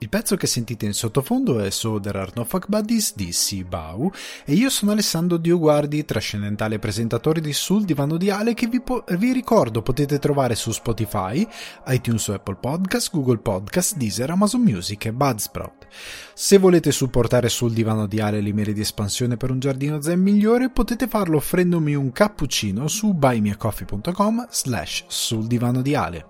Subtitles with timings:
[0.00, 4.08] Il pezzo che sentite in sottofondo è So There Are No Fuck Buddies di Sibau
[4.44, 9.02] e io sono Alessandro Dioguardi, trascendentale presentatore di Sul Divano di Ale che vi, po-
[9.16, 11.44] vi, ricordo potete trovare su Spotify,
[11.88, 15.88] iTunes o Apple Podcast, Google Podcast, Deezer, Amazon Music e Budsprout.
[16.32, 20.22] Se volete supportare Sul Divano di Ale le mire di espansione per un giardino zen
[20.22, 26.26] migliore potete farlo offrendomi un cappuccino su buymeacoffee.com slash sul divano di Ale.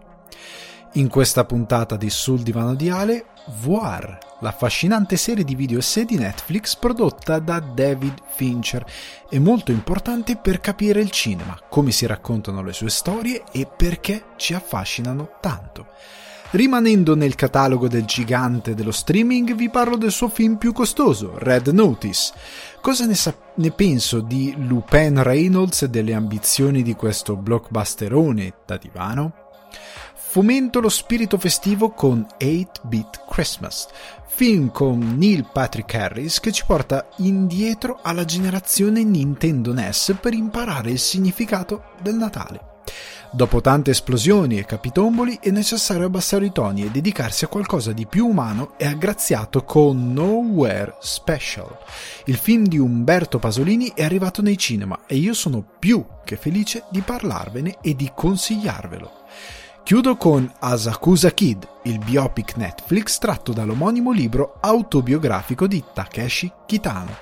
[0.92, 3.26] In questa puntata di Sul Divano di Ale
[3.60, 8.84] Voir, l'affascinante serie di video essay di Netflix prodotta da David Fincher
[9.28, 14.24] e molto importante per capire il cinema, come si raccontano le sue storie e perché
[14.36, 15.88] ci affascinano tanto.
[16.52, 21.68] Rimanendo nel catalogo del gigante dello streaming, vi parlo del suo film più costoso, Red
[21.68, 22.32] Notice.
[22.80, 28.78] Cosa ne, sa- ne penso di Lupin Reynolds e delle ambizioni di questo blockbusterone da
[28.78, 29.47] divano?
[30.38, 33.88] Fomento lo spirito festivo con 8-Bit Christmas,
[34.28, 40.92] film con Neil Patrick Harris che ci porta indietro alla generazione Nintendo NES per imparare
[40.92, 42.84] il significato del Natale.
[43.32, 48.06] Dopo tante esplosioni e capitomboli è necessario abbassare i toni e dedicarsi a qualcosa di
[48.06, 51.76] più umano e aggraziato con Nowhere Special.
[52.26, 56.84] Il film di Umberto Pasolini è arrivato nei cinema e io sono più che felice
[56.92, 59.17] di parlarvene e di consigliarvelo.
[59.88, 67.16] Chiudo con Asakusa Kid, il biopic Netflix tratto dall'omonimo libro autobiografico di Takeshi Kitano.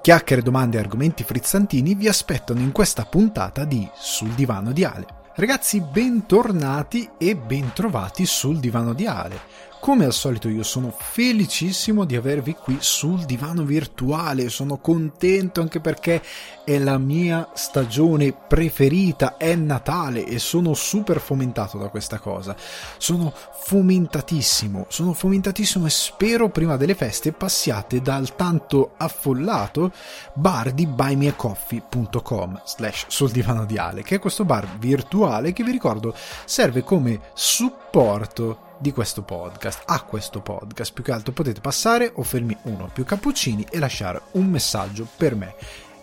[0.00, 5.04] Chiacchiere, domande e argomenti frizzantini vi aspettano in questa puntata di Sul divano di Ale.
[5.34, 9.38] Ragazzi, bentornati e bentrovati sul divano di Ale.
[9.80, 15.80] Come al solito io sono felicissimo di avervi qui sul divano virtuale, sono contento anche
[15.80, 16.22] perché
[16.64, 22.54] è la mia stagione preferita, è Natale e sono super fomentato da questa cosa.
[22.98, 29.92] Sono fomentatissimo, sono fomentatissimo e spero prima delle feste passiate dal tanto affollato
[30.34, 35.72] bar di buymeacoffee.com slash sul divano di Ale, che è questo bar virtuale che vi
[35.72, 36.14] ricordo
[36.44, 40.92] serve come supporto di questo podcast, a questo podcast.
[40.92, 45.34] Più che altro potete passare, offrirmi uno o più cappuccini e lasciare un messaggio per
[45.34, 45.54] me.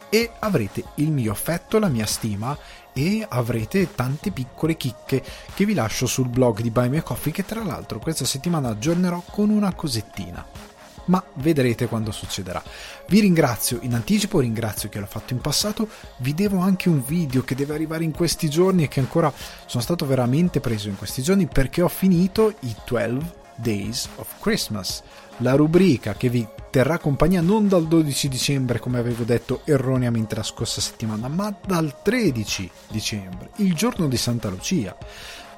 [0.10, 2.58] E avrete il mio affetto, la mia stima
[2.94, 5.24] e avrete tante piccole chicche
[5.54, 9.22] che vi lascio sul blog di Buy Me Coffee che tra l'altro questa settimana aggiornerò
[9.30, 10.67] con una cosettina
[11.08, 12.64] ma vedrete quando succederà.
[13.08, 17.44] Vi ringrazio in anticipo, ringrazio chi l'ha fatto in passato, vi devo anche un video
[17.44, 19.32] che deve arrivare in questi giorni e che ancora
[19.66, 25.02] sono stato veramente preso in questi giorni perché ho finito i 12 Days of Christmas,
[25.38, 30.44] la rubrica che vi terrà compagnia non dal 12 dicembre come avevo detto erroneamente la
[30.44, 34.96] scorsa settimana, ma dal 13 dicembre, il giorno di Santa Lucia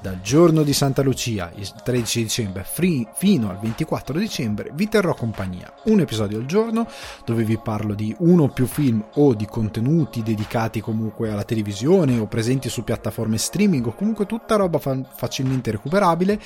[0.00, 5.72] dal giorno di Santa Lucia, il 13 dicembre, fino al 24 dicembre, vi terrò compagnia.
[5.84, 6.88] Un episodio al giorno
[7.24, 12.18] dove vi parlo di uno o più film o di contenuti dedicati comunque alla televisione
[12.18, 16.40] o presenti su piattaforme streaming o comunque tutta roba fa- facilmente recuperabile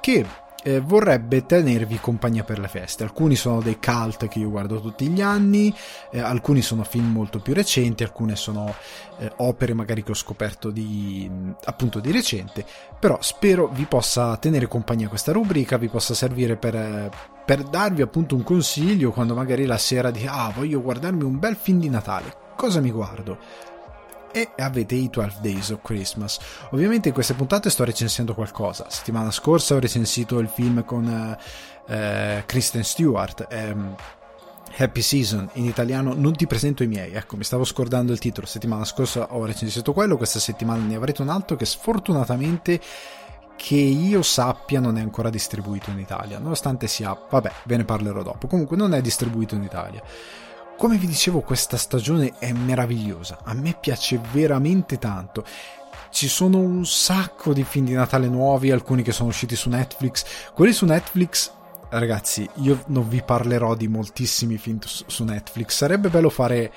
[0.00, 0.24] che
[0.62, 3.02] eh, vorrebbe tenervi compagnia per le feste.
[3.02, 5.74] Alcuni sono dei cult che io guardo tutti gli anni,
[6.10, 8.74] eh, alcuni sono film molto più recenti, alcune sono
[9.18, 11.30] eh, opere magari che ho scoperto di,
[11.64, 12.64] appunto di recente,
[12.98, 17.10] però spero vi possa tenere compagnia questa rubrica, vi possa servire per,
[17.44, 21.56] per darvi appunto un consiglio quando magari la sera di ah voglio guardarmi un bel
[21.56, 22.48] film di Natale.
[22.56, 23.38] Cosa mi guardo?
[24.32, 26.38] E avete i 12 Days of Christmas.
[26.70, 28.86] Ovviamente in queste puntate sto recensendo qualcosa.
[28.88, 31.36] Settimana scorsa ho recensito il film con
[31.86, 33.46] eh, Kristen Stewart.
[33.50, 33.94] Ehm,
[34.76, 38.46] Happy Season in italiano non ti presento i miei ecco mi stavo scordando il titolo
[38.46, 42.80] settimana scorsa ho recensito quello questa settimana ne avrete un altro che sfortunatamente
[43.56, 48.22] che io sappia non è ancora distribuito in Italia nonostante sia vabbè ve ne parlerò
[48.22, 50.02] dopo comunque non è distribuito in Italia
[50.80, 53.40] come vi dicevo, questa stagione è meravigliosa.
[53.44, 55.44] A me piace veramente tanto.
[56.08, 60.24] Ci sono un sacco di film di Natale nuovi, alcuni che sono usciti su Netflix.
[60.54, 61.52] Quelli su Netflix,
[61.90, 65.76] ragazzi, io non vi parlerò di moltissimi film su Netflix.
[65.76, 66.72] Sarebbe bello fare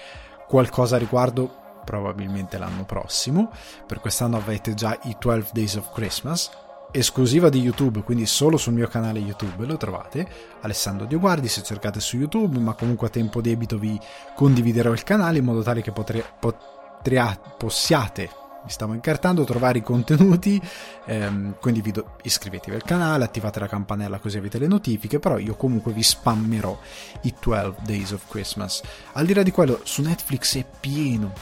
[0.49, 3.51] qualcosa a riguardo probabilmente l'anno prossimo.
[3.87, 6.51] Per quest'anno avete già i 12 Days of Christmas
[6.93, 10.27] esclusiva di YouTube, quindi solo sul mio canale YouTube lo trovate,
[10.61, 13.99] Alessandro Dioguardi, se cercate su YouTube, ma comunque a tempo debito vi
[14.35, 18.29] condividerò il canale in modo tale che potre, potre, possiate,
[18.63, 20.61] mi stavo incartando, trovare i contenuti,
[21.05, 25.55] ehm, quindi do, iscrivetevi al canale, attivate la campanella così avete le notifiche, però io
[25.55, 26.79] comunque vi spammerò
[27.23, 28.81] i 12 Days of Christmas.
[29.13, 31.33] Al di là di quello, su Netflix è pieno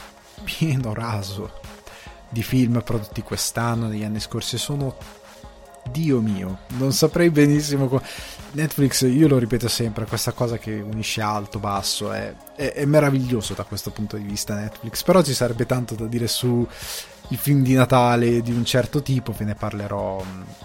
[0.42, 1.60] pieno raso
[2.28, 4.96] di film prodotti quest'anno, negli anni scorsi, sono
[5.90, 7.88] Dio mio, non saprei benissimo.
[7.88, 8.02] Co-
[8.52, 13.54] Netflix, io lo ripeto sempre, questa cosa che unisce alto, basso, è, è, è, meraviglioso
[13.54, 16.66] da questo punto di vista Netflix, però ci sarebbe tanto da dire su
[17.28, 20.22] il film di Natale di un certo tipo, ve ne parlerò,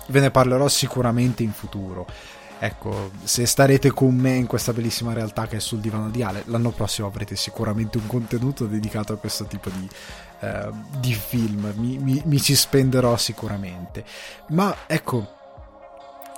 [0.08, 2.06] ve ne parlerò sicuramente in futuro.
[2.60, 6.42] Ecco, se starete con me in questa bellissima realtà che è sul divano di Ale,
[6.48, 9.88] l'anno prossimo avrete sicuramente un contenuto dedicato a questo tipo di,
[10.40, 11.74] uh, di film.
[11.76, 14.04] Mi, mi, mi, ci spenderò sicuramente.
[14.50, 15.36] Ma ecco,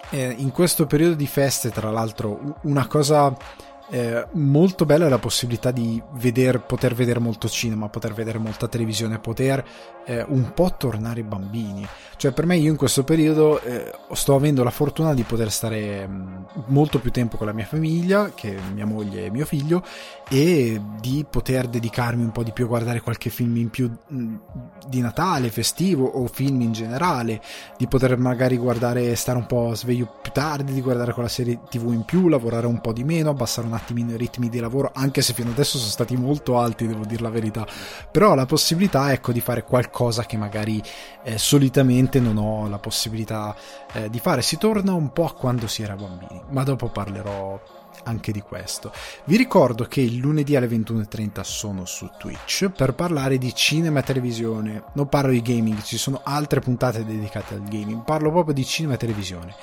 [0.09, 3.35] eh, in questo periodo di feste, tra l'altro, una cosa
[3.91, 9.19] eh, molto bella la possibilità di veder, poter vedere molto cinema, poter vedere molta televisione,
[9.19, 9.65] poter
[10.05, 11.87] eh, un po' tornare bambini.
[12.15, 16.07] Cioè, per me, io in questo periodo eh, sto avendo la fortuna di poter stare
[16.07, 16.35] mm,
[16.67, 19.83] molto più tempo con la mia famiglia, che mia moglie e mio figlio,
[20.29, 24.17] e di poter dedicarmi un po' di più a guardare qualche film in più mh,
[24.17, 24.35] mm,
[24.89, 27.41] di Natale, festivo o film in generale,
[27.77, 31.93] di poter magari guardare, stare un po' sveglio più tardi, di guardare quella serie TV
[31.93, 35.21] in più, lavorare un po' di meno, abbassare un attimino i ritmi di lavoro, anche
[35.21, 37.65] se fino adesso sono stati molto alti, devo dire la verità.
[38.11, 40.81] Però la possibilità, ecco, di fare qualcosa cosa che magari
[41.23, 43.55] eh, solitamente non ho la possibilità
[43.93, 44.41] eh, di fare.
[44.41, 47.59] Si torna un po' a quando si era bambini, ma dopo parlerò
[48.09, 48.91] anche di questo.
[49.25, 54.03] Vi ricordo che il lunedì alle 21.30 sono su Twitch per parlare di cinema e
[54.03, 54.83] televisione.
[54.93, 58.95] Non parlo di gaming, ci sono altre puntate dedicate al gaming, parlo proprio di cinema
[58.95, 59.55] e televisione.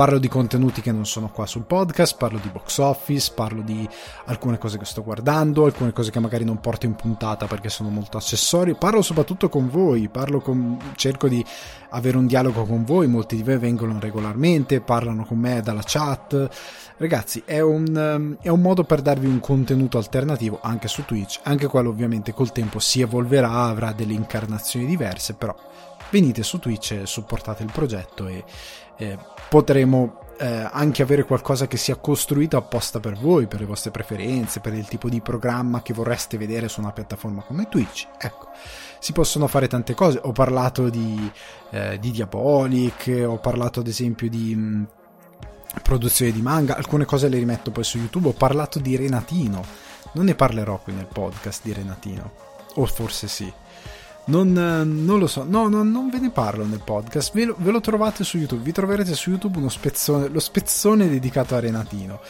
[0.00, 3.86] Parlo di contenuti che non sono qua sul podcast, parlo di box office, parlo di
[4.24, 7.90] alcune cose che sto guardando, alcune cose che magari non porto in puntata perché sono
[7.90, 8.74] molto accessori.
[8.76, 10.08] Parlo soprattutto con voi,
[10.42, 11.44] con, cerco di
[11.90, 16.48] avere un dialogo con voi, molti di voi vengono regolarmente, parlano con me dalla chat.
[16.96, 21.66] Ragazzi, è un, è un modo per darvi un contenuto alternativo anche su Twitch, anche
[21.66, 25.54] quello ovviamente col tempo si evolverà, avrà delle incarnazioni diverse, però
[26.10, 28.44] venite su Twitch, supportate il progetto e
[29.00, 29.18] eh,
[29.48, 34.60] potremo eh, anche avere qualcosa che sia costruito apposta per voi, per le vostre preferenze,
[34.60, 38.08] per il tipo di programma che vorreste vedere su una piattaforma come Twitch.
[38.18, 38.48] Ecco,
[38.98, 40.20] si possono fare tante cose.
[40.22, 41.30] Ho parlato di,
[41.70, 44.84] eh, di Diabolic, ho parlato ad esempio di mh, mm,
[45.82, 48.28] produzione di manga, alcune cose le rimetto poi su YouTube.
[48.28, 49.64] Ho parlato di Renatino,
[50.12, 52.32] non ne parlerò qui nel podcast di Renatino,
[52.74, 53.50] o forse sì.
[54.30, 57.72] Non, non, lo so, no, no, non ve ne parlo nel podcast, ve lo, ve
[57.72, 62.20] lo, trovate su YouTube, vi troverete su YouTube uno spezzone, lo spezzone dedicato a Renatino,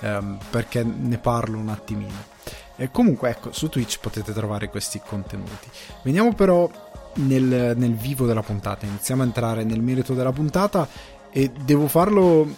[0.00, 2.36] ehm, perché ne parlo un attimino.
[2.76, 5.68] E comunque ecco, su Twitch potete trovare questi contenuti.
[6.04, 6.70] Veniamo però
[7.14, 10.86] nel, nel vivo della puntata, iniziamo a entrare nel merito della puntata
[11.30, 12.48] e devo farlo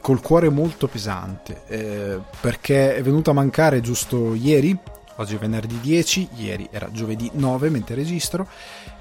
[0.00, 4.76] col cuore molto pesante, eh, perché è venuto a mancare giusto ieri,
[5.16, 8.48] Oggi è venerdì 10, ieri era giovedì 9 mentre registro,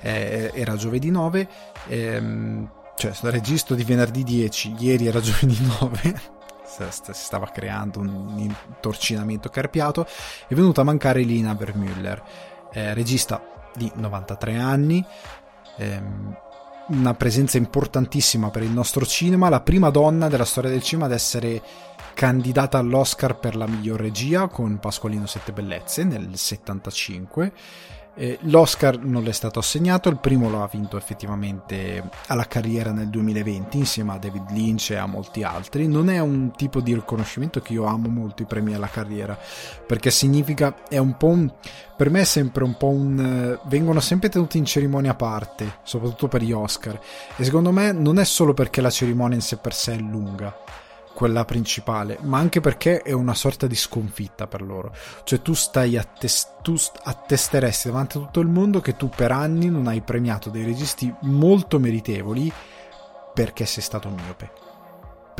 [0.02, 1.48] eh, era giovedì 9,
[1.88, 6.22] ehm, cioè registro di venerdì 10, ieri era giovedì 9,
[6.64, 10.06] si stava creando un intorcinamento carpiato,
[10.48, 12.22] è venuta a mancare Lina Vermüller,
[12.74, 13.42] eh, regista
[13.74, 15.04] di 93 anni,
[15.78, 16.38] ehm,
[16.88, 21.14] una presenza importantissima per il nostro cinema, la prima donna della storia del cinema ad
[21.14, 21.62] essere
[22.22, 27.52] candidata all'Oscar per la miglior regia con Pasqualino Sette Bellezze nel 75.
[28.14, 32.92] Eh, L'Oscar non le è stato assegnato, il primo lo ha vinto effettivamente alla carriera
[32.92, 35.88] nel 2020 insieme a David Lynch e a molti altri.
[35.88, 39.36] Non è un tipo di riconoscimento che io amo molto i premi alla carriera
[39.88, 41.52] perché significa, è un po' un,
[41.98, 43.60] per me è sempre un po' un...
[43.66, 47.00] vengono sempre tenuti in cerimonia a parte, soprattutto per gli Oscar
[47.36, 50.81] e secondo me non è solo perché la cerimonia in sé per sé è lunga
[51.14, 54.94] quella principale, ma anche perché è una sorta di sconfitta per loro.
[55.24, 59.70] Cioè tu stai attest- tu attesteresti davanti a tutto il mondo che tu per anni
[59.70, 62.52] non hai premiato dei registi molto meritevoli
[63.34, 64.61] perché sei stato miope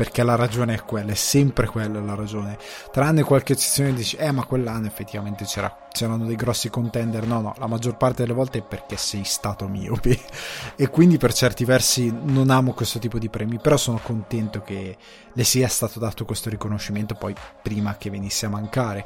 [0.02, 2.58] perché la ragione è quella, è sempre quella la ragione.
[2.90, 7.54] Tranne qualche eccezione dici, eh ma quell'anno effettivamente c'era, c'erano dei grossi contender, no no,
[7.56, 10.18] la maggior parte delle volte è perché sei stato miope
[10.74, 14.96] e quindi per certi versi non amo questo tipo di premi, però sono contento che
[15.32, 17.32] le sia stato dato questo riconoscimento poi
[17.62, 19.04] prima che venisse a mancare.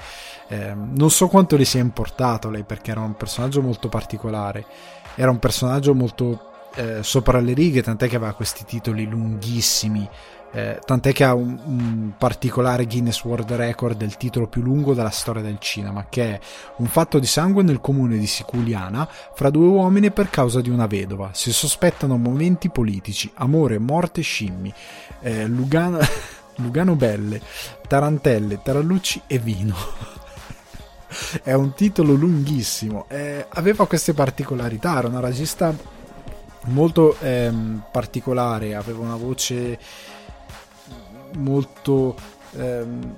[0.49, 4.65] Eh, non so quanto le sia importato lei perché era un personaggio molto particolare,
[5.15, 6.53] era un personaggio molto...
[6.79, 10.07] Eh, sopra le righe, tant'è che aveva questi titoli lunghissimi,
[10.57, 15.11] eh, tant'è che ha un, un, particolare Guinness World Record del titolo più lungo della
[15.11, 16.41] storia del cinema, che è
[16.77, 20.87] un fatto di sangue nel comune di Siculiana fra due uomini per causa di una
[20.87, 21.29] vedova.
[21.35, 24.73] Si sospettano momenti politici, amore, morte, scimmi,
[25.21, 25.99] eh, Lugano,
[26.57, 27.39] Lugano Belle,
[27.87, 29.77] tarantelle, tarallucci e vino.
[31.45, 33.05] è un titolo lunghissimo.
[33.09, 35.75] Eh, aveva queste particolarità, era una regista
[36.69, 39.79] molto ehm, particolare, aveva una voce
[41.37, 42.17] molto
[42.53, 43.17] ehm,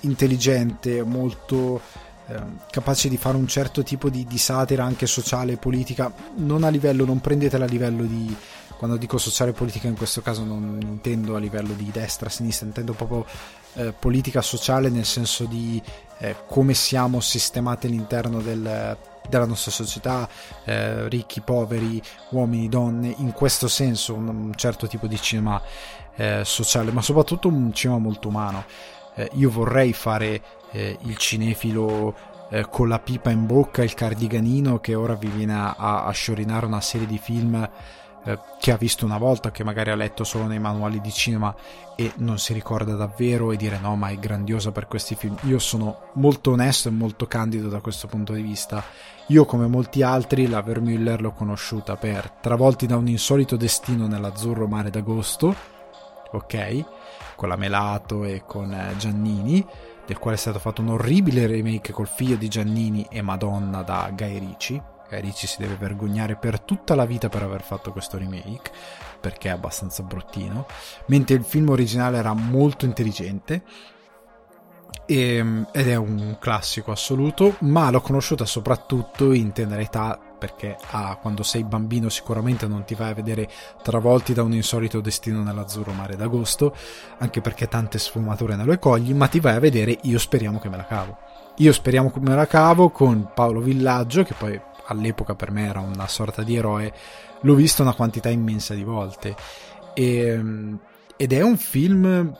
[0.00, 1.80] intelligente, molto
[2.26, 6.64] ehm, capace di fare un certo tipo di, di, satira anche sociale e politica, non
[6.64, 8.34] a livello, non prendetela a livello di,
[8.76, 12.66] quando dico sociale e politica in questo caso non intendo a livello di destra, sinistra,
[12.66, 13.24] intendo proprio
[13.74, 15.82] eh, politica sociale nel senso di
[16.18, 18.96] eh, come siamo sistemati all'interno del,
[19.28, 20.28] della nostra società,
[20.64, 22.00] eh, ricchi, poveri,
[22.30, 25.60] uomini, donne, in questo senso un, un certo tipo di cinema
[26.16, 28.64] eh, sociale, ma soprattutto un cinema molto umano.
[29.14, 30.42] Eh, io vorrei fare
[30.72, 32.32] eh, il cinefilo
[32.70, 36.80] con la pipa in bocca, il cardiganino che ora vi viene a, a sciorinare una
[36.80, 37.68] serie di film
[38.26, 41.54] eh, che ha visto una volta, che magari ha letto solo nei manuali di cinema
[41.94, 45.36] e non si ricorda davvero e dire no, ma è grandiosa per questi film.
[45.42, 48.82] Io sono molto onesto e molto candido da questo punto di vista.
[49.28, 54.66] Io, come molti altri, la Vermüller l'ho conosciuta per Travolti da un insolito destino nell'azzurro
[54.66, 55.54] mare d'agosto,
[56.36, 56.84] ok?
[57.36, 59.64] Con la Melato e con eh, Giannini,
[60.06, 64.10] del quale è stato fatto un orribile remake col figlio di Giannini e Madonna da
[64.14, 64.82] Guy Ricci
[65.20, 68.70] Ricci si deve vergognare per tutta la vita per aver fatto questo remake,
[69.20, 70.66] perché è abbastanza bruttino,
[71.06, 73.62] mentre il film originale era molto intelligente
[75.06, 81.16] ehm, ed è un classico assoluto, ma l'ho conosciuta soprattutto in tenera età perché ah,
[81.16, 83.48] quando sei bambino sicuramente non ti vai a vedere
[83.82, 86.76] travolti da un insolito destino nell'azzurro mare d'agosto,
[87.16, 90.68] anche perché tante sfumature ne lo cogli, ma ti vai a vedere Io speriamo che
[90.68, 91.16] me la cavo.
[91.58, 95.80] Io speriamo che me la cavo con Paolo Villaggio, che poi all'epoca per me era
[95.80, 96.92] una sorta di eroe,
[97.40, 99.34] l'ho visto una quantità immensa di volte.
[99.94, 100.78] E, ehm,
[101.16, 102.36] ed è un film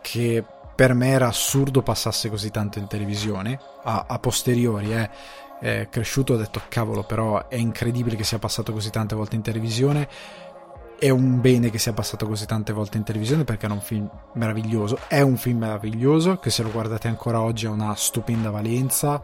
[0.00, 5.44] che per me era assurdo passasse così tanto in televisione, a, a posteriori, eh.
[5.58, 9.42] È cresciuto ho detto cavolo però è incredibile che sia passato così tante volte in
[9.42, 10.08] televisione.
[10.98, 14.10] È un bene che sia passato così tante volte in televisione perché era un film
[14.34, 14.98] meraviglioso.
[15.08, 19.22] È un film meraviglioso che se lo guardate ancora oggi ha una stupenda valenza.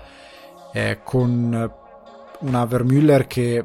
[0.73, 1.73] Eh, con
[2.41, 3.65] una Vermüller che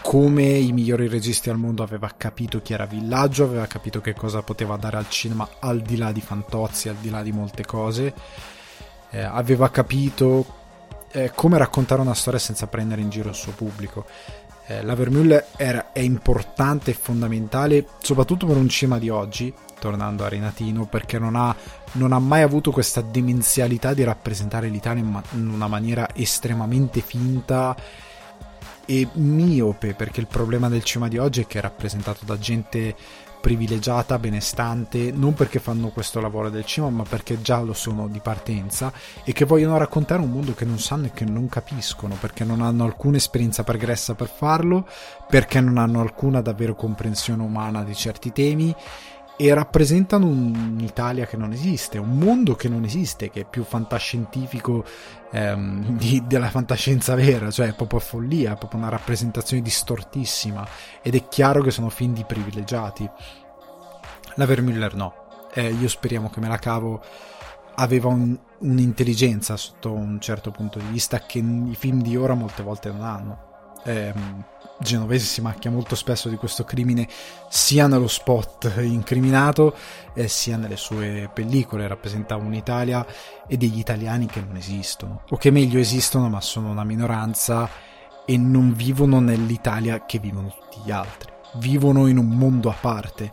[0.00, 4.42] come i migliori registi al mondo aveva capito chi era Villaggio, aveva capito che cosa
[4.42, 8.14] poteva dare al cinema al di là di Fantozzi, al di là di molte cose,
[9.10, 10.57] eh, aveva capito
[11.12, 14.06] eh, come raccontare una storia senza prendere in giro il suo pubblico.
[14.66, 20.24] Eh, la Vermüller era, è importante e fondamentale soprattutto per un cinema di oggi, tornando
[20.24, 21.54] a Renatino, perché non ha,
[21.92, 27.74] non ha mai avuto questa demenzialità di rappresentare l'Italia in una maniera estremamente finta
[28.84, 32.94] e miope, perché il problema del cinema di oggi è che è rappresentato da gente
[33.40, 38.20] privilegiata, benestante, non perché fanno questo lavoro del cinema, ma perché già lo sono di
[38.20, 38.92] partenza
[39.24, 42.62] e che vogliono raccontare un mondo che non sanno e che non capiscono, perché non
[42.62, 44.86] hanno alcuna esperienza pregressa per farlo,
[45.28, 48.74] perché non hanno alcuna davvero comprensione umana di certi temi
[49.40, 54.84] e rappresentano un'Italia che non esiste, un mondo che non esiste, che è più fantascientifico
[55.30, 60.66] ehm, di, della fantascienza vera, cioè è proprio follia, è proprio una rappresentazione distortissima
[61.00, 63.08] ed è chiaro che sono film di privilegiati.
[64.34, 65.14] La Vermüller no,
[65.54, 67.00] eh, io speriamo che me la cavo
[67.76, 72.64] aveva un, un'intelligenza sotto un certo punto di vista che i film di ora molte
[72.64, 73.46] volte non hanno.
[73.84, 74.12] Eh,
[74.80, 77.08] Genovese si macchia molto spesso di questo crimine
[77.48, 79.74] sia nello spot incriminato
[80.14, 81.88] eh, sia nelle sue pellicole.
[81.88, 83.04] Rappresenta un'Italia
[83.46, 87.68] e degli italiani che non esistono o che meglio esistono ma sono una minoranza
[88.24, 91.32] e non vivono nell'Italia che vivono tutti gli altri.
[91.54, 93.32] Vivono in un mondo a parte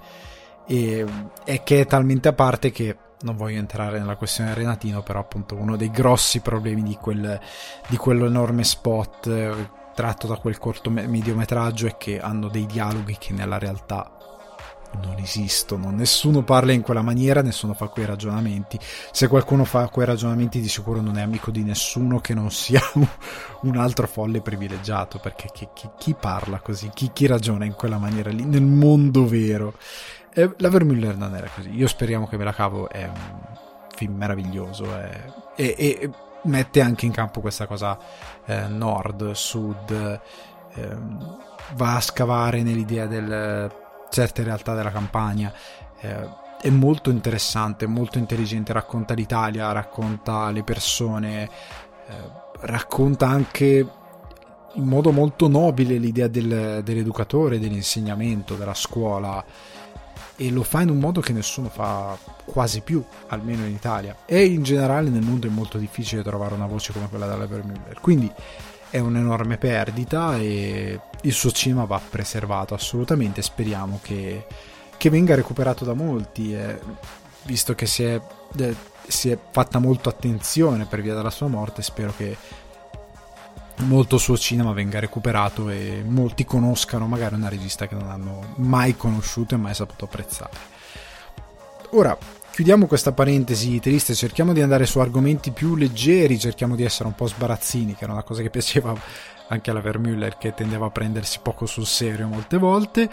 [0.66, 1.06] e,
[1.44, 5.56] e che è talmente a parte che non voglio entrare nella questione Renatino però appunto
[5.56, 7.40] uno dei grossi problemi di, quel,
[7.88, 13.58] di quell'enorme spot tratto da quel corto mediometraggio è che hanno dei dialoghi che nella
[13.58, 14.12] realtà
[15.02, 18.80] non esistono, nessuno parla in quella maniera, nessuno fa quei ragionamenti.
[19.12, 22.82] Se qualcuno fa quei ragionamenti, di sicuro non è amico di nessuno che non sia
[23.62, 27.98] un altro folle privilegiato, perché chi, chi, chi parla così, chi, chi, ragiona in quella
[27.98, 29.74] maniera lì, nel mondo vero?
[30.34, 31.72] Eh, la Vermüller non era così.
[31.72, 33.58] Io speriamo che me la cavo, è un
[33.96, 34.86] film meraviglioso.
[34.96, 35.26] È,
[35.56, 36.12] e, e
[36.46, 37.98] mette anche in campo questa cosa
[38.46, 40.20] eh, nord, sud,
[40.74, 40.98] eh,
[41.76, 43.18] va a scavare nell'idea di
[44.10, 45.54] certe realtà della campagna.
[46.00, 51.50] Eh, è molto interessante, molto intelligente, racconta l'Italia, racconta le persone, eh,
[52.62, 53.88] racconta anche
[54.74, 59.44] in modo molto nobile l'idea del, dell'educatore, dell'insegnamento, della scuola.
[60.38, 64.18] E lo fa in un modo che nessuno fa quasi più, almeno in Italia.
[64.26, 68.00] E in generale nel mondo è molto difficile trovare una voce come quella della Vermüller.
[68.02, 68.32] Quindi
[68.90, 73.42] è un'enorme perdita e il suo cinema va preservato assolutamente.
[73.42, 74.46] Speriamo che,
[74.98, 76.80] che venga recuperato da molti, eh,
[77.44, 78.20] visto che si è,
[78.58, 78.76] eh,
[79.08, 81.82] si è fatta molto attenzione per via della sua morte.
[81.82, 82.36] Spero che
[83.84, 88.96] molto suo cinema venga recuperato e molti conoscano magari una regista che non hanno mai
[88.96, 90.74] conosciuto e mai saputo apprezzare.
[91.92, 92.18] Ora,
[92.52, 97.16] chiudiamo questa parentesi triste, cerchiamo di andare su argomenti più leggeri, cerchiamo di essere un
[97.16, 98.96] po' sbarazzini, che era una cosa che piaceva
[99.48, 103.10] anche alla Vermüller, che tendeva a prendersi poco sul serio molte volte,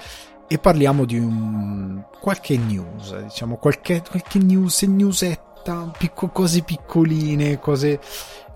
[0.49, 5.52] e parliamo di un qualche news, diciamo qualche, qualche news, newsetta,
[5.97, 8.01] picco, cose piccoline, cose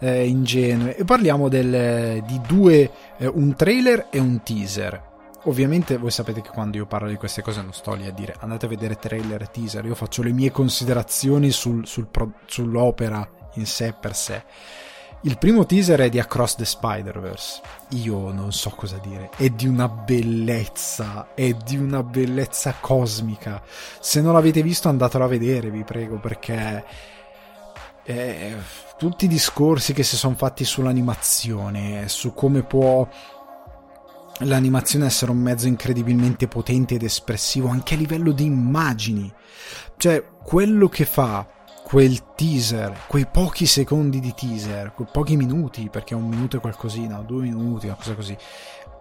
[0.00, 5.14] eh, ingenue, e parliamo del, di due, eh, un trailer e un teaser.
[5.44, 8.34] Ovviamente voi sapete che quando io parlo di queste cose non sto lì a dire
[8.40, 13.28] andate a vedere trailer e teaser, io faccio le mie considerazioni sul, sul pro, sull'opera
[13.54, 14.42] in sé per sé.
[15.22, 17.60] Il primo teaser è di Across the Spider-Verse.
[17.90, 19.30] Io non so cosa dire.
[19.36, 23.60] È di una bellezza, è di una bellezza cosmica.
[23.98, 26.84] Se non l'avete visto andatelo a vedere, vi prego, perché
[28.04, 28.56] eh,
[28.96, 33.08] tutti i discorsi che si sono fatti sull'animazione, su come può
[34.40, 39.32] l'animazione essere un mezzo incredibilmente potente ed espressivo anche a livello di immagini.
[39.96, 41.48] Cioè, quello che fa
[41.86, 47.18] quel teaser, quei pochi secondi di teaser, quei pochi minuti, perché un minuto è qualcosina,
[47.18, 48.36] due minuti, una cosa così,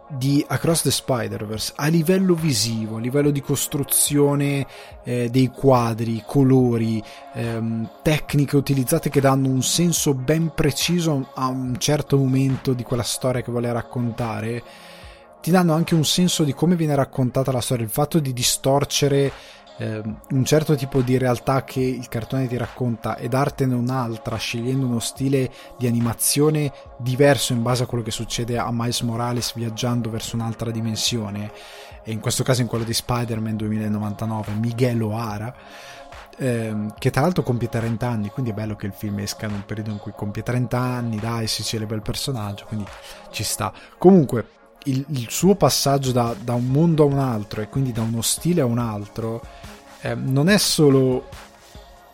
[0.07, 4.67] di Across the Spider-Verse a livello visivo, a livello di costruzione
[5.03, 7.01] eh, dei quadri, colori,
[7.33, 13.01] ehm, tecniche utilizzate che danno un senso ben preciso a un certo momento di quella
[13.01, 14.63] storia che vuole raccontare
[15.41, 19.31] ti danno anche un senso di come viene raccontata la storia, il fatto di distorcere
[19.77, 24.85] eh, un certo tipo di realtà che il cartone ti racconta e dartene un'altra, scegliendo
[24.85, 30.09] uno stile di animazione diverso in base a quello che succede a Miles Morales viaggiando
[30.09, 31.51] verso un'altra dimensione,
[32.03, 35.53] e in questo caso in quello di Spider-Man 2099, Miguel O'Hara.
[36.37, 39.53] Ehm, che tra l'altro compie 30 anni, quindi è bello che il film esca in
[39.53, 42.85] un periodo in cui compie 30 anni, dai, si celebra il personaggio, quindi
[43.31, 43.71] ci sta.
[43.97, 44.45] Comunque,
[44.85, 48.21] il, il suo passaggio da, da, un mondo a un altro e quindi da uno
[48.21, 49.41] stile a un altro
[50.05, 51.29] eh, non è solo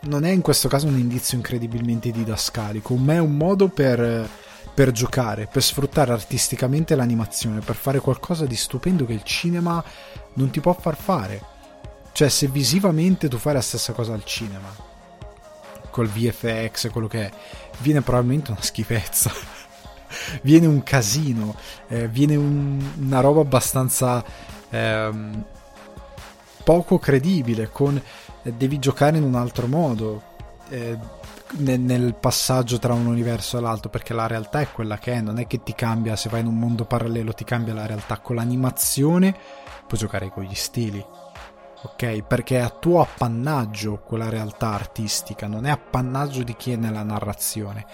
[0.04, 4.28] non è in questo caso un indizio incredibilmente didascalico ma è un modo per,
[4.74, 9.84] per giocare per sfruttare artisticamente l'animazione per fare qualcosa di stupendo che il cinema
[10.34, 11.50] non ti può far fare.
[12.14, 14.74] Cioè se visivamente tu fai la stessa cosa al cinema
[15.90, 17.32] col VFX quello che è
[17.80, 19.32] viene probabilmente una schifezza.
[20.44, 21.56] Viene un casino,
[21.88, 24.22] eh, viene un, una roba abbastanza
[24.70, 25.46] ehm,
[26.72, 28.02] poco credibile, con,
[28.44, 30.30] eh, devi giocare in un altro modo.
[30.70, 30.98] Eh,
[31.58, 35.20] nel, nel passaggio tra un universo e l'altro perché la realtà è quella che è
[35.20, 38.20] non è che ti cambia se vai in un mondo parallelo ti cambia la realtà
[38.20, 39.36] con l'animazione
[39.86, 41.06] puoi giocare con gli stili
[41.82, 42.22] ok?
[42.22, 47.04] Perché è a tuo appannaggio quella realtà artistica, non è appannaggio di chi è nella
[47.04, 47.86] narrazione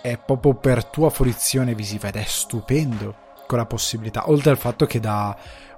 [0.00, 3.14] è proprio per tua fruizione visiva ed è stupendo
[3.46, 5.36] quella possibilità, oltre al fatto che dà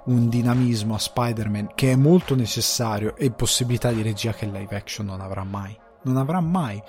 [0.09, 5.05] un dinamismo a Spider-Man che è molto necessario e possibilità di regia che live action
[5.05, 6.81] non avrà mai, non avrà mai.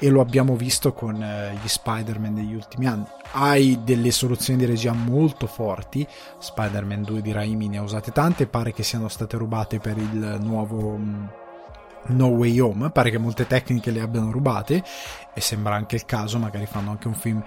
[0.00, 3.06] E lo abbiamo visto con eh, gli Spider-Man degli ultimi anni.
[3.32, 6.06] Hai delle soluzioni di regia molto forti,
[6.38, 10.38] Spider-Man 2 di Raimi ne ha usate tante, pare che siano state rubate per il
[10.40, 11.24] nuovo mm,
[12.08, 14.84] No Way Home, pare che molte tecniche le abbiano rubate.
[15.34, 17.42] E sembra anche il caso, magari fanno anche un film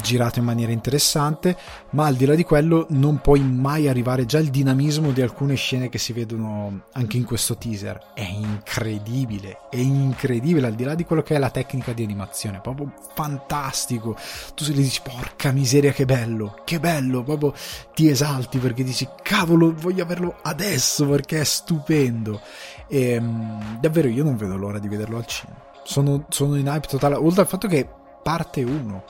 [0.00, 1.56] girato in maniera interessante,
[1.90, 5.54] ma al di là di quello non puoi mai arrivare già al dinamismo di alcune
[5.54, 8.12] scene che si vedono anche in questo teaser.
[8.14, 12.60] È incredibile, è incredibile al di là di quello che è la tecnica di animazione,
[12.60, 14.16] proprio fantastico.
[14.54, 17.54] Tu gli dici porca miseria che bello, che bello, proprio
[17.94, 22.40] ti esalti perché dici cavolo voglio averlo adesso perché è stupendo.
[22.88, 25.62] E ehm, davvero io non vedo l'ora di vederlo al cinema.
[25.84, 27.86] Sono, sono in hype totale, oltre al fatto che
[28.22, 29.04] parte 1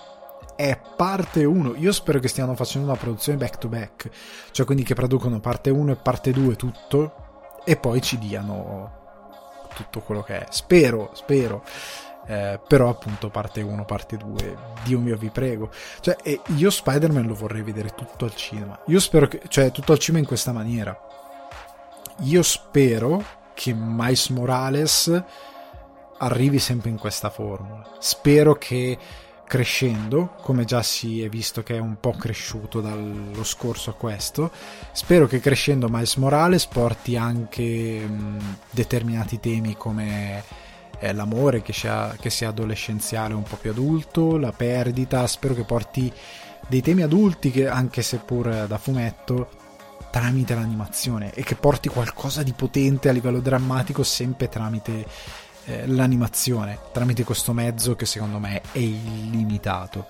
[0.56, 1.74] è parte 1.
[1.76, 4.10] Io spero che stiano facendo una produzione back to back,
[4.50, 7.14] cioè quindi che producono parte 1 e parte 2 tutto
[7.64, 9.02] e poi ci diano
[9.74, 10.46] tutto quello che è.
[10.50, 11.62] Spero, spero.
[12.26, 15.70] Eh, però appunto parte 1, parte 2, Dio mio vi prego.
[16.00, 16.16] Cioè,
[16.56, 18.78] io Spider-Man lo vorrei vedere tutto al cinema.
[18.86, 20.98] Io spero che, cioè tutto al cinema in questa maniera.
[22.20, 23.22] Io spero
[23.54, 25.22] che Miles Morales
[26.18, 27.86] arrivi sempre in questa formula.
[27.98, 28.98] Spero che
[29.46, 34.50] crescendo, come già si è visto che è un po' cresciuto dallo scorso a questo.
[34.92, 40.42] Spero che crescendo Miles Morales porti anche mh, determinati temi come
[40.98, 45.64] eh, l'amore che sia, che sia adolescenziale un po' più adulto, la perdita, spero che
[45.64, 46.12] porti
[46.66, 49.62] dei temi adulti che anche seppur da fumetto
[50.10, 55.04] tramite l'animazione e che porti qualcosa di potente a livello drammatico sempre tramite
[55.66, 60.06] eh, l'animazione, tramite questo mezzo che secondo me è illimitato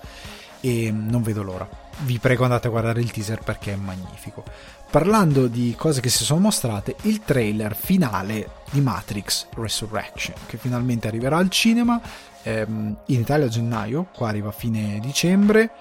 [0.61, 1.67] e non vedo l'ora.
[1.99, 4.43] Vi prego andate a guardare il teaser perché è magnifico.
[4.89, 11.07] Parlando di cose che si sono mostrate, il trailer finale di Matrix Resurrection, che finalmente
[11.07, 12.01] arriverà al cinema
[12.43, 15.71] ehm, in Italia a gennaio, qua arriva a fine dicembre.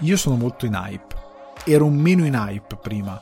[0.00, 1.14] Io sono molto in hype,
[1.64, 3.20] ero meno in hype prima.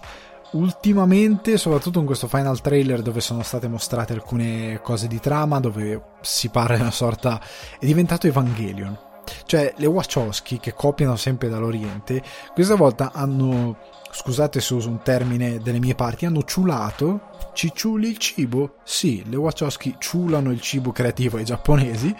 [0.53, 6.03] Ultimamente, soprattutto in questo final trailer dove sono state mostrate alcune cose di trama, dove
[6.21, 7.41] si parla di una sorta...
[7.79, 8.99] è diventato Evangelion.
[9.47, 13.77] Cioè, le Wachowski che copiano sempre dall'Oriente, questa volta hanno
[14.11, 18.75] scusate se uso un termine delle mie parti, hanno ciulato, cicciuli il cibo?
[18.83, 22.15] Sì, le Wachowski ciulano il cibo creativo ai giapponesi,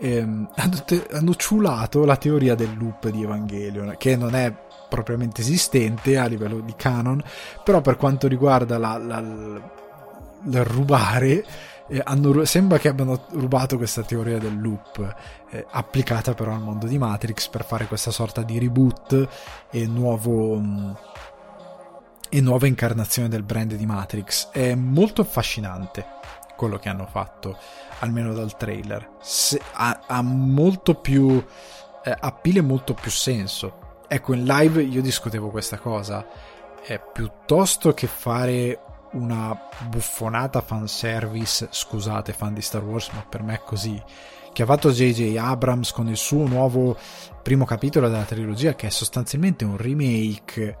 [0.00, 5.40] ehm, hanno, te- hanno ciulato la teoria del loop di Evangelion, che non è propriamente
[5.40, 7.22] esistente a livello di canon,
[7.64, 11.44] però per quanto riguarda la, la, il rubare,
[11.88, 15.14] eh, hanno, sembra che abbiano rubato questa teoria del loop,
[15.50, 19.28] eh, applicata però al mondo di Matrix per fare questa sorta di reboot
[19.70, 20.56] e nuovo...
[20.56, 20.96] Mh,
[22.28, 24.50] e nuova incarnazione del brand di Matrix.
[24.50, 26.04] È molto affascinante
[26.56, 27.56] quello che hanno fatto,
[28.00, 29.10] almeno dal trailer.
[29.20, 31.44] Se, ha, ha, molto più
[32.02, 33.84] eh, e molto più senso.
[34.08, 36.26] Ecco, in live io discutevo questa cosa.
[36.82, 38.80] È piuttosto che fare
[39.12, 44.00] una buffonata fanservice, scusate fan di Star Wars, ma per me è così,
[44.52, 46.96] che ha fatto JJ Abrams con il suo nuovo
[47.42, 50.78] primo capitolo della trilogia, che è sostanzialmente un remake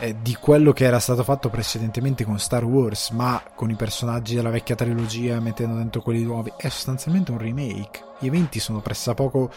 [0.00, 4.34] eh, di quello che era stato fatto precedentemente con Star Wars, ma con i personaggi
[4.34, 8.02] della vecchia trilogia mettendo dentro quelli nuovi, è sostanzialmente un remake.
[8.18, 9.50] Gli eventi sono pressappoco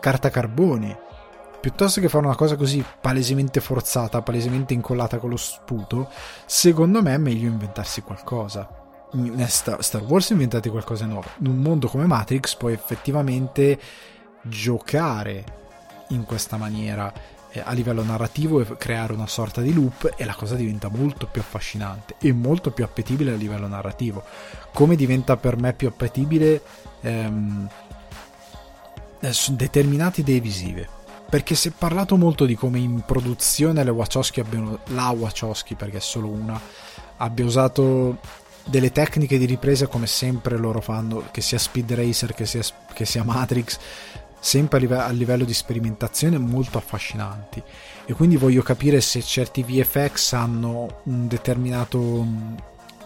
[0.00, 1.10] carta carbone.
[1.62, 6.08] Piuttosto che fare una cosa così palesemente forzata, palesemente incollata con lo sputo,
[6.44, 8.68] secondo me è meglio inventarsi qualcosa.
[9.46, 11.28] Star Wars inventate qualcosa di nuovo.
[11.38, 13.78] In un mondo come Matrix puoi effettivamente
[14.42, 15.44] giocare
[16.08, 17.12] in questa maniera
[17.52, 21.28] eh, a livello narrativo e creare una sorta di loop e la cosa diventa molto
[21.28, 24.24] più affascinante e molto più appetibile a livello narrativo.
[24.72, 26.60] Come diventa per me più appetibile
[27.02, 27.68] ehm,
[29.20, 31.00] eh, determinate idee visive.
[31.32, 35.96] Perché si è parlato molto di come in produzione le Wachowski abbiano, la Wachowski perché
[35.96, 36.60] è solo una,
[37.16, 38.18] abbia usato
[38.66, 42.60] delle tecniche di ripresa come sempre loro fanno, che sia Speed Racer, che sia,
[42.92, 43.78] che sia Matrix,
[44.38, 47.62] sempre a, live- a livello di sperimentazione molto affascinanti.
[48.04, 52.26] E quindi voglio capire se certi VFX hanno un determinato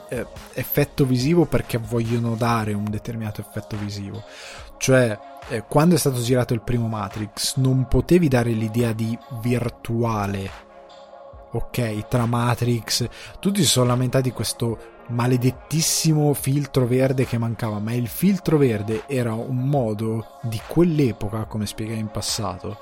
[0.09, 4.25] eh, effetto visivo perché vogliono dare un determinato effetto visivo.
[4.79, 5.17] Cioè
[5.49, 10.51] eh, quando è stato girato il primo Matrix non potevi dare l'idea di virtuale
[11.53, 17.93] ok tra Matrix tutti si sono lamentati di questo maledettissimo filtro verde che mancava, ma
[17.93, 22.79] il filtro verde era un modo di quell'epoca, come spiegai in passato,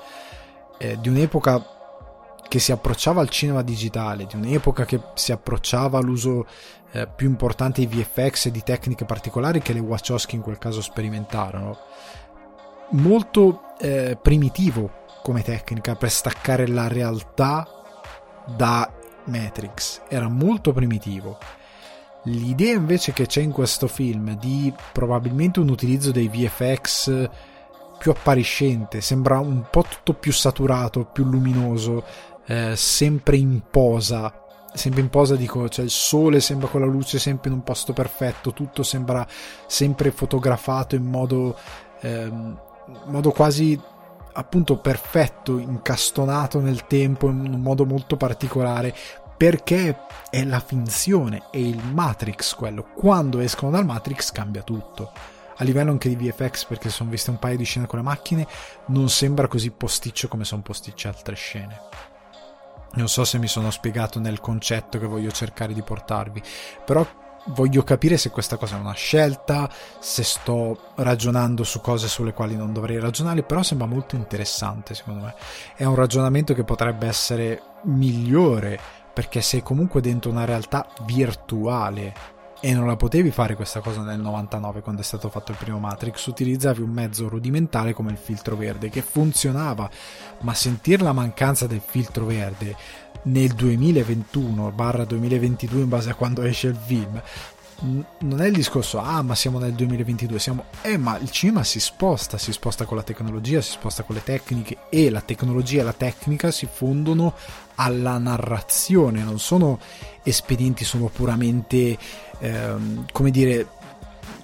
[0.77, 1.73] eh, di un'epoca
[2.47, 6.45] che si approcciava al cinema digitale, di un'epoca che si approcciava all'uso
[6.91, 10.81] eh, più importante di VFX e di tecniche particolari che le Wachowski in quel caso
[10.81, 11.77] sperimentarono.
[12.91, 17.67] Molto eh, primitivo come tecnica per staccare la realtà
[18.45, 18.91] da
[19.25, 21.37] Matrix, era molto primitivo
[22.27, 27.29] L'idea invece che c'è in questo film di probabilmente un utilizzo dei VFX
[27.99, 32.03] più appariscente, sembra un po' tutto più saturato, più luminoso,
[32.45, 34.41] eh, sempre in posa.
[34.73, 37.93] Sempre in posa dico, cioè il sole sembra con la luce sempre in un posto
[37.93, 39.25] perfetto, tutto sembra
[39.67, 41.57] sempre fotografato in modo,
[42.01, 43.79] ehm, in modo quasi
[44.37, 48.93] appunto perfetto, incastonato nel tempo in un modo molto particolare,
[49.37, 49.97] perché
[50.29, 52.83] è la finzione, è il Matrix quello.
[52.95, 55.11] Quando escono dal Matrix cambia tutto.
[55.57, 58.45] A livello anche di VFX, perché sono viste un paio di scene con le macchine,
[58.87, 61.79] non sembra così posticcio come sono posticce altre scene.
[62.93, 66.41] Non so se mi sono spiegato nel concetto che voglio cercare di portarvi,
[66.85, 67.05] però
[67.47, 72.55] voglio capire se questa cosa è una scelta, se sto ragionando su cose sulle quali
[72.55, 75.35] non dovrei ragionare, però sembra molto interessante secondo me.
[75.75, 78.79] È un ragionamento che potrebbe essere migliore
[79.13, 84.19] perché sei comunque dentro una realtà virtuale e non la potevi fare questa cosa nel
[84.19, 88.55] 99 quando è stato fatto il primo Matrix, utilizzavi un mezzo rudimentale come il filtro
[88.55, 89.89] verde che funzionava,
[90.41, 92.75] ma sentire la mancanza del filtro verde
[93.23, 97.21] nel 2021-2022 in base a quando esce il film
[97.81, 101.81] non è il discorso ah ma siamo nel 2022 siamo eh ma il cinema si
[101.81, 105.83] sposta si sposta con la tecnologia si sposta con le tecniche e la tecnologia e
[105.83, 107.33] la tecnica si fondono
[107.75, 109.79] alla narrazione non sono
[110.23, 111.97] espedienti sono puramente
[112.39, 113.67] ehm, come dire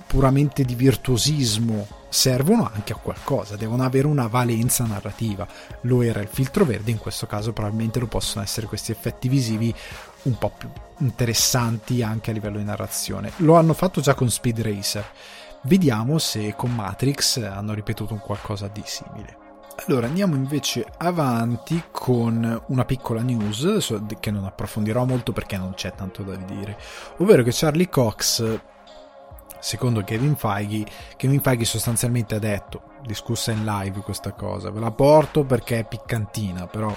[0.07, 5.47] puramente di virtuosismo servono anche a qualcosa, devono avere una valenza narrativa.
[5.81, 9.73] Lo era il filtro verde, in questo caso probabilmente lo possono essere questi effetti visivi
[10.23, 13.31] un po' più interessanti anche a livello di narrazione.
[13.37, 15.05] Lo hanno fatto già con Speed Racer.
[15.63, 19.40] Vediamo se con Matrix hanno ripetuto un qualcosa di simile.
[19.87, 25.93] Allora andiamo invece avanti con una piccola news che non approfondirò molto perché non c'è
[25.95, 26.77] tanto da dire,
[27.17, 28.59] ovvero che Charlie Cox,
[29.59, 30.85] secondo Kevin Feige,
[31.17, 35.87] Kevin Feige sostanzialmente ha detto, discussa in live questa cosa, ve la porto perché è
[35.87, 36.95] piccantina, però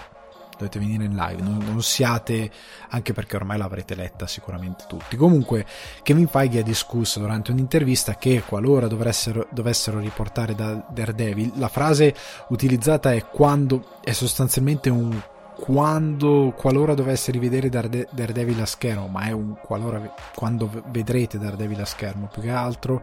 [0.65, 2.51] dovete venire in live, non, non, siate,
[2.89, 5.17] anche perché ormai l'avrete letta sicuramente tutti.
[5.17, 5.67] Comunque,
[6.03, 12.15] Kevin Feige ha discusso durante un'intervista che qualora dovessero, dovessero riportare da Daredevil, la frase
[12.49, 15.21] utilizzata è quando, è sostanzialmente un
[15.57, 21.85] quando, qualora dovesse rivedere Daredevil a schermo, ma è un qualora, quando vedrete Daredevil a
[21.85, 23.03] schermo più che altro,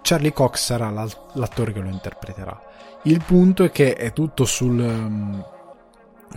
[0.00, 2.70] Charlie Cox sarà l'attore che lo interpreterà.
[3.04, 5.44] Il punto è che è tutto sul um,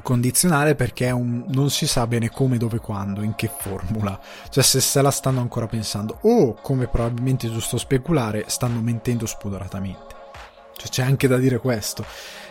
[0.01, 4.19] condizionale perché un, non si sa bene come, dove, quando, in che formula.
[4.49, 9.25] Cioè se se la stanno ancora pensando o, come probabilmente è giusto speculare, stanno mentendo
[9.25, 10.13] spudoratamente.
[10.75, 12.05] Cioè c'è anche da dire questo.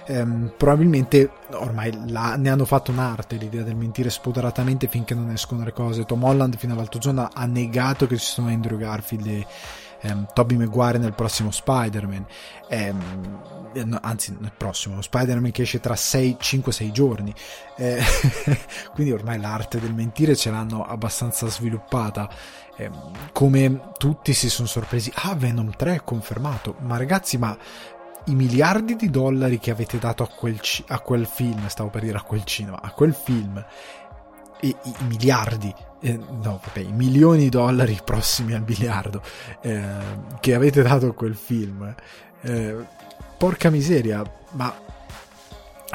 [0.07, 5.65] Ehm, probabilmente ormai la, ne hanno fatto un'arte l'idea del mentire spudoratamente finché non escono
[5.65, 6.05] le cose.
[6.05, 9.47] Tom Holland fino all'altro giorno ha negato che ci sono Andrew Garfield e
[10.05, 12.27] ehm, Tobey Maguire nel prossimo Spider-Man.
[12.69, 13.41] Ehm,
[13.73, 17.35] eh, no, anzi nel prossimo Spider-Man che esce tra 5-6 giorni.
[17.77, 18.01] Eh,
[18.93, 22.29] quindi ormai l'arte del mentire ce l'hanno abbastanza sviluppata.
[22.77, 22.91] Eh,
[23.33, 25.13] come tutti si sono sorpresi.
[25.15, 26.77] Ah Venom 3 è confermato.
[26.81, 27.57] Ma ragazzi ma
[28.27, 32.17] i miliardi di dollari che avete dato a quel, a quel film stavo per dire
[32.17, 33.63] a quel cinema a quel film
[34.63, 35.75] i, i miliardi
[36.09, 39.23] eh, no vabbè i milioni di dollari prossimi al miliardo
[39.63, 39.85] eh,
[40.41, 41.95] che avete dato a quel film
[42.43, 42.77] eh,
[43.37, 44.75] porca miseria, ma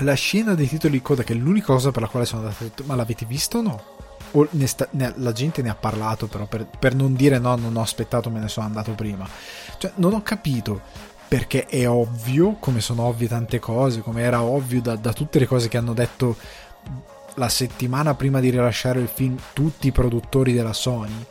[0.02, 2.84] la scena dei titoli di coda, che è l'unica cosa per la quale sono andato,
[2.86, 3.84] ma l'avete visto o no?
[4.32, 7.56] O ne sta, ne, la gente ne ha parlato, però per, per, non dire no,
[7.56, 9.28] non ho aspettato, me ne sono andato prima.
[9.78, 10.82] Cioè, non ho capito
[11.28, 15.48] perché è ovvio, come sono ovvie tante cose, come era ovvio da, da tutte le
[15.48, 16.36] cose che hanno detto
[17.40, 21.26] la settimana prima di rilasciare il film tutti i produttori della Sony.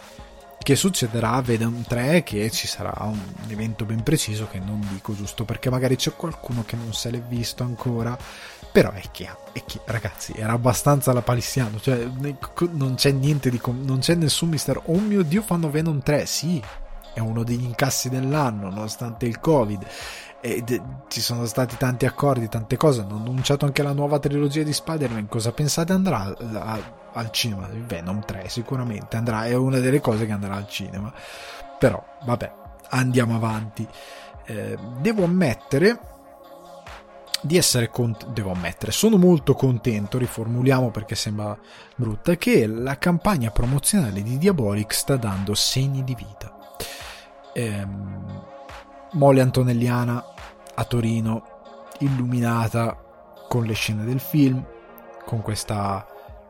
[0.59, 5.14] Che succederà a Venom 3 che ci sarà un evento ben preciso che non dico
[5.14, 8.18] giusto perché magari c'è qualcuno che non se l'è visto ancora.
[8.71, 12.07] Però è che, è che ragazzi era abbastanza la palissiano cioè
[12.73, 16.62] non c'è niente di non c'è nessun mistero oh mio dio fanno Venom 3 sì
[17.14, 19.85] è uno degli incassi dell'anno nonostante il covid
[20.40, 23.01] e de- ci sono stati tanti accordi, tante cose.
[23.01, 25.29] Hanno annunciato anche la nuova trilogia di Spider-Man.
[25.29, 26.81] Cosa pensate andrà a, a,
[27.12, 27.68] al cinema?
[27.70, 31.12] Venom 3 sicuramente andrà, è una delle cose che andrà al cinema.
[31.79, 32.53] Però, vabbè,
[32.90, 33.87] andiamo avanti.
[34.44, 36.01] Eh, devo ammettere
[37.40, 41.57] di essere contento, devo ammettere, sono molto contento, riformuliamo perché sembra
[41.94, 46.57] brutta, che la campagna promozionale di Diabolic sta dando segni di vita.
[47.53, 48.48] Ehm,
[49.12, 50.25] Mole Antonelliana
[50.75, 51.42] a Torino,
[52.01, 52.97] illuminata
[53.49, 54.62] con le scene del film,
[55.25, 56.07] con questa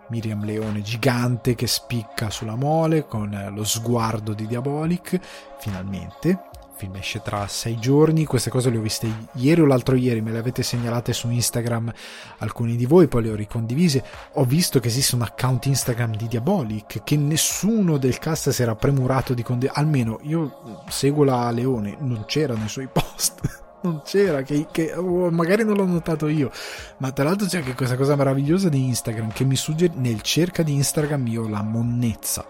[0.09, 5.21] Miriam Leone gigante che spicca sulla mole, con lo sguardo di Diabolic,
[5.59, 6.48] finalmente.
[6.79, 10.21] Il film esce tra sei giorni, queste cose le ho viste ieri o l'altro ieri,
[10.21, 11.93] me le avete segnalate su Instagram
[12.39, 14.05] alcuni di voi, poi le ho ricondivise.
[14.35, 18.77] Ho visto che esiste un account Instagram di Diabolic che nessuno del cast si era
[18.77, 23.41] premurato di condividere, almeno io seguo la Leone, non c'era nei suoi post
[23.83, 26.49] non c'era, che, che oh, magari non l'ho notato io,
[26.99, 30.63] ma tra l'altro c'è anche questa cosa meravigliosa di Instagram che mi suggerisce nel cerca
[30.63, 32.47] di Instagram io la monnezza,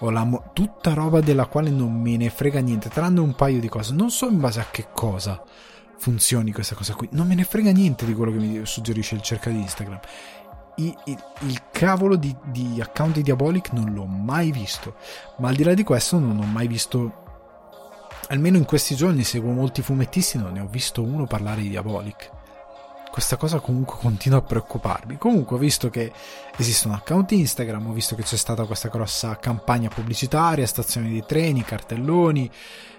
[0.00, 3.60] ho la mo- tutta roba della quale non me ne frega niente, tranne un paio
[3.60, 5.42] di cose, non so in base a che cosa
[5.96, 9.22] funzioni questa cosa qui, non me ne frega niente di quello che mi suggerisce il
[9.22, 10.00] cerca di Instagram.
[10.76, 14.96] Il, il, il, cavolo di, di account di Diabolic non l'ho mai visto,
[15.38, 17.22] ma al di là di questo non ho mai visto
[18.28, 22.33] almeno in questi giorni seguo molti fumettisti, non ne ho visto uno parlare di Diabolic.
[23.14, 25.18] Questa cosa comunque continua a preoccuparmi.
[25.18, 26.10] Comunque ho visto che
[26.56, 31.22] esiste un account Instagram, ho visto che c'è stata questa grossa campagna pubblicitaria, stazioni di
[31.24, 32.50] treni, cartelloni,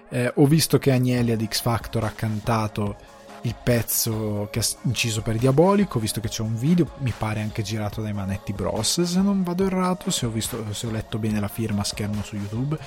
[0.08, 2.96] eh, ho visto che Agnelli di X Factor ha cantato
[3.42, 7.60] il pezzo che ha inciso per Diabolico, visto che c'è un video, mi pare anche
[7.60, 11.40] girato dai Manetti Bros, se non vado errato, se ho, visto, se ho letto bene
[11.40, 12.78] la firma a schermo su YouTube,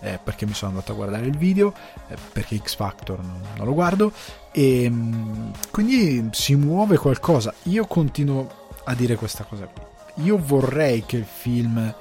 [0.00, 1.72] eh, perché mi sono andato a guardare il video,
[2.08, 4.12] eh, perché X Factor non, non lo guardo,
[4.52, 7.52] e mm, quindi si muove qualcosa.
[7.64, 8.48] Io continuo
[8.84, 9.82] a dire questa cosa qui.
[10.24, 11.94] Io vorrei che il film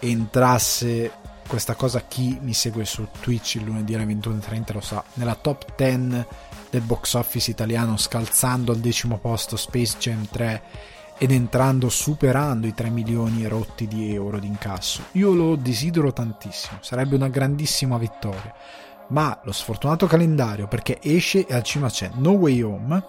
[0.00, 1.12] entrasse
[1.46, 5.74] questa cosa chi mi segue su Twitch il lunedì alle 21.30 lo sa nella top
[5.76, 6.24] 10
[6.70, 10.62] del box office italiano scalzando al decimo posto Space Jam 3
[11.18, 15.02] ed entrando superando i 3 milioni rotti di euro di incasso.
[15.12, 18.54] Io lo desidero tantissimo, sarebbe una grandissima vittoria.
[19.10, 23.04] Ma lo sfortunato calendario, perché esce e al cima c'è No Way Home,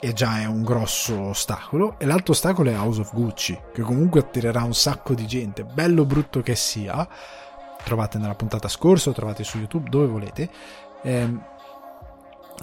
[0.00, 4.20] e già è un grosso ostacolo, e l'altro ostacolo è House of Gucci, che comunque
[4.20, 7.06] attirerà un sacco di gente, bello brutto che sia.
[7.84, 10.50] Trovate nella puntata scorsa, trovate su YouTube dove volete.
[11.02, 11.42] Ehm,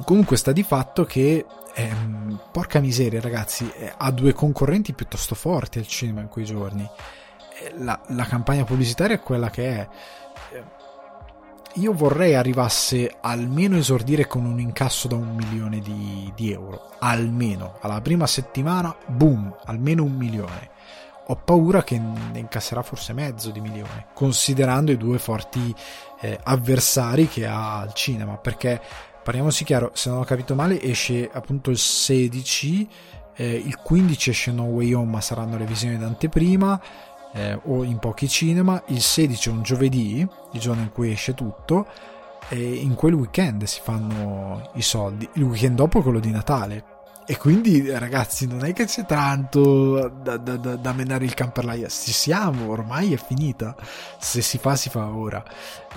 [0.03, 5.79] Comunque sta di fatto che, ehm, porca miseria ragazzi, eh, ha due concorrenti piuttosto forti
[5.79, 6.87] al cinema in quei giorni.
[7.61, 9.87] Eh, la, la campagna pubblicitaria è quella che è.
[11.77, 16.91] Io vorrei arrivasse almeno esordire con un incasso da un milione di, di euro.
[16.99, 17.77] Almeno.
[17.81, 20.71] Alla prima settimana, boom, almeno un milione
[21.27, 25.73] ho paura che ne incasserà forse mezzo di milione, considerando i due forti
[26.21, 28.79] eh, avversari che ha al cinema, perché
[29.23, 32.89] parliamoci chiaro, se non ho capito male, esce appunto il 16,
[33.37, 36.79] eh, il 15 esce No Way Home, ma saranno le visioni d'anteprima
[37.35, 41.33] eh, o in pochi cinema, il 16 è un giovedì, il giorno in cui esce
[41.33, 41.85] tutto,
[42.47, 46.93] e in quel weekend si fanno i soldi, il weekend dopo è quello di Natale.
[47.27, 51.89] E quindi, ragazzi, non è che c'è tanto da, da, da, da menare il camperlaia.
[51.89, 53.75] Ci siamo, ormai è finita.
[54.19, 55.43] Se si fa, si fa ora.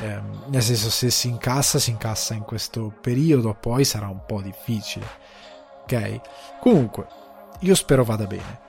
[0.01, 4.41] Eh, nel senso, se si incassa, si incassa in questo periodo, poi sarà un po'
[4.41, 5.07] difficile.
[5.83, 6.21] Ok?
[6.61, 7.07] Comunque,
[7.61, 8.68] io spero vada bene.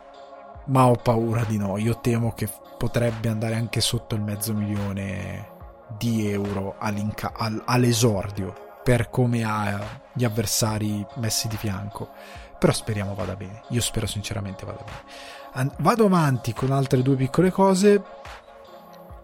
[0.69, 1.77] Ma ho paura di no.
[1.77, 5.57] Io temo che potrebbe andare anche sotto il mezzo milione
[5.97, 12.09] di euro all'esordio per come ha gli avversari messi di fianco
[12.59, 13.63] però speriamo vada bene.
[13.69, 15.71] Io spero sinceramente vada bene.
[15.79, 18.03] Vado avanti con altre due piccole cose.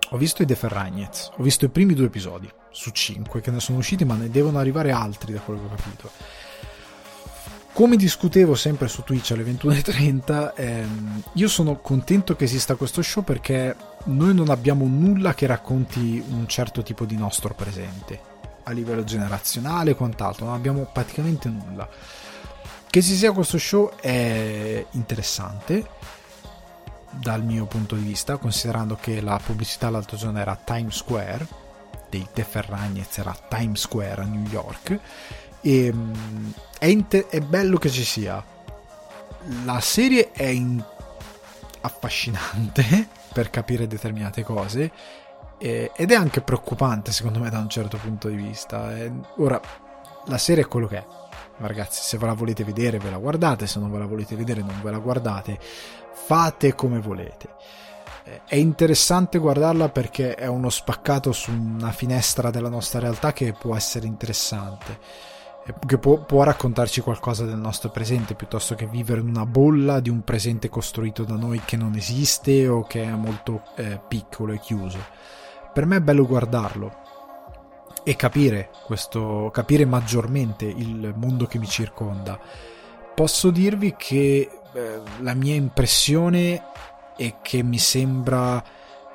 [0.10, 3.60] Ho visto i The Ferragnez, ho visto i primi due episodi su cinque che ne
[3.60, 6.10] sono usciti, ma ne devono arrivare altri da quello che ho capito.
[7.76, 13.22] Come discutevo sempre su Twitch alle 21.30, ehm, io sono contento che esista questo show
[13.22, 18.18] perché noi non abbiamo nulla che racconti un certo tipo di nostro presente
[18.64, 21.86] a livello generazionale e quant'altro, non abbiamo praticamente nulla.
[22.90, 25.86] Che ci sia questo show è interessante
[27.12, 31.46] dal mio punto di vista, considerando che la pubblicità l'altro giorno era Times Square,
[32.10, 34.98] dei De Ferragnez era Times Square a New York,
[35.66, 38.44] e mm, è, inter- è bello che ci sia.
[39.64, 40.84] La serie è in-
[41.82, 44.92] affascinante per capire determinate cose
[45.58, 48.94] ed è anche preoccupante secondo me da un certo punto di vista.
[49.38, 49.60] ora,
[50.26, 51.06] la serie è quello che è
[51.58, 54.62] ragazzi, se ve la volete vedere, ve la guardate, se non ve la volete vedere,
[54.62, 55.58] non ve la guardate.
[56.12, 57.50] Fate come volete.
[58.24, 63.54] Eh, è interessante guardarla perché è uno spaccato su una finestra della nostra realtà che
[63.54, 65.35] può essere interessante, eh,
[65.86, 70.10] che può, può raccontarci qualcosa del nostro presente piuttosto che vivere in una bolla di
[70.10, 74.60] un presente costruito da noi che non esiste o che è molto eh, piccolo e
[74.60, 75.00] chiuso.
[75.74, 77.04] Per me è bello guardarlo,
[78.08, 82.40] e capire questo, capire maggiormente il mondo che mi circonda.
[83.16, 86.62] Posso dirvi che eh, la mia impressione
[87.18, 88.64] è che mi sembra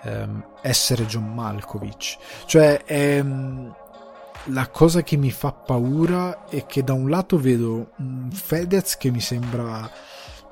[0.03, 3.73] ehm, essere John Malkovich, cioè ehm,
[4.47, 7.93] la cosa che mi fa paura è che da un lato vedo
[8.33, 9.91] Fedez che mi sembra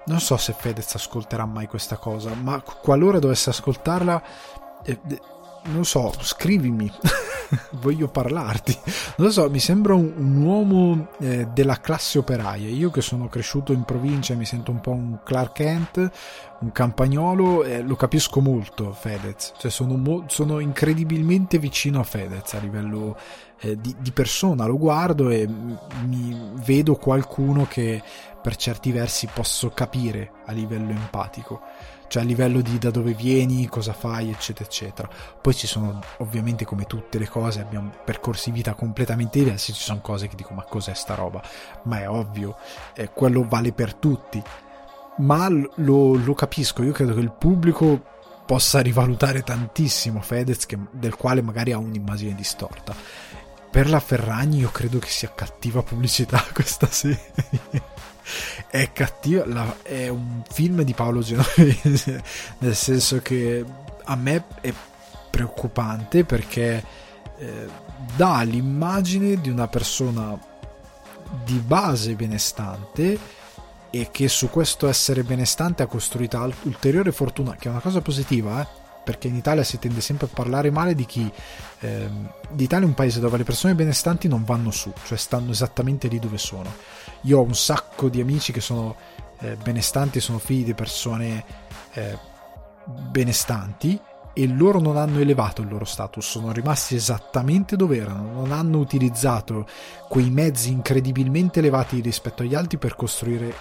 [0.07, 4.23] non so se Fedez ascolterà mai questa cosa, ma qualora dovesse ascoltarla
[4.83, 4.99] eh,
[5.73, 6.91] non so, scrivimi,
[7.81, 8.77] voglio parlarti.
[9.17, 12.69] Non lo so, mi sembra un, un uomo eh, della classe operaia.
[12.69, 16.11] Io che sono cresciuto in provincia mi sento un po' un Clark Kent,
[16.61, 22.55] un campagnolo eh, lo capisco molto Fedez, cioè sono, mo- sono incredibilmente vicino a Fedez
[22.55, 23.17] a livello
[23.61, 28.03] eh, di, di, persona, lo guardo e mi vedo qualcuno che
[28.41, 31.61] per certi versi posso capire a livello empatico
[32.09, 35.09] cioè a livello di da dove vieni, cosa fai, eccetera, eccetera.
[35.41, 40.01] Poi ci sono, ovviamente, come tutte le cose, abbiamo percorsi vita completamente diversi, ci sono
[40.01, 41.43] cose che dico, ma cos'è sta roba?
[41.85, 42.57] Ma è ovvio,
[42.95, 44.43] eh, quello vale per tutti.
[45.19, 48.01] Ma lo, lo, capisco, io credo che il pubblico
[48.47, 52.95] possa rivalutare tantissimo Fedez, che, del quale magari ha un'immagine distorta.
[53.71, 57.33] Per la Ferragni io credo che sia cattiva pubblicità questa serie
[58.69, 62.23] è cattiva, la, è un film di Paolo Genovese,
[62.59, 63.65] nel senso che
[64.05, 64.73] a me è
[65.31, 66.85] preoccupante perché
[67.39, 67.69] eh,
[68.17, 70.39] dà l'immagine di una persona
[71.45, 73.19] di base benestante
[73.91, 78.61] e che su questo essere benestante ha costruito ulteriore fortuna, che è una cosa positiva,
[78.61, 78.78] eh?
[79.09, 81.33] Perché in Italia si tende sempre a parlare male di chi
[81.79, 86.09] ehm, l'Italia è un paese dove le persone benestanti non vanno su, cioè stanno esattamente
[86.09, 86.71] lì dove sono.
[87.23, 88.97] Io ho un sacco di amici che sono
[89.39, 91.43] eh, benestanti, sono figli di persone
[91.95, 92.19] eh,
[92.85, 93.99] benestanti
[94.35, 98.77] e loro non hanno elevato il loro status, sono rimasti esattamente dove erano, non hanno
[98.77, 99.67] utilizzato
[100.07, 103.55] quei mezzi incredibilmente elevati rispetto agli altri per costruire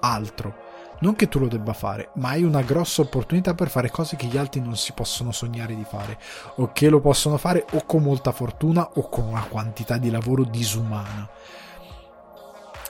[0.00, 0.61] altro
[1.02, 4.26] non che tu lo debba fare, ma hai una grossa opportunità per fare cose che
[4.26, 6.18] gli altri non si possono sognare di fare,
[6.56, 10.44] o che lo possono fare o con molta fortuna o con una quantità di lavoro
[10.44, 11.28] disumana.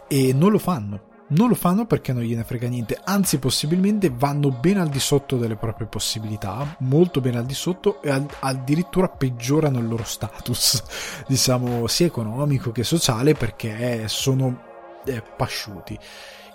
[0.07, 1.11] E non lo fanno.
[1.29, 5.39] Non lo fanno perché non gliene frega niente, anzi possibilmente vanno ben al di sotto
[5.39, 10.83] delle proprie possibilità, molto ben al di sotto e addirittura peggiorano il loro status,
[11.27, 15.99] diciamo sia economico che sociale perché sono eh, pasciuti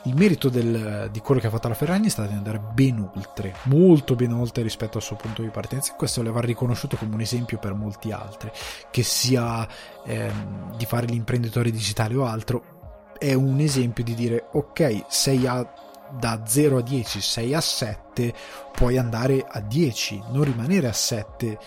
[0.08, 3.00] il merito del, di quello che ha fatto la Ferragni è stato di andare ben
[3.16, 5.94] oltre, molto ben oltre rispetto al suo punto di partenza.
[5.94, 8.50] E questo le va riconosciuto come un esempio per molti altri,
[8.90, 9.68] che sia
[10.06, 12.76] ehm, di fare l'imprenditore digitale o altro.
[13.18, 15.74] È un esempio di dire ok, sei a
[16.10, 18.34] da 0 a 10, sei a 7,
[18.72, 21.58] puoi andare a 10, non rimanere a 7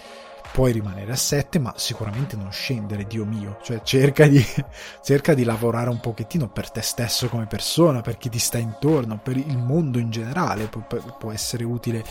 [0.52, 3.58] puoi rimanere a 7 ma sicuramente non scendere dio mio.
[3.62, 4.44] Cioè cerca di,
[5.02, 9.18] cerca di lavorare un pochettino per te stesso come persona per chi ti sta intorno
[9.22, 10.82] per il mondo in generale può,
[11.18, 12.04] può essere utile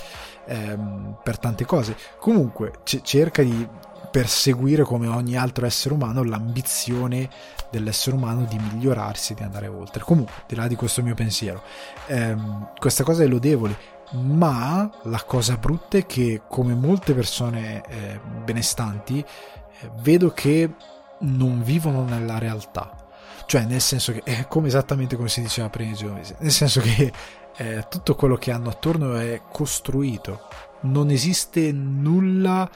[0.45, 1.95] ehm, per tante cose.
[2.19, 3.67] Comunque c- cerca di
[4.09, 7.29] perseguire come ogni altro essere umano l'ambizione
[7.69, 10.03] dell'essere umano di migliorarsi di andare oltre.
[10.03, 11.61] Comunque di là di questo mio pensiero
[12.07, 18.19] ehm, questa cosa è lodevole ma la cosa brutta è che come molte persone eh,
[18.43, 20.73] benestanti eh, vedo che
[21.19, 23.07] non vivono nella realtà.
[23.45, 27.11] Cioè nel senso che è come esattamente come si diceva prima nel senso che
[27.57, 30.47] eh, tutto quello che hanno attorno è costruito.
[30.81, 32.69] Non esiste nulla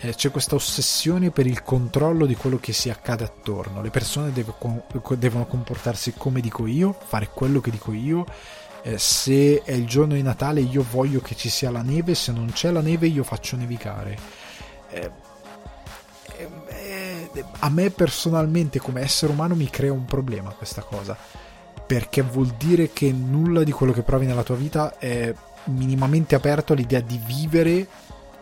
[0.00, 3.80] eh, c'è questa ossessione per il controllo di quello che si accade attorno.
[3.80, 8.26] Le persone devono comportarsi come dico io fare quello che dico io
[8.86, 12.30] eh, se è il giorno di Natale io voglio che ci sia la neve, se
[12.30, 14.16] non c'è la neve io faccio nevicare.
[14.90, 15.10] Eh,
[16.38, 21.16] eh, a me personalmente come essere umano mi crea un problema questa cosa,
[21.84, 25.34] perché vuol dire che nulla di quello che provi nella tua vita è
[25.64, 27.88] minimamente aperto all'idea di vivere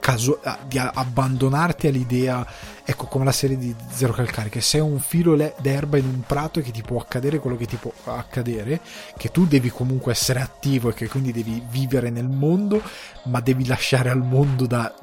[0.05, 2.47] caso- di abbandonarti all'idea,
[2.85, 6.59] ecco come la serie di Zero Calcare, che sei un filo d'erba in un prato
[6.59, 8.83] e che ti può accadere quello che ti può accadere,
[9.17, 12.83] che tu devi comunque essere attivo e che quindi devi vivere nel mondo,
[13.25, 14.95] ma devi lasciare al mondo da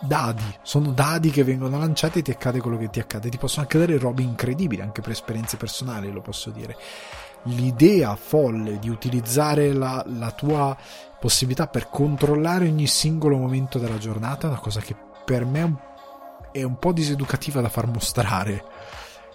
[0.00, 3.64] dadi, sono dadi che vengono lanciati e ti accade quello che ti accade, ti possono
[3.64, 6.76] accadere robe incredibili anche per esperienze personali, lo posso dire.
[7.44, 10.76] L'idea folle di utilizzare la, la tua
[11.18, 15.88] possibilità per controllare ogni singolo momento della giornata è una cosa che per me
[16.52, 18.64] è un po' diseducativa da far mostrare.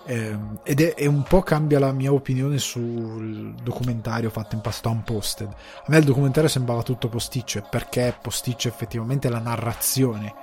[0.08, 4.90] Eh, ed è, è, un po' cambia la mia opinione sul documentario fatto in passato
[4.90, 5.48] Unposted.
[5.48, 10.34] A me il documentario sembrava tutto posticcio, perché posticcio effettivamente la narrazione,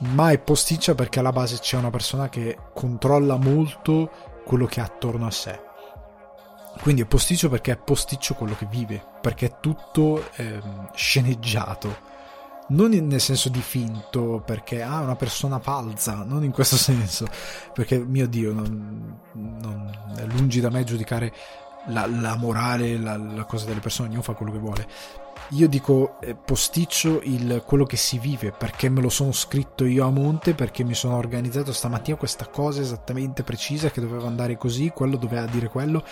[0.00, 4.10] ma è posticcia perché alla base c'è una persona che controlla molto
[4.44, 5.68] quello che ha attorno a sé
[6.78, 12.08] quindi è posticcio perché è posticcio quello che vive, perché è tutto ehm, sceneggiato.
[12.68, 17.26] Non nel senso di finto, perché ha ah, una persona falsa, non in questo senso,
[17.74, 21.34] perché mio Dio, non, non, è lungi da me giudicare
[21.88, 24.88] la, la morale, la, la, cosa delle persone, ognuno fa quello che vuole.
[25.54, 30.06] Io dico eh, posticcio il, quello che si vive, perché me lo sono scritto io
[30.06, 34.90] a monte, perché mi sono organizzato stamattina questa cosa esattamente precisa che doveva andare così,
[34.94, 36.04] quello doveva dire quello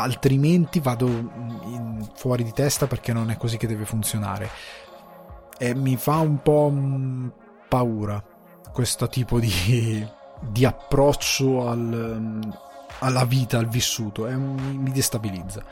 [0.00, 4.48] altrimenti vado in, fuori di testa perché non è così che deve funzionare.
[5.58, 7.28] E mi fa un po' mm,
[7.68, 8.22] paura
[8.72, 10.06] questo tipo di,
[10.40, 12.40] di approccio al, mm,
[13.00, 15.62] alla vita, al vissuto, e mi destabilizza.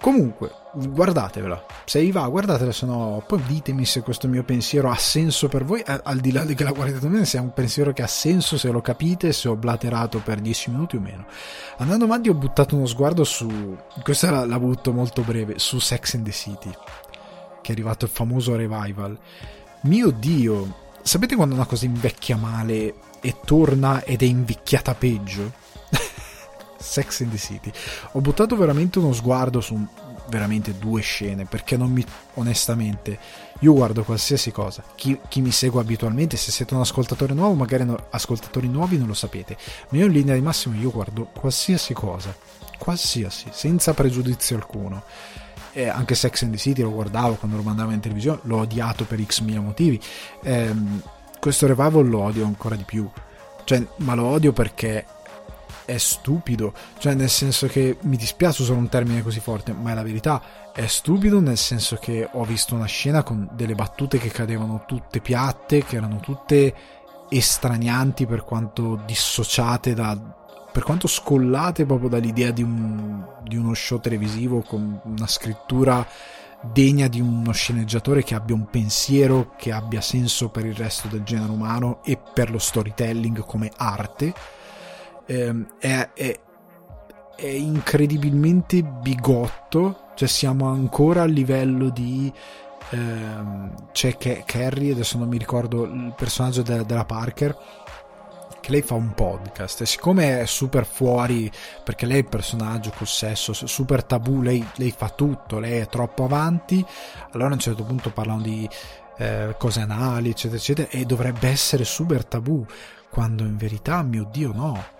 [0.00, 1.64] Comunque, guardatevela.
[1.84, 5.64] Se vi va, guardatela, se no, poi ditemi se questo mio pensiero ha senso per
[5.64, 8.06] voi, al di là di che la guardate bene, se è un pensiero che ha
[8.06, 11.26] senso, se lo capite, se ho blaterato per 10 minuti o meno.
[11.78, 16.14] Andando avanti ho buttato uno sguardo su, questa la, la butto molto breve, su Sex
[16.14, 16.70] and the City,
[17.62, 19.18] che è arrivato il famoso revival.
[19.82, 25.64] Mio Dio, sapete quando una cosa invecchia male e torna ed è invecchiata peggio?
[26.86, 27.70] Sex in the City.
[28.12, 29.86] Ho buttato veramente uno sguardo su
[30.28, 33.18] veramente due scene perché non mi onestamente
[33.60, 34.82] io guardo qualsiasi cosa.
[34.94, 39.06] Chi, chi, mi segue abitualmente se siete un ascoltatore nuovo magari no, ascoltatori nuovi non
[39.06, 39.56] lo sapete
[39.90, 42.34] ma io in linea di massimo io guardo qualsiasi cosa
[42.78, 45.02] qualsiasi senza pregiudizio alcuno.
[45.72, 49.04] Eh, anche Sex and the City lo guardavo quando lo mandavo in televisione l'ho odiato
[49.04, 50.00] per x mila motivi.
[50.42, 50.74] Eh,
[51.38, 53.08] questo revival lo odio ancora di più.
[53.64, 55.04] Cioè, ma lo odio perché
[55.86, 59.94] è stupido, cioè nel senso che mi dispiace usare un termine così forte, ma è
[59.94, 60.42] la verità,
[60.74, 65.20] è stupido nel senso che ho visto una scena con delle battute che cadevano tutte
[65.20, 66.74] piatte, che erano tutte
[67.28, 70.44] estranianti per quanto dissociate da
[70.76, 76.06] per quanto scollate proprio dall'idea di, un, di uno show televisivo con una scrittura
[76.60, 81.22] degna di uno sceneggiatore che abbia un pensiero che abbia senso per il resto del
[81.22, 84.34] genere umano e per lo storytelling come arte
[85.26, 86.40] ehm, è, è,
[87.36, 92.32] è, incredibilmente bigotto, cioè siamo ancora a livello di...
[92.90, 97.56] Ehm, c'è Carrie, adesso non mi ricordo il personaggio de- della Parker,
[98.66, 101.48] che lei fa un podcast e siccome è super fuori
[101.84, 105.86] perché lei è il personaggio col sesso super tabù lei, lei fa tutto lei è
[105.86, 106.84] troppo avanti
[107.30, 108.68] allora a un certo punto parlano di
[109.18, 112.66] eh, cose anali eccetera eccetera e dovrebbe essere super tabù
[113.08, 114.94] quando in verità mio dio no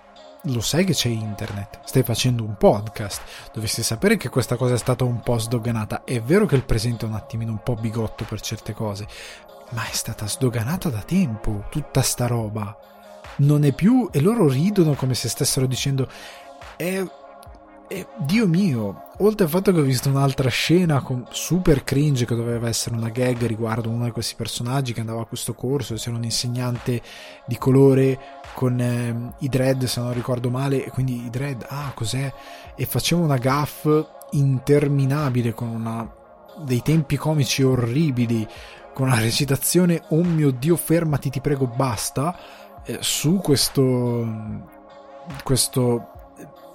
[0.46, 3.22] lo sai che c'è internet, stai facendo un podcast,
[3.52, 6.04] dovresti sapere che questa cosa è stata un po' sdoganata.
[6.04, 9.06] È vero che il presente è un attimino un po' bigotto per certe cose,
[9.70, 12.76] ma è stata sdoganata da tempo tutta sta roba.
[13.38, 16.08] Non è più, e loro ridono come se stessero dicendo,
[16.76, 17.04] è
[17.88, 22.68] e Dio mio, oltre al fatto che ho visto un'altra scena super cringe che doveva
[22.68, 26.24] essere una gag riguardo uno di questi personaggi che andava a questo corso, c'era un
[26.24, 27.00] insegnante
[27.46, 28.18] di colore
[28.54, 32.32] con eh, i dread se non ricordo male, e quindi i dread, ah cos'è?
[32.74, 33.86] E faceva una gaff
[34.32, 36.12] interminabile con una,
[36.64, 38.46] dei tempi comici orribili,
[38.92, 42.36] con una recitazione, oh mio Dio fermati ti prego basta,
[42.84, 44.74] eh, su questo
[45.42, 46.10] questo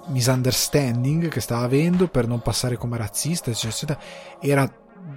[0.06, 4.00] misunderstanding che stava avendo per non passare come razzista, eccetera, eccetera,
[4.40, 4.72] era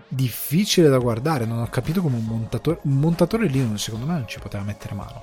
[0.08, 1.46] difficile da guardare.
[1.46, 4.96] Non ho capito come un montatore, un montatore lì, secondo me, non ci poteva mettere
[4.96, 5.20] mano.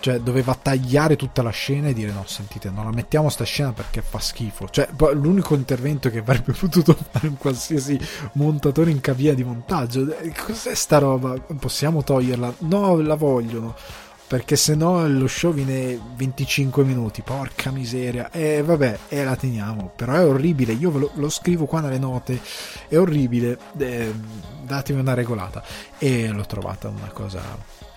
[0.00, 3.72] Cioè, doveva tagliare tutta la scena e dire: No, sentite, non la mettiamo sta scena
[3.72, 4.68] perché fa schifo.
[4.68, 7.98] Cioè, l'unico intervento che avrebbe potuto fare un qualsiasi
[8.32, 10.14] montatore in cabina di montaggio.
[10.44, 11.38] Cos'è sta roba?
[11.58, 12.54] Possiamo toglierla?
[12.58, 13.74] No, la vogliono
[14.26, 18.30] perché se no lo show viene 25 minuti, porca miseria.
[18.30, 22.40] E vabbè, e la teniamo, però è orribile, io lo, lo scrivo qua nelle note,
[22.88, 24.12] è orribile, eh,
[24.62, 25.62] datemi una regolata.
[25.98, 27.42] E l'ho trovata una cosa,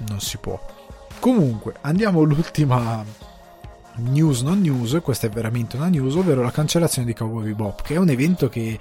[0.08, 0.60] non si può.
[1.20, 3.04] Comunque, andiamo all'ultima
[3.98, 7.96] news non news, questa è veramente una news, ovvero la cancellazione di Cowboy Bebop, che
[7.96, 8.78] è un evento che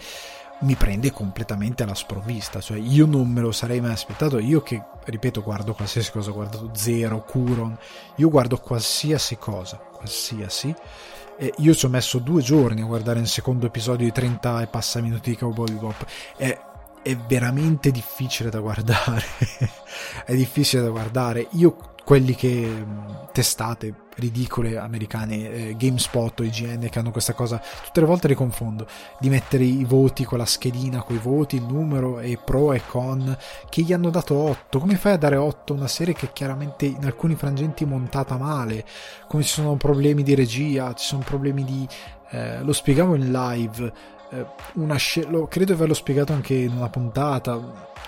[0.60, 4.82] mi prende completamente alla sprovvista, cioè io non me lo sarei mai aspettato, io che
[5.04, 7.76] ripeto guardo qualsiasi cosa, ho guardato Zero, Kuron,
[8.16, 10.74] io guardo qualsiasi cosa, qualsiasi,
[11.38, 14.66] e io ci ho messo due giorni a guardare il secondo episodio di 30 e
[14.68, 16.58] passa minuti di Cowboy Bebop, è,
[17.02, 19.24] è veramente difficile da guardare,
[20.24, 22.84] è difficile da guardare, io quelli che
[23.32, 28.34] testate ridicole americane, eh, GameSpot o IGN che hanno questa cosa, tutte le volte le
[28.34, 28.86] confondo,
[29.18, 32.82] di mettere i voti con la schedina, con i voti, il numero e pro e
[32.86, 33.36] con,
[33.68, 34.78] che gli hanno dato 8.
[34.78, 38.36] Come fai a dare 8 a una serie che chiaramente in alcuni frangenti è montata
[38.36, 38.84] male?
[39.28, 41.86] Come ci sono problemi di regia, ci sono problemi di...
[42.30, 43.92] Eh, lo spiegavo in live,
[44.30, 47.54] eh, una sc- lo, credo di averlo spiegato anche in una puntata,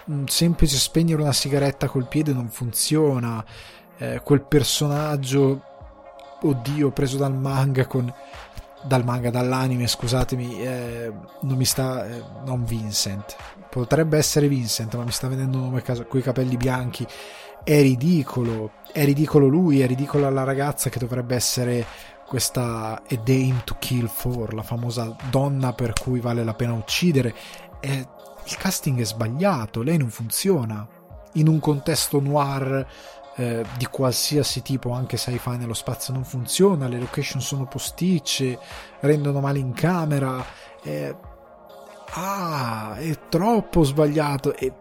[0.07, 3.45] un semplice spegnere una sigaretta col piede non funziona
[3.99, 5.63] eh, quel personaggio,
[6.43, 8.13] oddio, preso dal manga con
[8.83, 11.13] dal manga, dall'anime, scusatemi, eh,
[11.43, 13.37] non mi sta, eh, non Vincent,
[13.69, 17.07] potrebbe essere Vincent, ma mi sta venendo un nome caso, coi capelli bianchi,
[17.65, 21.85] è ridicolo, è ridicolo lui, è ridicola la ragazza che dovrebbe essere
[22.27, 27.35] questa A Dame to Kill For, la famosa donna per cui vale la pena uccidere.
[27.81, 28.07] E
[28.45, 30.87] il casting è sbagliato, lei non funziona.
[31.35, 32.87] In un contesto noir
[33.39, 36.89] eh, di qualsiasi tipo, anche sci-fi nello spazio, non funziona.
[36.89, 38.59] Le location sono posticce,
[39.01, 40.45] rendono male in camera.
[40.83, 41.15] Eh,
[42.15, 44.57] ah, è troppo sbagliato.
[44.57, 44.73] E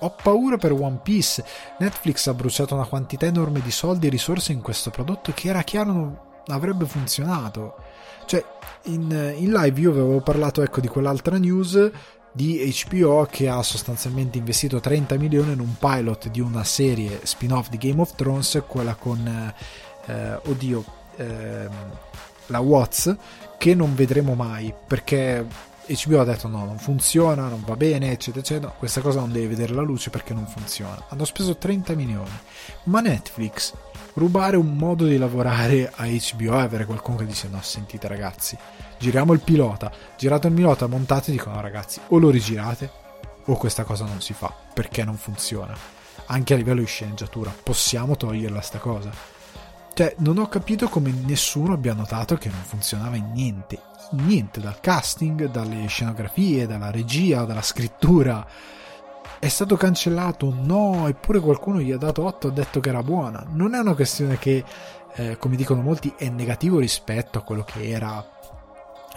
[0.00, 1.42] ho paura per One Piece.
[1.78, 5.62] Netflix ha bruciato una quantità enorme di soldi e risorse in questo prodotto che era
[5.62, 7.76] chiaro non avrebbe funzionato.
[8.26, 8.44] Cioè,
[8.84, 11.90] in, in live io avevo parlato ecco di quell'altra news
[12.32, 17.68] di HBO che ha sostanzialmente investito 30 milioni in un pilot di una serie spin-off
[17.68, 19.52] di Game of Thrones, quella con,
[20.06, 20.84] eh, oddio,
[21.16, 21.68] eh,
[22.46, 23.14] la Watts,
[23.58, 25.46] che non vedremo mai perché
[25.86, 28.72] HBO ha detto no, non funziona, non va bene, eccetera, eccetera.
[28.72, 31.04] Questa cosa non deve vedere la luce perché non funziona.
[31.08, 32.30] Hanno speso 30 milioni.
[32.84, 33.72] Ma Netflix,
[34.14, 38.56] rubare un modo di lavorare a HBO e avere qualcuno che dice no, sentite ragazzi,
[38.98, 42.90] giriamo il pilota, girato il pilota, montate e dicono no ragazzi, o lo rigirate
[43.46, 45.74] o questa cosa non si fa perché non funziona.
[46.26, 49.10] Anche a livello di sceneggiatura, possiamo toglierla sta cosa.
[49.94, 54.80] Cioè, non ho capito come nessuno abbia notato che non funzionava in niente niente dal
[54.80, 58.46] casting, dalle scenografie, dalla regia, dalla scrittura.
[59.42, 60.54] È stato cancellato?
[60.56, 63.44] No, eppure qualcuno gli ha dato 8 e ha detto che era buona.
[63.48, 64.64] Non è una questione che,
[65.14, 68.24] eh, come dicono molti, è negativo rispetto a quello che era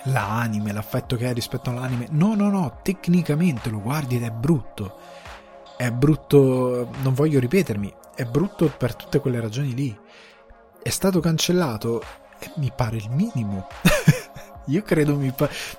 [0.05, 2.07] l'anime, l'affetto che hai rispetto all'anime.
[2.09, 4.97] No, no, no, tecnicamente lo guardi ed è brutto.
[5.77, 9.95] È brutto, non voglio ripetermi, è brutto per tutte quelle ragioni lì.
[10.81, 12.01] È stato cancellato
[12.39, 13.67] e mi pare il minimo.
[14.65, 15.33] Io credo mi,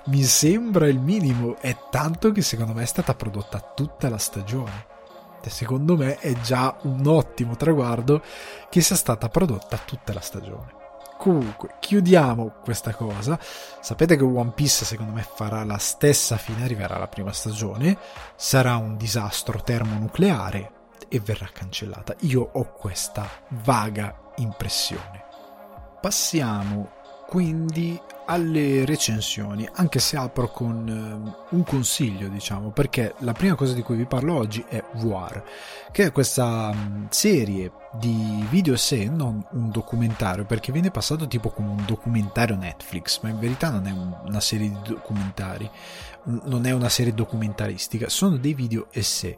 [0.05, 1.57] mi sembra il minimo.
[1.59, 4.95] È tanto che secondo me è stata prodotta tutta la stagione.
[5.41, 8.21] E secondo me è già un ottimo traguardo
[8.69, 10.75] che sia stata prodotta tutta la stagione.
[11.17, 13.39] Comunque, chiudiamo questa cosa.
[13.81, 17.97] Sapete che One Piece secondo me farà la stessa fine, arriverà la prima stagione,
[18.35, 20.71] sarà un disastro termonucleare
[21.09, 22.15] e verrà cancellata.
[22.21, 23.27] Io ho questa
[23.63, 25.25] vaga impressione.
[25.99, 26.96] Passiamo
[27.27, 33.73] quindi alle recensioni, anche se apro con eh, un consiglio, diciamo, perché la prima cosa
[33.73, 35.43] di cui vi parlo oggi è War,
[35.91, 36.73] che è questa
[37.09, 43.21] serie di video sé, non un documentario, perché viene passato tipo come un documentario Netflix,
[43.21, 43.91] ma in verità non è
[44.27, 45.69] una serie di documentari,
[46.23, 49.35] non è una serie documentaristica, sono dei video essè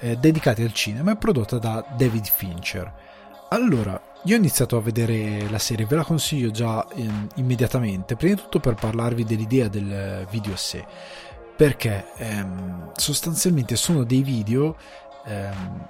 [0.00, 2.92] eh, dedicati al cinema e prodotta da David Fincher.
[3.50, 8.34] Allora, io ho iniziato a vedere la serie, ve la consiglio già eh, immediatamente, prima
[8.34, 10.84] di tutto per parlarvi dell'idea del video sé,
[11.56, 14.76] perché ehm, sostanzialmente sono dei video
[15.24, 15.88] ehm,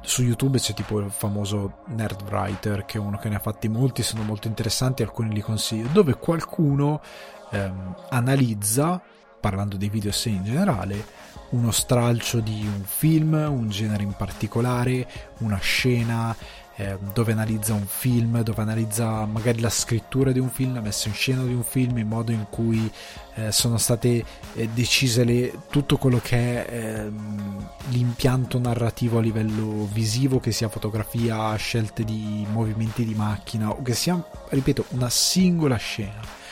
[0.00, 3.68] su YouTube c'è tipo il famoso Nerd Writer che è uno che ne ha fatti
[3.68, 7.02] molti, sono molto interessanti, alcuni li consiglio, dove qualcuno
[7.50, 9.00] ehm, analizza,
[9.38, 11.04] parlando dei video sé in generale,
[11.50, 15.06] uno stralcio di un film, un genere in particolare,
[15.38, 16.34] una scena,
[16.76, 21.08] eh, dove analizza un film, dove analizza magari la scrittura di un film, la messa
[21.08, 22.90] in scena di un film, il modo in cui
[23.34, 24.24] eh, sono state
[24.54, 30.68] eh, decise le, tutto quello che è ehm, l'impianto narrativo a livello visivo, che sia
[30.68, 36.44] fotografia, scelte di movimenti di macchina o che sia, ripeto, una singola scena.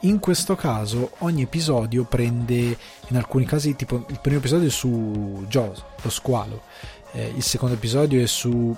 [0.00, 5.44] In questo caso ogni episodio prende, in alcuni casi, tipo il primo episodio è su
[5.48, 6.62] Jaws, lo squalo,
[7.12, 8.76] eh, il secondo episodio è su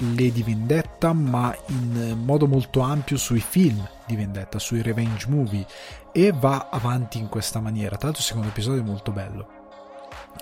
[0.00, 5.66] Lady Vendetta, ma in modo molto ampio sui film di Vendetta, sui revenge movie
[6.12, 7.96] e va avanti in questa maniera.
[7.96, 9.58] Tra l'altro il secondo episodio è molto bello.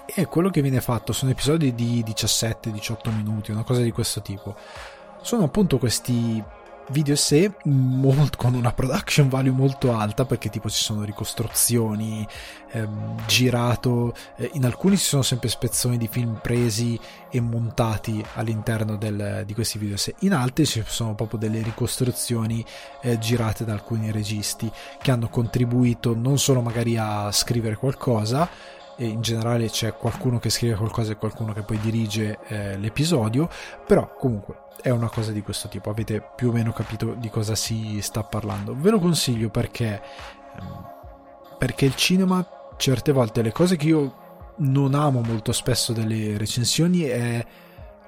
[0.06, 4.56] E quello che viene fatto sono episodi di 17-18 minuti, una cosa di questo tipo.
[5.20, 6.42] Sono appunto questi
[6.90, 12.26] video sé molt, con una production value molto alta perché tipo ci sono ricostruzioni
[12.70, 16.98] ehm, girato eh, in alcuni ci sono sempre spezzoni di film presi
[17.30, 22.64] e montati all'interno del, di questi video sé in altri ci sono proprio delle ricostruzioni
[23.02, 24.70] eh, girate da alcuni registi
[25.00, 28.48] che hanno contribuito non solo magari a scrivere qualcosa
[29.00, 33.48] e in generale c'è qualcuno che scrive qualcosa e qualcuno che poi dirige eh, l'episodio,
[33.86, 37.54] però comunque è una cosa di questo tipo, avete più o meno capito di cosa
[37.54, 38.74] si sta parlando.
[38.76, 40.02] Ve lo consiglio perché,
[40.58, 40.86] ehm,
[41.58, 42.44] perché il cinema
[42.76, 44.26] certe volte le cose che io
[44.56, 47.46] non amo molto spesso delle recensioni è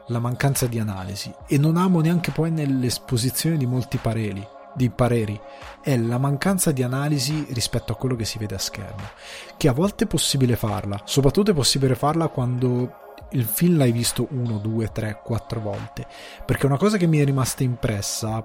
[0.08, 4.44] la mancanza di analisi e non amo neanche poi nell'esposizione di molti pareri
[4.80, 5.38] di pareri
[5.82, 9.08] è la mancanza di analisi rispetto a quello che si vede a schermo
[9.56, 12.98] che a volte è possibile farla soprattutto è possibile farla quando
[13.32, 16.06] il film l'hai visto uno, due, tre, quattro volte
[16.44, 18.44] perché una cosa che mi è rimasta impressa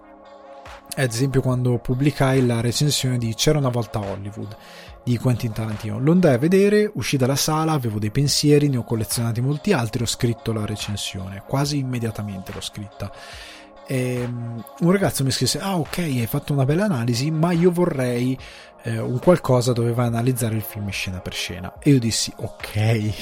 [0.98, 4.56] ad esempio quando pubblicai la recensione di C'era una volta Hollywood
[5.04, 6.00] di Quentin Tarantino.
[6.00, 10.04] Lo andai a vedere, uscì dalla sala, avevo dei pensieri, ne ho collezionati molti altri,
[10.04, 13.12] ho scritto la recensione, quasi immediatamente l'ho scritta.
[13.88, 17.72] E ehm, un ragazzo mi scrisse: Ah, ok, hai fatto una bella analisi, ma io
[17.72, 18.38] vorrei
[18.84, 21.74] eh, un qualcosa dove vai a analizzare il film scena per scena.
[21.80, 23.14] E io dissi: Ok,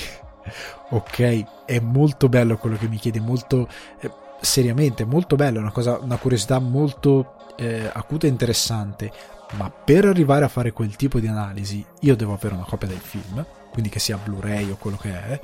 [0.90, 3.68] ok, è molto bello quello che mi chiede, molto
[4.00, 9.12] eh, seriamente, molto bello, una, cosa, una curiosità molto eh, acuta e interessante.
[9.56, 12.98] Ma per arrivare a fare quel tipo di analisi, io devo avere una copia del
[12.98, 15.40] film, quindi che sia Blu-ray o quello che è,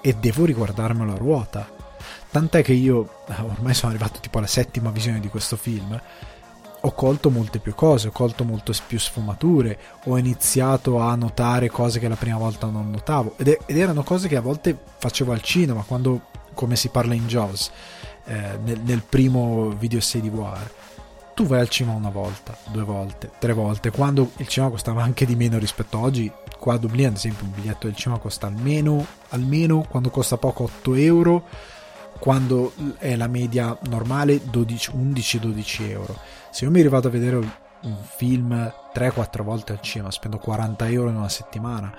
[0.00, 1.77] e devo riguardarmelo a ruota
[2.30, 5.98] Tant'è che io, ormai sono arrivato tipo alla settima visione di questo film,
[6.80, 11.98] ho colto molte più cose, ho colto molte più sfumature, ho iniziato a notare cose
[11.98, 15.42] che la prima volta non notavo ed, ed erano cose che a volte facevo al
[15.42, 17.70] cinema, quando, come si parla in Jaws,
[18.26, 20.70] eh, nel, nel, primo video 6 di War.
[21.34, 25.24] Tu vai al cinema una volta, due volte, tre volte, quando il cinema costava anche
[25.24, 28.48] di meno rispetto a oggi, qua a Dublino ad esempio un biglietto del cinema costa
[28.48, 31.44] almeno, almeno quando costa poco 8 euro,
[32.18, 36.16] quando è la media normale 11-12 euro.
[36.50, 41.10] Se io mi rivado a vedere un film 3-4 volte al cinema, spendo 40 euro
[41.10, 41.92] in una settimana.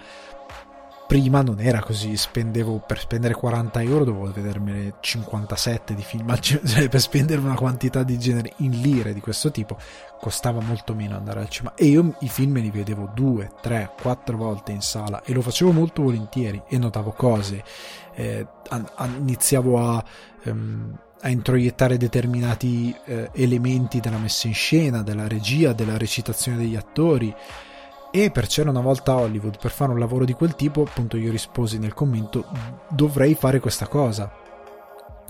[1.07, 6.88] Prima non era così, spendevo per spendere 40 euro dovevo vedermene 57 di film, cioè
[6.88, 9.76] per spendere una quantità di genere in lire di questo tipo
[10.20, 14.38] costava molto meno andare al cinema e io i film li vedevo 2, 3, 4
[14.38, 17.63] volte in sala e lo facevo molto volentieri e notavo cose
[18.16, 20.03] eh, a, a, iniziavo a,
[20.45, 26.76] um, a, introiettare determinati eh, elementi della messa in scena, della regia, della recitazione degli
[26.76, 27.34] attori.
[28.12, 31.30] E per c'era una volta Hollywood, per fare un lavoro di quel tipo, appunto io
[31.30, 32.45] risposi nel commento,
[32.89, 34.32] dovrei fare questa cosa.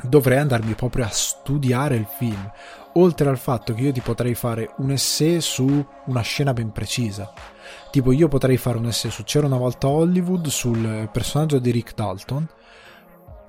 [0.02, 2.50] Dovrei andarmi proprio a studiare il film,
[2.94, 7.34] oltre al fatto che io ti potrei fare un essay su una scena ben precisa.
[7.92, 11.96] Tipo io potrei fare un essay su C'era una volta Hollywood sul personaggio di Rick
[11.96, 12.48] Dalton,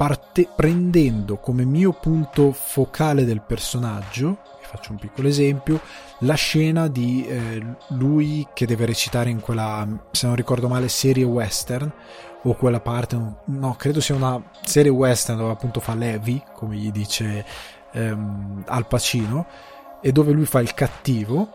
[0.01, 5.79] parte, prendendo come mio punto focale del personaggio, vi faccio un piccolo esempio,
[6.21, 11.25] la scena di eh, lui che deve recitare in quella, se non ricordo male, serie
[11.25, 11.93] western,
[12.45, 16.91] o quella parte, no, credo sia una serie western dove appunto fa Levi, come gli
[16.91, 17.45] dice
[17.93, 19.47] ehm, Al Pacino,
[20.01, 21.51] e dove lui fa il cattivo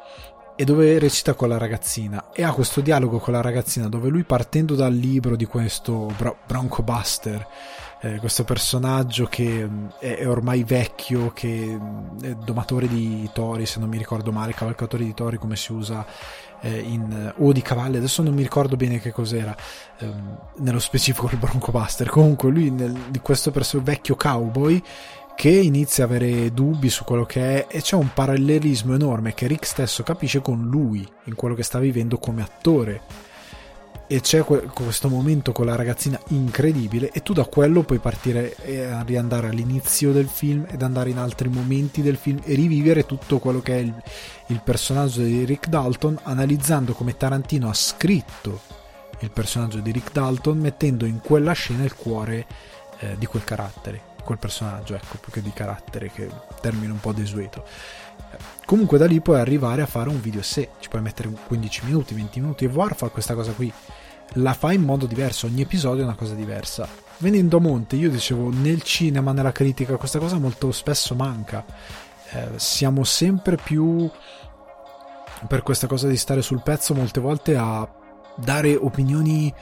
[0.55, 2.25] e dove recita con la ragazzina.
[2.31, 6.13] E ha questo dialogo con la ragazzina dove lui partendo dal libro di questo
[6.45, 7.47] Bronco Buster
[8.01, 13.65] eh, questo personaggio che mm, è, è, ormai vecchio, che mm, è domatore di tori,
[13.65, 16.05] se non mi ricordo male, cavalcatore di tori come si usa
[16.61, 19.55] eh, in, o di cavalli, adesso non mi ricordo bene che cos'era,
[19.99, 22.09] ehm, nello specifico il Bronco Buster.
[22.09, 24.81] Comunque lui nel, di questo perso- vecchio cowboy
[25.35, 29.47] che inizia a avere dubbi su quello che è e c'è un parallelismo enorme che
[29.47, 33.01] Rick stesso capisce con lui in quello che sta vivendo come attore
[34.07, 39.03] e c'è questo momento con la ragazzina incredibile e tu da quello puoi partire e
[39.03, 43.61] riandare all'inizio del film ed andare in altri momenti del film e rivivere tutto quello
[43.61, 43.93] che è il,
[44.47, 48.61] il personaggio di Rick Dalton analizzando come Tarantino ha scritto
[49.19, 52.45] il personaggio di Rick Dalton mettendo in quella scena il cuore
[52.99, 56.27] eh, di quel carattere quel personaggio ecco più che di carattere che
[56.59, 57.63] termine un po' desueto.
[58.65, 62.15] Comunque da lì puoi arrivare a fare un video se ci puoi mettere 15 minuti
[62.15, 63.71] 20 minuti e War fa questa cosa qui
[64.33, 66.87] la fa in modo diverso ogni episodio è una cosa diversa
[67.19, 71.63] venendo a monte io dicevo nel cinema nella critica questa cosa molto spesso manca
[72.31, 74.09] eh, siamo sempre più
[75.47, 77.87] per questa cosa di stare sul pezzo molte volte a
[78.35, 79.53] dare opinioni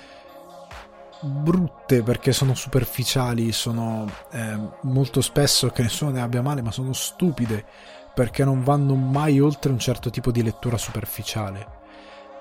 [1.21, 6.93] brutte perché sono superficiali sono eh, molto spesso che nessuno ne abbia male ma sono
[6.93, 7.65] stupide
[8.13, 11.81] perché non vanno mai oltre un certo tipo di lettura superficiale.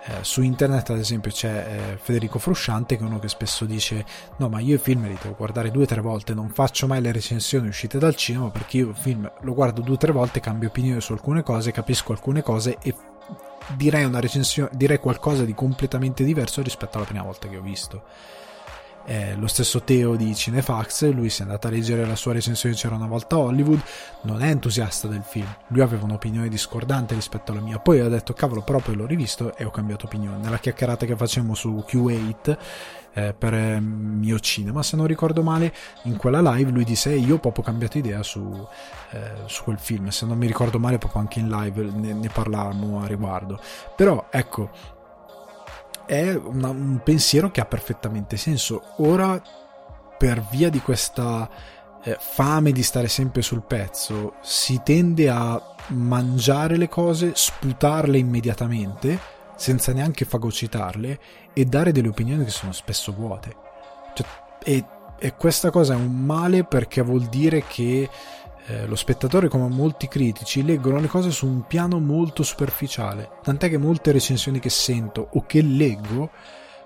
[0.05, 4.05] Eh, su internet, ad esempio, c'è eh, Federico Frusciante che è uno che spesso dice:
[4.39, 7.01] No, ma io i film li devo guardare due o tre volte, non faccio mai
[7.01, 10.41] le recensioni uscite dal cinema perché io il film lo guardo due o tre volte,
[10.41, 12.95] cambio opinione su alcune cose, capisco alcune cose e
[13.77, 18.03] direi una recensione, direi qualcosa di completamente diverso rispetto alla prima volta che ho visto
[19.05, 22.75] eh, lo stesso Teo di Cinefax, lui si è andato a leggere la sua recensione
[22.75, 23.81] C'era una volta Hollywood,
[24.23, 28.33] non è entusiasta del film, lui aveva un'opinione discordante rispetto alla mia, poi ho detto
[28.33, 32.59] cavolo però poi l'ho rivisto e ho cambiato opinione, nella chiacchierata che facemmo su Q8
[33.15, 35.73] eh, per eh, mio cinema, se non ricordo male,
[36.05, 38.67] in quella live lui disse io ho proprio cambiato idea su,
[39.11, 42.29] eh, su, quel film, se non mi ricordo male proprio anche in live ne, ne
[42.29, 43.61] parlavamo a riguardo,
[43.97, 45.01] però ecco
[46.07, 48.83] è una, un pensiero che ha perfettamente senso.
[48.97, 49.41] Ora,
[50.17, 51.49] per via di questa
[52.05, 59.19] eh, fame di stare sempre sul pezzo, si tende a mangiare le cose, sputarle immediatamente,
[59.57, 61.19] senza neanche fagocitarle,
[61.53, 63.55] e dare delle opinioni che sono spesso vuote.
[64.15, 64.27] Cioè,
[64.65, 64.85] e,
[65.19, 68.09] e, questa cosa è un male perché vuol dire che
[68.67, 73.31] eh, lo spettatore, come molti critici, leggono le cose su un piano molto superficiale.
[73.43, 76.31] Tant'è che molte recensioni che sento o che leggo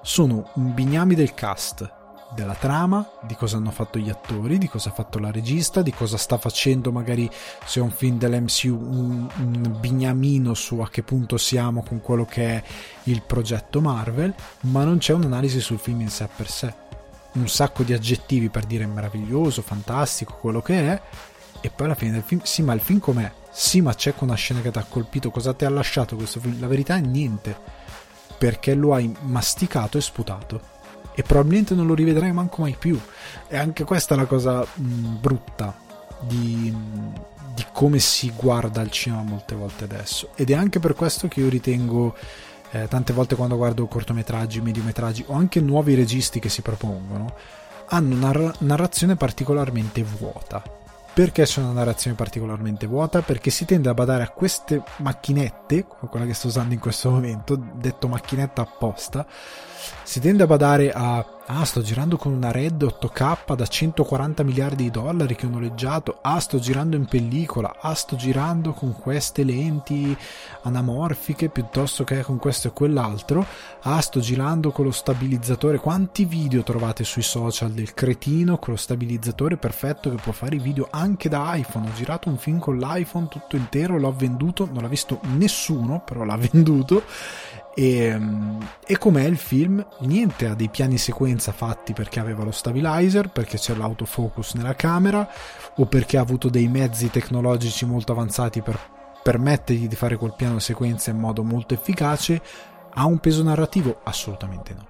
[0.03, 1.95] sono un bignami del cast
[2.35, 5.93] della trama, di cosa hanno fatto gli attori, di cosa ha fatto la regista, di
[5.93, 7.31] cosa sta facendo magari
[7.65, 12.25] se è un film dell'MCU un, un bignamino su a che punto siamo con quello
[12.25, 12.63] che è
[13.05, 16.75] il progetto Marvel, ma non c'è un'analisi sul film in sé per sé.
[17.35, 21.03] Un sacco di aggettivi per dire meraviglioso, fantastico, quello che è,
[21.67, 23.29] e poi alla fine del film, sì, ma il film com'è?
[23.51, 26.61] Sì, ma c'è una scena che ti ha colpito, cosa ti ha lasciato questo film?
[26.61, 27.59] La verità è niente,
[28.39, 30.75] perché lo hai masticato e sputato
[31.13, 33.01] e probabilmente non lo rivedrai manco mai più.
[33.49, 35.77] E anche questa è la cosa mh, brutta
[36.21, 36.73] di,
[37.53, 40.29] di, come si guarda il cinema molte volte adesso.
[40.37, 42.15] Ed è anche per questo che io ritengo
[42.71, 47.35] eh, tante volte quando guardo cortometraggi, mediometraggi o anche nuovi registi che si propongono,
[47.89, 50.76] hanno una narrazione particolarmente vuota
[51.17, 53.23] perché c'è una narrazione particolarmente vuota?
[53.23, 57.09] Perché si tende a badare a queste macchinette, come quella che sto usando in questo
[57.09, 59.27] momento, detto macchinetta apposta,
[60.03, 64.85] si tende a badare a ah sto girando con una Red 8K da 140 miliardi
[64.85, 66.19] di dollari che ho noleggiato.
[66.23, 67.77] Ah sto girando in pellicola.
[67.81, 70.17] Ah sto girando con queste lenti
[70.63, 73.47] anamorfiche piuttosto che con questo e quell'altro.
[73.83, 75.79] Ah sto girando con lo stabilizzatore.
[75.79, 80.61] Quanti video trovate sui social del cretino con lo stabilizzatore perfetto che può fare i
[80.61, 81.89] video anche da iPhone?
[81.89, 86.25] Ho girato un film con l'iPhone tutto intero l'ho venduto non l'ha visto nessuno però
[86.25, 87.05] l'ha venduto
[87.79, 88.19] e,
[88.87, 89.87] e com'è il film?
[89.99, 95.29] Niente, ha dei piani sequenza fatti perché aveva lo stabilizer, perché c'è l'autofocus nella camera
[95.75, 98.81] o perché ha avuto dei mezzi tecnologici molto avanzati per
[99.23, 102.41] permettergli di fare quel piano sequenza in modo molto efficace.
[102.95, 104.01] Ha un peso narrativo?
[104.05, 104.87] Assolutamente no.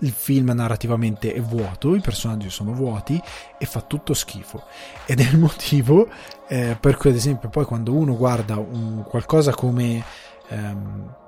[0.00, 3.20] Il film narrativamente è vuoto, i personaggi sono vuoti
[3.58, 4.62] e fa tutto schifo.
[5.04, 6.08] Ed è il motivo
[6.48, 10.02] eh, per cui, ad esempio, poi quando uno guarda un, qualcosa come.
[10.48, 11.24] Ehm,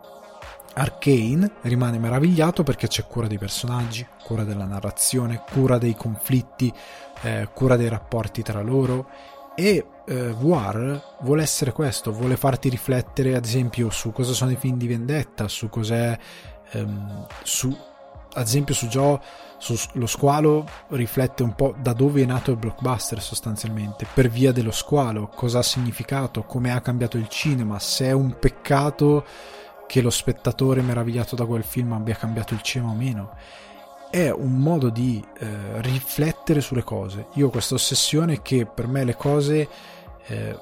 [0.79, 6.73] Arcane rimane meravigliato perché c'è cura dei personaggi, cura della narrazione, cura dei conflitti,
[7.23, 9.09] eh, cura dei rapporti tra loro.
[9.55, 14.57] E eh, War vuole essere questo, vuole farti riflettere ad esempio su cosa sono i
[14.57, 16.17] film di vendetta, su cos'è
[16.71, 17.77] ehm, su
[18.35, 19.19] ad esempio su Joe
[19.95, 24.71] lo squalo riflette un po' da dove è nato il blockbuster sostanzialmente, per via dello
[24.71, 29.25] squalo, cosa ha significato, come ha cambiato il cinema, se è un peccato
[29.89, 33.35] che lo spettatore meravigliato da quel film abbia cambiato il cinema o meno.
[34.11, 37.29] È un modo di eh, riflettere sulle cose.
[37.35, 39.69] Io ho questa ossessione che per me le cose
[40.27, 40.59] eh,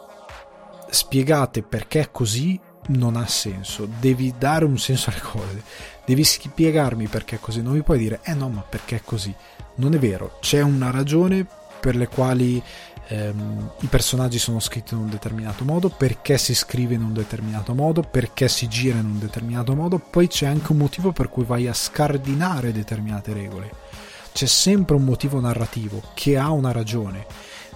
[0.88, 2.58] spiegate perché è così
[2.88, 3.88] non ha senso.
[3.98, 5.62] Devi dare un senso alle cose.
[6.04, 7.62] Devi spiegarmi perché è così.
[7.62, 9.34] Non mi puoi dire, eh no, ma perché è così.
[9.76, 10.38] Non è vero.
[10.40, 11.44] C'è una ragione
[11.80, 12.62] per le quali
[13.08, 17.74] ehm, i personaggi sono scritti in un determinato modo, perché si scrive in un determinato
[17.74, 21.44] modo, perché si gira in un determinato modo, poi c'è anche un motivo per cui
[21.44, 23.70] vai a scardinare determinate regole.
[24.32, 27.24] C'è sempre un motivo narrativo che ha una ragione.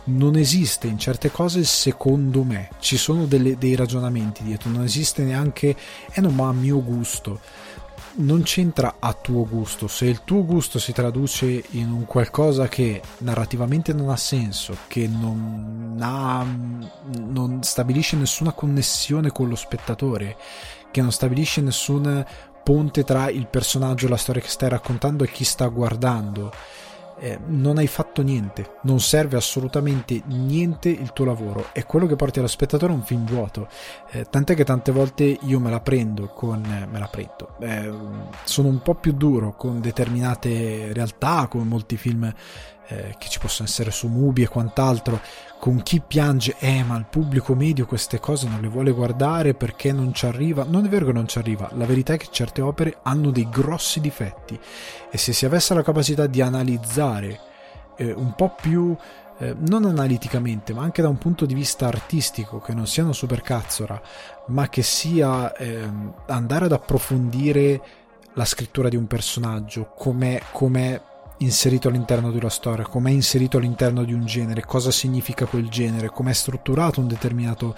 [0.02, 5.22] Non esiste in certe cose secondo me, ci sono delle, dei ragionamenti dietro, non esiste
[5.22, 5.76] neanche,
[6.12, 7.40] eh no ma a mio gusto,
[8.16, 9.88] non c'entra a tuo gusto.
[9.88, 15.06] Se il tuo gusto si traduce in un qualcosa che narrativamente non ha senso, che
[15.06, 16.44] non, ha,
[17.18, 20.36] non stabilisce nessuna connessione con lo spettatore,
[20.90, 22.24] che non stabilisce nessun
[22.62, 26.52] ponte tra il personaggio, la storia che stai raccontando e chi sta guardando,
[27.20, 32.16] eh, non hai fatto niente, non serve assolutamente niente il tuo lavoro, è quello che
[32.16, 33.68] porti allo spettatore un film vuoto,
[34.10, 37.92] eh, tant'è che tante volte io me la prendo con, eh, me la prendo, eh,
[38.44, 42.32] sono un po' più duro con determinate realtà, come molti film
[42.88, 45.20] eh, che ci possono essere su Mubi e quant'altro,
[45.60, 49.92] con chi piange, eh ma il pubblico medio queste cose non le vuole guardare perché
[49.92, 52.62] non ci arriva, non è vero che non ci arriva, la verità è che certe
[52.62, 54.58] opere hanno dei grossi difetti
[55.10, 57.38] e se si avesse la capacità di analizzare
[57.98, 58.96] eh, un po' più
[59.38, 63.12] eh, non analiticamente, ma anche da un punto di vista artistico, che non sia una
[63.12, 64.00] supercazzora,
[64.46, 65.86] ma che sia eh,
[66.26, 67.82] andare ad approfondire
[68.34, 71.00] la scrittura di un personaggio, come com'è
[71.40, 76.08] inserito all'interno di una storia, com'è inserito all'interno di un genere, cosa significa quel genere,
[76.08, 77.74] com'è strutturato un determinato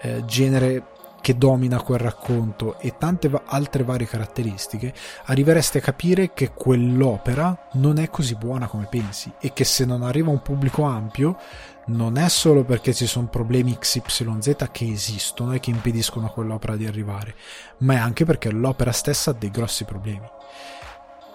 [0.00, 0.86] eh, genere
[1.22, 2.78] che domina quel racconto?
[2.80, 4.92] E tante altre varie caratteristiche,
[5.26, 10.02] arriveresti a capire che quell'opera non è così buona come pensi e che se non
[10.02, 11.38] arriva a un pubblico ampio
[11.86, 16.76] non è solo perché ci sono problemi XYZ che esistono e che impediscono a quell'opera
[16.76, 17.34] di arrivare,
[17.78, 20.28] ma è anche perché l'opera stessa ha dei grossi problemi.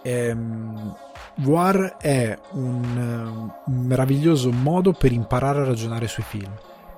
[0.07, 0.95] Ehm,
[1.39, 6.51] Voir è un, un meraviglioso modo per imparare a ragionare sui film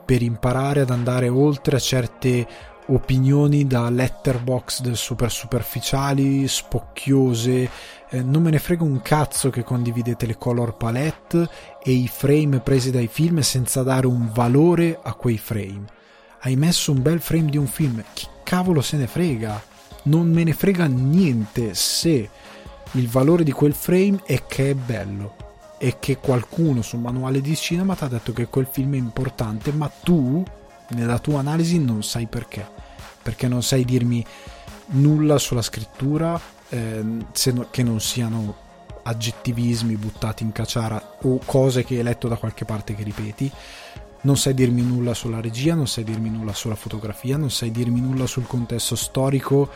[0.10, 2.48] per imparare ad andare oltre a certe
[2.88, 7.70] opinioni da letterbox super superficiali, spocchiose,
[8.10, 11.48] eh, non me ne frega un cazzo che condividete le color palette
[11.84, 15.86] e i frame presi dai film senza dare un valore a quei frame.
[16.40, 19.62] Hai messo un bel frame di un film, chi cavolo se ne frega?
[20.06, 22.28] Non me ne frega niente se
[22.94, 25.36] il valore di quel frame è che è bello.
[25.78, 29.72] E che qualcuno sul manuale di cinema ti ha detto che quel film è importante,
[29.72, 30.44] ma tu
[30.90, 32.68] nella tua analisi non sai perché.
[33.22, 34.26] Perché non sai dirmi
[34.88, 38.68] nulla sulla scrittura eh, no, che non siano
[39.04, 43.52] aggettivismi buttati in cacciara o cose che hai letto da qualche parte che ripeti.
[44.22, 48.02] Non sai dirmi nulla sulla regia, non sai dirmi nulla sulla fotografia, non sai dirmi
[48.02, 49.70] nulla sul contesto storico,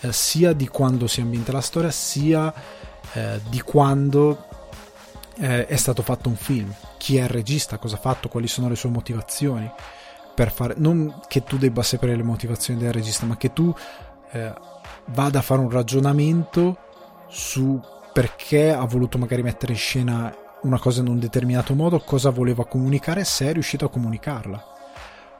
[0.00, 2.52] eh, sia di quando si ambienta la storia, sia
[3.12, 4.46] eh, di quando
[5.38, 8.68] eh, è stato fatto un film, chi è il regista, cosa ha fatto, quali sono
[8.68, 9.70] le sue motivazioni
[10.40, 13.74] per fare non che tu debba sapere le motivazioni del regista ma che tu
[14.30, 14.52] eh,
[15.06, 16.78] vada a fare un ragionamento
[17.28, 17.78] su
[18.12, 22.66] perché ha voluto magari mettere in scena una cosa in un determinato modo cosa voleva
[22.66, 24.64] comunicare se è riuscito a comunicarla.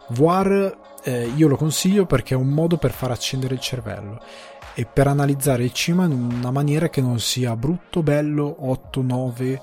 [0.09, 4.21] Voir eh, io lo consiglio perché è un modo per far accendere il cervello
[4.81, 9.63] e per analizzare il cinema in una maniera che non sia brutto, bello, 8, 9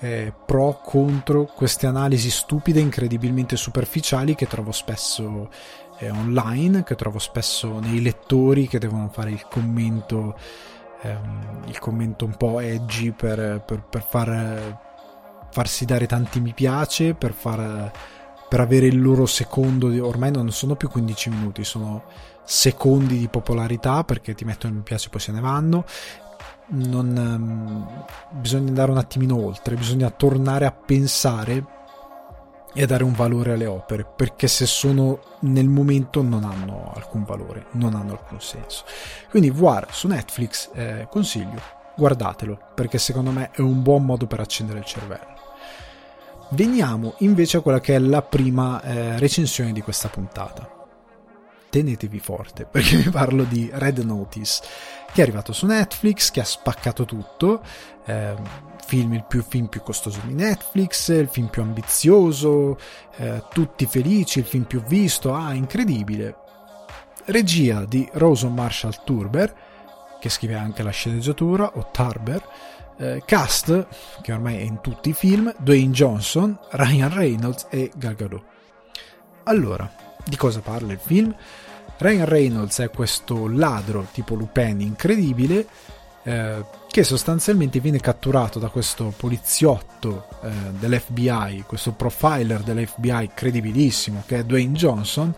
[0.00, 5.50] eh, pro contro queste analisi stupide, incredibilmente superficiali che trovo spesso
[5.98, 10.36] eh, online, che trovo spesso nei lettori che devono fare il commento,
[11.02, 14.80] ehm, il commento un po' edgy per, per, per far,
[15.52, 17.92] farsi dare tanti mi piace, per far
[18.50, 22.02] per avere il loro secondo, ormai non sono più 15 minuti, sono
[22.52, 25.84] secondi di popolarità perché ti mettono mi piace poi se ne vanno
[26.70, 28.04] non, um,
[28.40, 31.64] bisogna andare un attimino oltre, bisogna tornare a pensare
[32.72, 37.24] e a dare un valore alle opere, perché se sono nel momento non hanno alcun
[37.24, 38.84] valore, non hanno alcun senso.
[39.28, 41.60] Quindi Voir su Netflix eh, consiglio,
[41.96, 45.38] guardatelo, perché secondo me è un buon modo per accendere il cervello.
[46.50, 50.78] Veniamo invece a quella che è la prima eh, recensione di questa puntata
[51.70, 54.62] tenetevi forte perché vi parlo di Red Notice
[55.12, 57.62] che è arrivato su Netflix che ha spaccato tutto
[58.04, 58.34] eh,
[58.86, 62.78] film, il più, film più costoso di Netflix il film più ambizioso
[63.16, 66.36] eh, tutti felici il film più visto ah incredibile.
[67.26, 69.54] Regia di Rosen Marshall Turber
[70.20, 72.42] che scrive anche la sceneggiatura o Tarber
[72.98, 73.86] eh, cast
[74.20, 78.44] che ormai è in tutti i film Dwayne Johnson Ryan Reynolds e Gal Gadot.
[79.44, 81.34] Allora di cosa parla il film?
[81.98, 85.66] Ryan Reynolds è questo ladro tipo Lupin incredibile
[86.22, 90.48] eh, che sostanzialmente viene catturato da questo poliziotto eh,
[90.78, 95.32] dell'FBI, questo profiler dell'FBI credibilissimo che è Dwayne Johnson,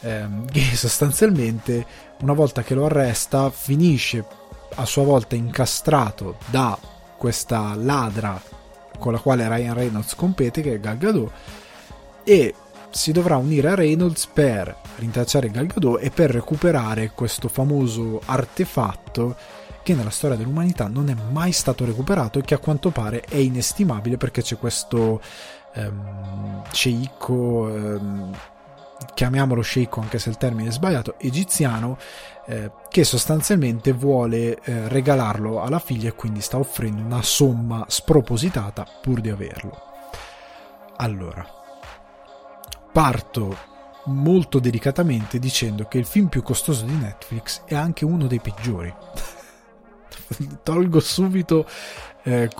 [0.00, 1.86] eh, che sostanzialmente
[2.20, 4.24] una volta che lo arresta finisce
[4.74, 6.78] a sua volta incastrato da
[7.16, 8.40] questa ladra
[8.98, 11.30] con la quale Ryan Reynolds compete, che è Gal Gadot,
[12.24, 12.54] e
[12.90, 19.36] si dovrà unire a Reynolds per rintracciare Gal Gadot e per recuperare questo famoso artefatto
[19.82, 23.36] che nella storia dell'umanità non è mai stato recuperato e che a quanto pare è
[23.36, 25.20] inestimabile perché c'è questo
[25.74, 28.36] ehm, sceicco ehm,
[29.14, 31.96] chiamiamolo sceicco anche se il termine è sbagliato egiziano
[32.46, 38.86] eh, che sostanzialmente vuole eh, regalarlo alla figlia e quindi sta offrendo una somma spropositata
[39.00, 39.82] pur di averlo.
[40.96, 41.57] Allora
[42.92, 43.56] parto
[44.08, 48.94] molto delicatamente dicendo che il film più costoso di Netflix è anche uno dei peggiori.
[50.62, 51.66] Tolgo subito,
[52.22, 52.50] eh,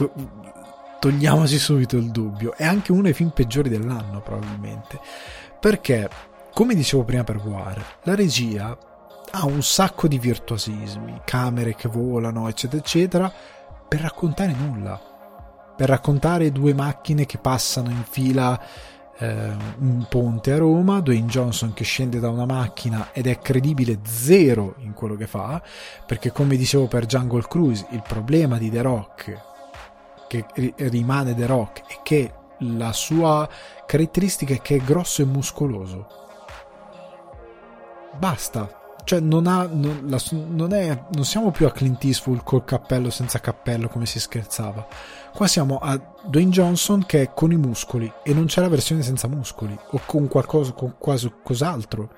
[0.99, 5.01] togliamoci subito il dubbio, è anche uno dei film peggiori dell'anno probabilmente,
[5.61, 6.09] perché,
[6.53, 8.76] come dicevo prima per Voir, la regia
[9.31, 13.33] ha un sacco di virtuosismi, camere che volano, eccetera, eccetera,
[13.89, 15.01] per raccontare nulla,
[15.76, 18.61] per raccontare due macchine che passano in fila
[19.18, 23.98] eh, un ponte a Roma, Dwayne Johnson che scende da una macchina ed è credibile
[24.04, 25.60] zero in quello che fa,
[26.06, 29.46] perché come dicevo per Jungle Cruise, il problema di The Rock,
[30.28, 30.46] che
[30.76, 33.48] rimane The Rock, è che la sua
[33.86, 36.06] caratteristica è che è grosso e muscoloso.
[38.18, 38.72] basta.
[39.04, 43.08] Cioè, non, ha, non, la, non, è, non siamo più a Clint Eastwood col cappello
[43.08, 44.86] senza cappello come si scherzava.
[45.35, 49.03] Qua siamo a Dwayne Johnson che è con i muscoli e non c'è la versione
[49.03, 52.11] senza muscoli o con qualcosa, con quasi cos'altro.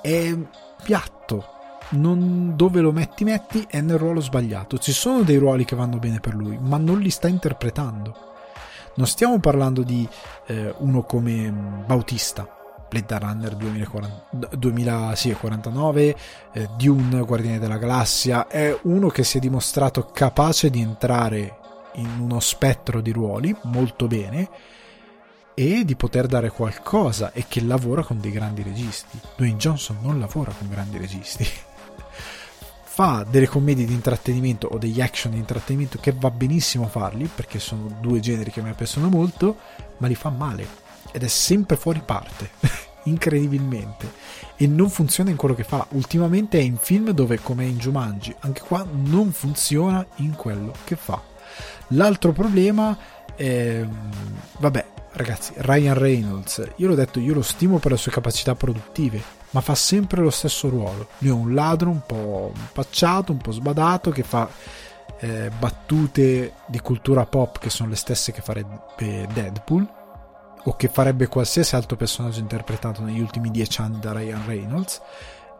[0.00, 0.36] È
[0.82, 1.52] piatto.
[1.90, 4.78] Non, dove lo metti, metti è nel ruolo sbagliato.
[4.78, 8.32] Ci sono dei ruoli che vanno bene per lui, ma non li sta interpretando.
[8.96, 10.08] Non stiamo parlando di
[10.46, 11.52] eh, uno come
[11.84, 12.48] Bautista,
[12.88, 16.16] Blade Runner 2040, 2049,
[16.52, 21.58] eh, Dune, Guardiani della Galassia, è uno che si è dimostrato capace di entrare
[21.94, 24.48] in uno spettro di ruoli molto bene
[25.54, 29.18] e di poter dare qualcosa e che lavora con dei grandi registi.
[29.36, 31.46] Dwayne Johnson non lavora con grandi registi.
[32.84, 37.58] Fa delle commedie di intrattenimento o degli action di intrattenimento che va benissimo farli perché
[37.58, 39.56] sono due generi che mi piacciono molto,
[39.96, 42.50] ma li fa male ed è sempre fuori parte,
[43.04, 44.12] incredibilmente.
[44.56, 45.86] E non funziona in quello che fa.
[45.90, 50.94] Ultimamente è in film dove, come in Jumanji, anche qua non funziona in quello che
[50.94, 51.33] fa.
[51.88, 52.96] L'altro problema
[53.34, 53.84] è.
[54.58, 59.22] Vabbè, ragazzi, Ryan Reynolds, io l'ho detto, io lo stimo per le sue capacità produttive,
[59.50, 61.08] ma fa sempre lo stesso ruolo.
[61.18, 64.48] Lui è un ladro un po' impacciato, un po' sbadato, che fa
[65.20, 69.86] eh, battute di cultura pop che sono le stesse che farebbe Deadpool
[70.66, 75.00] o che farebbe qualsiasi altro personaggio interpretato negli ultimi dieci anni da Ryan Reynolds,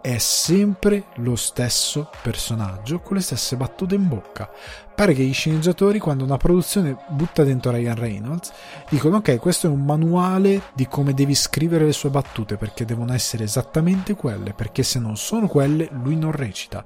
[0.00, 4.50] è sempre lo stesso personaggio con le stesse battute in bocca.
[4.94, 8.52] Pare che gli sceneggiatori, quando una produzione butta dentro Ryan Reynolds,
[8.88, 13.12] dicono: Ok, questo è un manuale di come devi scrivere le sue battute perché devono
[13.12, 14.52] essere esattamente quelle.
[14.52, 16.84] Perché se non sono quelle, lui non recita.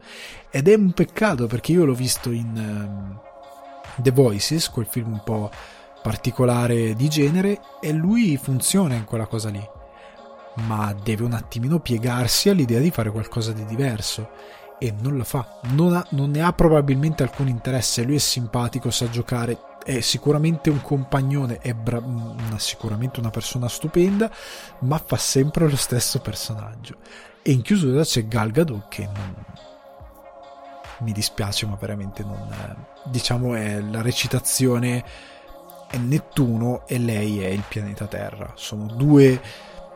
[0.50, 3.20] Ed è un peccato perché io l'ho visto in um,
[3.96, 5.50] The Voices, quel film un po'
[6.02, 9.76] particolare di genere e lui funziona in quella cosa lì
[10.66, 14.30] ma deve un attimino piegarsi all'idea di fare qualcosa di diverso
[14.78, 15.60] e non lo fa.
[15.70, 18.02] Non, ha, non ne ha probabilmente alcun interesse.
[18.04, 23.68] Lui è simpatico sa giocare è sicuramente un compagnone è bra- una, sicuramente una persona
[23.68, 24.30] stupenda
[24.80, 26.96] ma fa sempre lo stesso personaggio.
[27.42, 29.34] E in chiusura c'è Gal Gadot che non,
[31.00, 35.04] mi dispiace ma veramente non diciamo è la recitazione
[35.88, 38.52] è Nettuno e lei è il pianeta Terra.
[38.56, 39.40] Sono due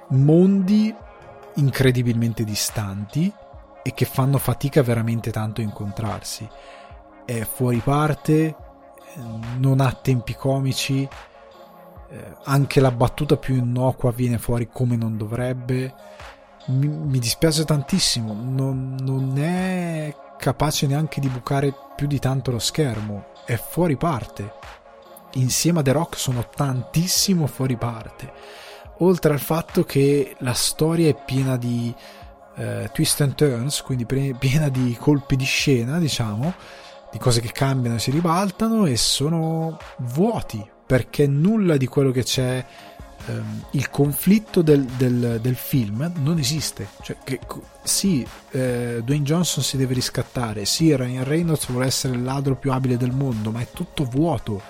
[0.08, 0.94] mondi
[1.56, 3.30] incredibilmente distanti
[3.82, 6.48] e che fanno fatica veramente tanto a incontrarsi.
[7.24, 8.54] È fuori parte,
[9.58, 11.08] non ha tempi comici,
[12.10, 15.94] eh, anche la battuta più innocua viene fuori come non dovrebbe.
[16.66, 22.58] Mi, mi dispiace tantissimo, non, non è capace neanche di bucare più di tanto lo
[22.58, 24.60] schermo, è fuori parte
[25.34, 28.32] insieme a The Rock sono tantissimo fuori parte.
[28.98, 31.94] Oltre al fatto che la storia è piena di
[32.56, 34.04] eh, twist and turns, quindi
[34.38, 36.54] piena di colpi di scena, diciamo,
[37.10, 42.22] di cose che cambiano e si ribaltano e sono vuoti perché nulla di quello che
[42.22, 42.64] c'è
[43.26, 46.88] ehm, il conflitto del, del, del, film non esiste.
[47.00, 47.40] Cioè che,
[47.82, 52.72] sì eh, Dwayne Johnson si deve riscattare sì Ryan Reynolds vuole essere il ladro più
[52.72, 54.60] abile del mondo ma è tutto vuoto.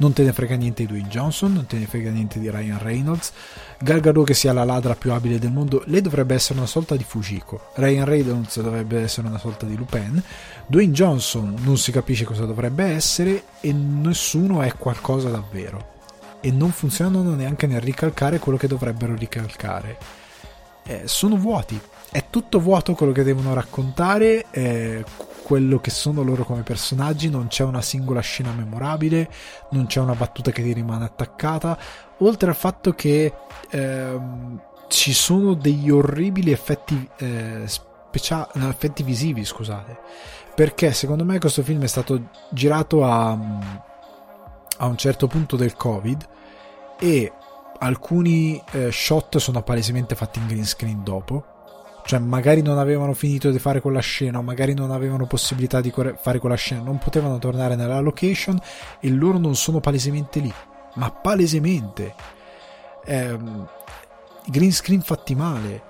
[0.00, 2.78] Non te ne frega niente di Dwayne Johnson, non te ne frega niente di Ryan
[2.78, 3.32] Reynolds,
[3.80, 6.96] Gal Gadot che sia la ladra più abile del mondo, lei dovrebbe essere una sorta
[6.96, 10.20] di Fujiko, Ryan Reynolds dovrebbe essere una sorta di Lupin,
[10.66, 15.96] Dwayne Johnson non si capisce cosa dovrebbe essere e nessuno è qualcosa davvero.
[16.40, 19.96] E non funzionano neanche nel ricalcare quello che dovrebbero ricalcare.
[20.84, 25.04] Eh, sono vuoti, è tutto vuoto quello che devono raccontare, eh,
[25.42, 29.30] quello che sono loro come personaggi, non c'è una singola scena memorabile,
[29.70, 31.78] non c'è una battuta che ti rimane attaccata,
[32.18, 33.32] oltre al fatto che
[33.70, 39.96] ehm, ci sono degli orribili effetti, eh, speciali, no, effetti visivi, scusate,
[40.54, 43.30] perché secondo me questo film è stato girato a,
[44.78, 46.26] a un certo punto del Covid
[46.98, 47.32] e
[47.80, 51.44] alcuni eh, shot sono palesemente fatti in green screen dopo.
[52.04, 56.38] Cioè magari non avevano finito di fare quella scena magari non avevano possibilità di fare
[56.38, 58.58] quella scena, non potevano tornare nella location
[58.98, 60.52] e loro non sono palesemente lì,
[60.98, 62.14] ma palesemente.
[63.04, 63.66] Ehm,
[64.46, 65.82] green screen fatti male,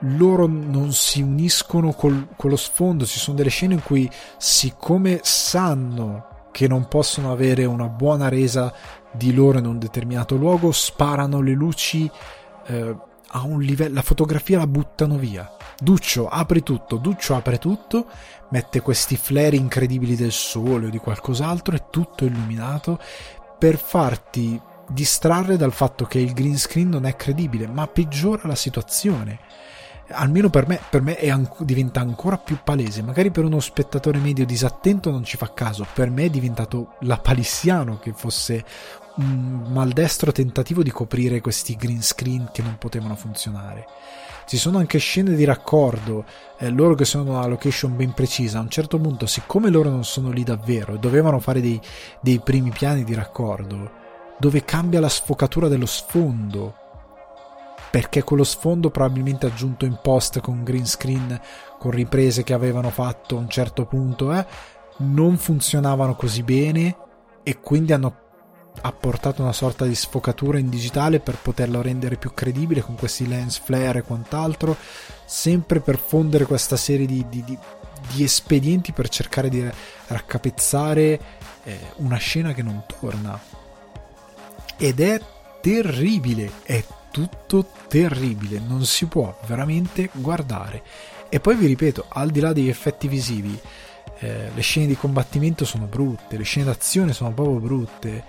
[0.00, 5.20] loro non si uniscono col, con lo sfondo, ci sono delle scene in cui siccome
[5.22, 8.72] sanno che non possono avere una buona resa
[9.12, 12.10] di loro in un determinato luogo, sparano le luci
[12.66, 12.96] eh,
[13.28, 15.50] a un livello, la fotografia la buttano via.
[15.76, 18.06] Duccio apri tutto, Duccio apre tutto,
[18.50, 23.00] mette questi flare incredibili del sole o di qualcos'altro, è tutto illuminato
[23.64, 28.54] per farti distrarre dal fatto che il green screen non è credibile, ma peggiora la
[28.54, 29.38] situazione.
[30.08, 33.00] almeno per me, per me an- diventa ancora più palese.
[33.00, 37.16] Magari per uno spettatore medio disattento non ci fa caso, per me è diventato la
[37.16, 38.62] palissiano che fosse
[39.16, 43.86] un maldestro tentativo di coprire questi green screen che non potevano funzionare.
[44.46, 46.24] Ci sono anche scene di raccordo,
[46.58, 50.04] eh, loro che sono una location ben precisa, a un certo punto, siccome loro non
[50.04, 51.80] sono lì davvero, dovevano fare dei,
[52.20, 53.90] dei primi piani di raccordo,
[54.38, 56.74] dove cambia la sfocatura dello sfondo,
[57.90, 61.40] perché quello sfondo probabilmente aggiunto in post con green screen,
[61.78, 64.44] con riprese che avevano fatto a un certo punto, eh,
[64.98, 66.96] non funzionavano così bene
[67.42, 68.23] e quindi hanno
[68.80, 73.58] apportato una sorta di sfocatura in digitale per poterlo rendere più credibile con questi lens
[73.58, 74.76] flare e quant'altro,
[75.24, 77.58] sempre per fondere questa serie di, di, di,
[78.12, 79.66] di espedienti per cercare di
[80.06, 81.20] raccapezzare
[81.64, 83.40] eh, una scena che non torna.
[84.76, 85.20] Ed è
[85.60, 90.82] terribile, è tutto terribile, non si può veramente guardare.
[91.28, 93.58] E poi vi ripeto, al di là degli effetti visivi,
[94.18, 98.24] eh, le scene di combattimento sono brutte, le scene d'azione sono proprio brutte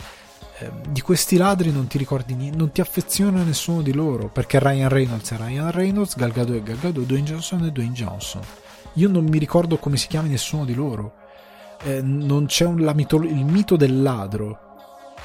[0.59, 4.59] Ehm, di questi ladri non ti ricordi niente, non ti affeziona nessuno di loro, perché
[4.59, 8.41] Ryan Reynolds è Ryan Reynolds, Gal Gadot è Gal Gadot, Dwayne Johnson è Dwayne Johnson.
[8.93, 11.13] Io non mi ricordo come si chiama nessuno di loro.
[11.83, 14.59] Eh, non c'è un, mito, il mito del ladro.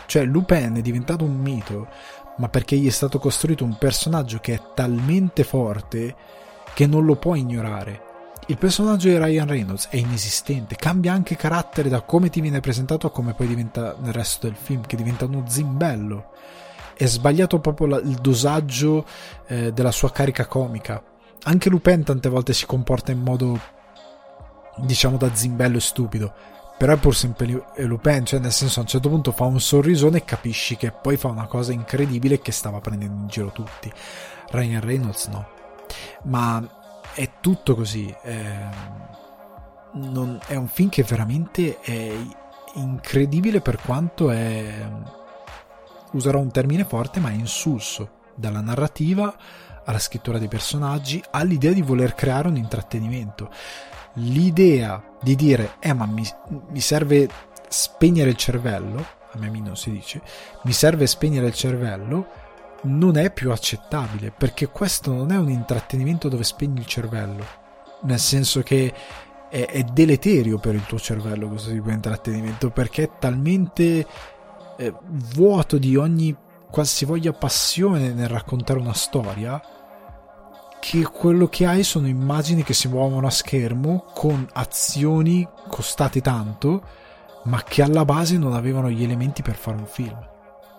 [0.07, 1.87] Cioè, Lupin è diventato un mito,
[2.39, 6.17] ma perché gli è stato costruito un personaggio che è talmente forte
[6.75, 8.09] che non lo puoi ignorare
[8.51, 13.07] il personaggio di Ryan Reynolds è inesistente, cambia anche carattere da come ti viene presentato
[13.07, 16.33] a come poi diventa nel resto del film, che diventa uno zimbello.
[16.95, 19.07] È sbagliato proprio la, il dosaggio
[19.47, 21.01] eh, della sua carica comica.
[21.45, 23.57] Anche Lupin tante volte si comporta in modo,
[24.79, 26.33] diciamo, da zimbello e stupido.
[26.77, 27.47] Però è pur sempre
[27.77, 31.17] Lupin, cioè nel senso a un certo punto fa un sorrisone e capisci che poi
[31.17, 33.93] fa una cosa incredibile che stava prendendo in giro tutti.
[34.51, 35.47] Ryan Reynolds no.
[36.25, 36.79] Ma
[37.15, 38.15] è tutto così.
[38.21, 38.69] È,
[39.93, 42.13] non, è un film che veramente è
[42.75, 44.89] incredibile per quanto è.
[46.13, 49.37] Userò un termine forte, ma è insulso dalla narrativa
[49.85, 53.51] alla scrittura dei personaggi, all'idea di voler creare un intrattenimento.
[54.15, 56.27] L'idea di dire, eh, ma mi,
[56.69, 57.29] mi serve
[57.69, 60.21] spegnere il cervello, a me non si dice,
[60.65, 62.27] mi serve spegnere il cervello
[62.83, 67.45] non è più accettabile perché questo non è un intrattenimento dove spegni il cervello.
[68.03, 68.93] Nel senso che
[69.51, 74.07] è, è deleterio per il tuo cervello questo tipo di intrattenimento perché è talmente
[74.79, 74.95] eh,
[75.35, 76.35] vuoto di ogni
[76.71, 79.61] qualsivoglia passione nel raccontare una storia
[80.79, 86.83] che quello che hai sono immagini che si muovono a schermo con azioni costate tanto
[87.45, 90.30] ma che alla base non avevano gli elementi per fare un film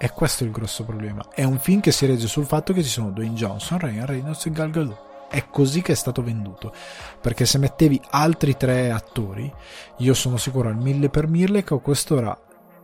[0.01, 1.23] è questo il grosso problema.
[1.31, 4.47] È un film che si regge sul fatto che ci sono Dwayne Johnson, Ryan Reynolds
[4.47, 5.27] e Gal Gadot.
[5.29, 6.73] È così che è stato venduto.
[7.21, 9.53] Perché se mettevi altri tre attori,
[9.97, 12.35] io sono sicuro al mille per mille che a quest'ora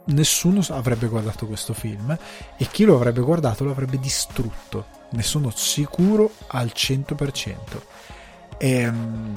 [0.05, 2.15] nessuno avrebbe guardato questo film
[2.55, 4.85] e chi lo avrebbe guardato lo avrebbe distrutto.
[5.09, 7.55] Ne sono sicuro al 100%.
[8.59, 9.33] È um,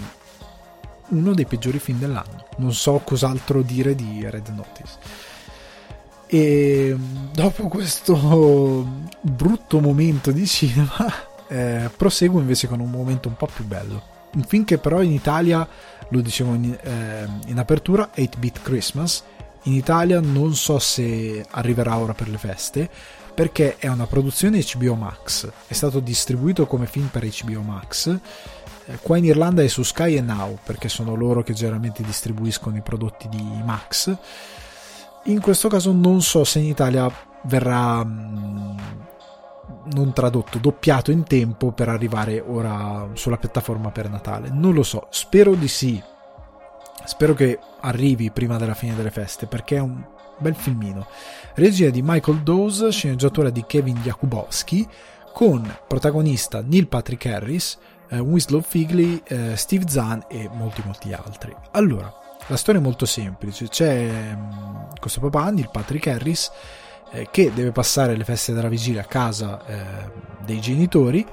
[1.09, 2.45] uno dei peggiori film dell'anno.
[2.59, 5.30] Non so cos'altro dire di Red Notice.
[6.33, 6.97] E
[7.33, 8.87] dopo questo
[9.21, 11.13] brutto momento di cinema,
[11.49, 14.01] eh, proseguo invece con un momento un po' più bello.
[14.35, 15.67] Un film che però in Italia,
[16.09, 19.25] lo dicevo in, eh, in apertura, 8-Bit Christmas.
[19.65, 22.89] In Italia non so se arriverà ora per le feste,
[23.35, 25.51] perché è una produzione HBO Max.
[25.67, 28.07] È stato distribuito come film per HBO Max.
[28.87, 32.77] Eh, qua in Irlanda è su Sky e Now, perché sono loro che generalmente distribuiscono
[32.77, 34.17] i prodotti di Max
[35.25, 37.11] in questo caso non so se in Italia
[37.43, 38.79] verrà mm,
[39.93, 44.51] non tradotto, doppiato in tempo per arrivare ora sulla piattaforma per Natale.
[44.51, 46.03] Non lo so, spero di sì.
[47.05, 50.05] Spero che arrivi prima della fine delle feste perché è un
[50.39, 51.07] bel filmino.
[51.55, 54.87] Regia di Michael Dawes, sceneggiatura di Kevin Jakubowski,
[55.33, 57.79] con protagonista Neil Patrick Harris,
[58.09, 61.55] eh, Winslow Figley, eh, Steve Zahn e molti molti altri.
[61.73, 62.13] Allora,
[62.51, 66.51] la storia è molto semplice, c'è mm, questo papà, il Patrick Harris,
[67.13, 70.11] eh, che deve passare le feste della vigilia a casa eh,
[70.45, 71.25] dei genitori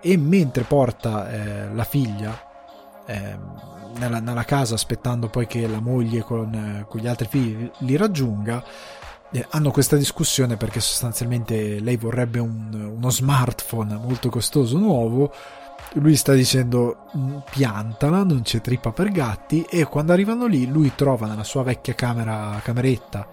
[0.00, 2.40] e mentre porta eh, la figlia
[3.04, 7.70] ehm, nella, nella, casa aspettando poi che la moglie con, eh, con gli altri figli
[7.80, 8.64] li raggiunga,
[9.32, 15.32] eh, hanno questa discussione perché sostanzialmente lei vorrebbe un, uno smartphone molto costoso nuovo
[15.94, 20.92] lui sta dicendo mm, piantala, non c'è trippa per gatti e quando arrivano lì lui
[20.94, 23.28] trova nella sua vecchia camera, cameretta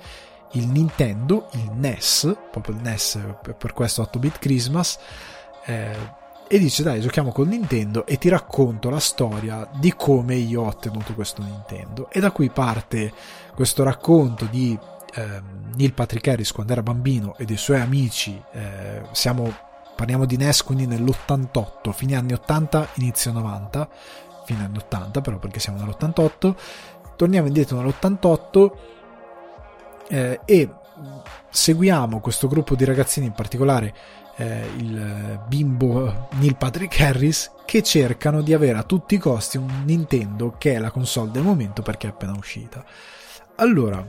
[0.54, 3.20] il Nintendo, il NES, proprio il NES
[3.58, 5.00] per questo 8-bit Christmas,
[5.66, 10.62] eh, e dice dai giochiamo con Nintendo e ti racconto la storia di come io
[10.62, 12.10] ho ottenuto questo Nintendo.
[12.12, 13.12] E da qui parte
[13.56, 14.78] questo racconto di
[15.16, 15.42] eh,
[15.76, 20.64] Neil Patrick Harris quando era bambino e dei suoi amici eh, siamo parliamo di NES
[20.64, 23.90] quindi nell'88 fine anni 80 inizio 90
[24.46, 26.56] fine anni 80 però perché siamo nell'88
[27.16, 28.72] torniamo indietro nell'88
[30.10, 30.70] eh, e
[31.50, 33.94] seguiamo questo gruppo di ragazzini in particolare
[34.36, 39.84] eh, il bimbo Neil Patrick Harris che cercano di avere a tutti i costi un
[39.86, 42.84] Nintendo che è la console del momento perché è appena uscita.
[43.56, 44.06] Allora,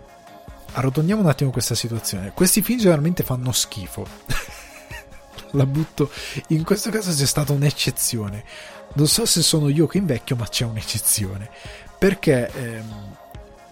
[0.72, 2.32] arrotondiamo un attimo questa situazione.
[2.32, 4.06] Questi film generalmente fanno schifo.
[5.54, 6.10] La butto.
[6.48, 8.44] In questo caso c'è stata un'eccezione.
[8.94, 11.50] Non so se sono io che invecchio, ma c'è un'eccezione.
[11.98, 13.16] Perché ehm,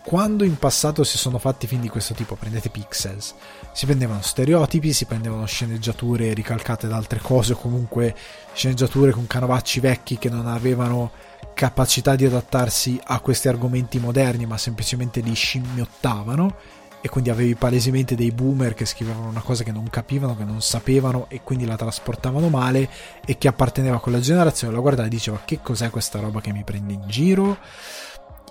[0.04, 3.34] quando in passato si sono fatti film di questo tipo, prendete Pixels,
[3.72, 8.14] si prendevano stereotipi, si prendevano sceneggiature ricalcate da altre cose o comunque
[8.52, 11.10] sceneggiature con canovacci vecchi che non avevano
[11.54, 18.14] capacità di adattarsi a questi argomenti moderni, ma semplicemente li scimmiottavano e quindi avevi palesemente
[18.14, 21.74] dei boomer che scrivevano una cosa che non capivano, che non sapevano e quindi la
[21.74, 22.88] trasportavano male
[23.26, 26.52] e che apparteneva a quella generazione, la guardava e diceva che cos'è questa roba che
[26.52, 27.58] mi prende in giro?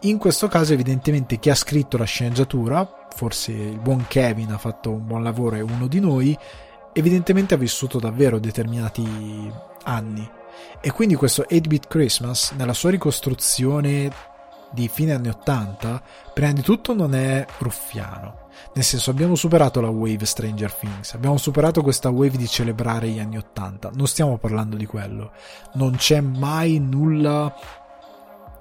[0.01, 4.91] In questo caso evidentemente chi ha scritto la sceneggiatura, forse il buon Kevin ha fatto
[4.91, 6.37] un buon lavoro, è uno di noi,
[6.91, 9.49] evidentemente ha vissuto davvero determinati
[9.83, 10.29] anni.
[10.81, 14.11] E quindi questo 8-bit Christmas, nella sua ricostruzione
[14.71, 16.01] di fine anni 80,
[16.33, 18.40] prima di tutto non è ruffiano.
[18.73, 23.19] Nel senso, abbiamo superato la wave Stranger Things, abbiamo superato questa wave di celebrare gli
[23.19, 23.91] anni 80.
[23.95, 25.31] Non stiamo parlando di quello.
[25.73, 27.53] Non c'è mai nulla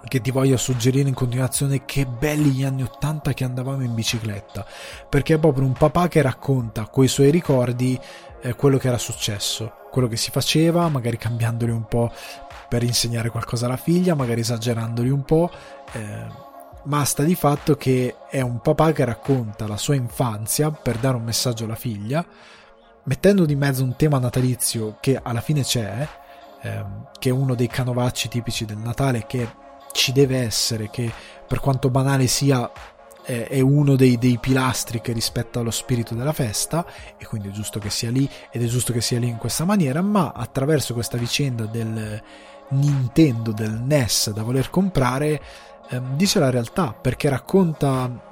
[0.08, 4.64] che ti voglio suggerire in continuazione che belli gli anni 80 che andavamo in bicicletta
[5.08, 8.00] perché è proprio un papà che racconta coi suoi ricordi
[8.40, 12.10] eh, quello che era successo quello che si faceva magari cambiandoli un po'
[12.68, 15.50] per insegnare qualcosa alla figlia magari esagerandoli un po'
[15.92, 16.48] eh,
[16.90, 21.16] ma sta di fatto che è un papà che racconta la sua infanzia per dare
[21.16, 22.26] un messaggio alla figlia
[23.04, 26.08] mettendo di mezzo un tema natalizio che alla fine c'è
[26.62, 29.48] ehm, che è uno dei canovacci tipici del Natale che
[29.92, 31.10] ci deve essere, che
[31.46, 32.70] per quanto banale sia
[33.22, 36.84] è, uno dei, dei, pilastri che rispetta lo spirito della festa
[37.16, 39.64] e quindi è giusto che sia lì ed è giusto che sia lì in questa
[39.64, 42.20] maniera, ma attraverso questa vicenda del
[42.70, 45.40] Nintendo, del NES da voler comprare,
[45.90, 48.28] ehm, dice la realtà perché racconta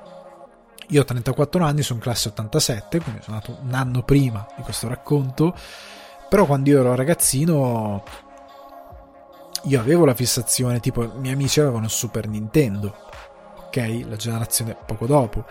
[0.90, 4.88] io ho 34 anni, sono classe 87, quindi sono nato un anno prima di questo
[4.88, 5.54] racconto,
[6.28, 8.02] però quando io ero ragazzino
[9.64, 12.94] io avevo la fissazione, tipo i miei amici avevano Super Nintendo,
[13.66, 14.04] ok?
[14.06, 15.44] La generazione poco dopo.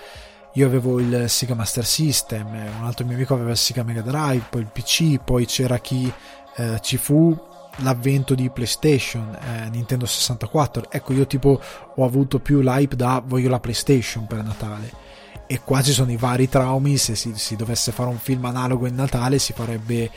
[0.54, 4.46] Io avevo il Sega Master System, un altro mio amico aveva il Sega Mega Drive,
[4.50, 6.12] poi il PC, poi c'era chi
[6.56, 7.38] eh, ci fu
[7.78, 10.88] l'avvento di PlayStation, eh, Nintendo 64.
[10.90, 11.60] Ecco, io tipo
[11.96, 15.06] ho avuto più l'hype da voglio la PlayStation per Natale.
[15.50, 18.86] E qua ci sono i vari traumi, se si, si dovesse fare un film analogo
[18.86, 20.12] in Natale si farebbe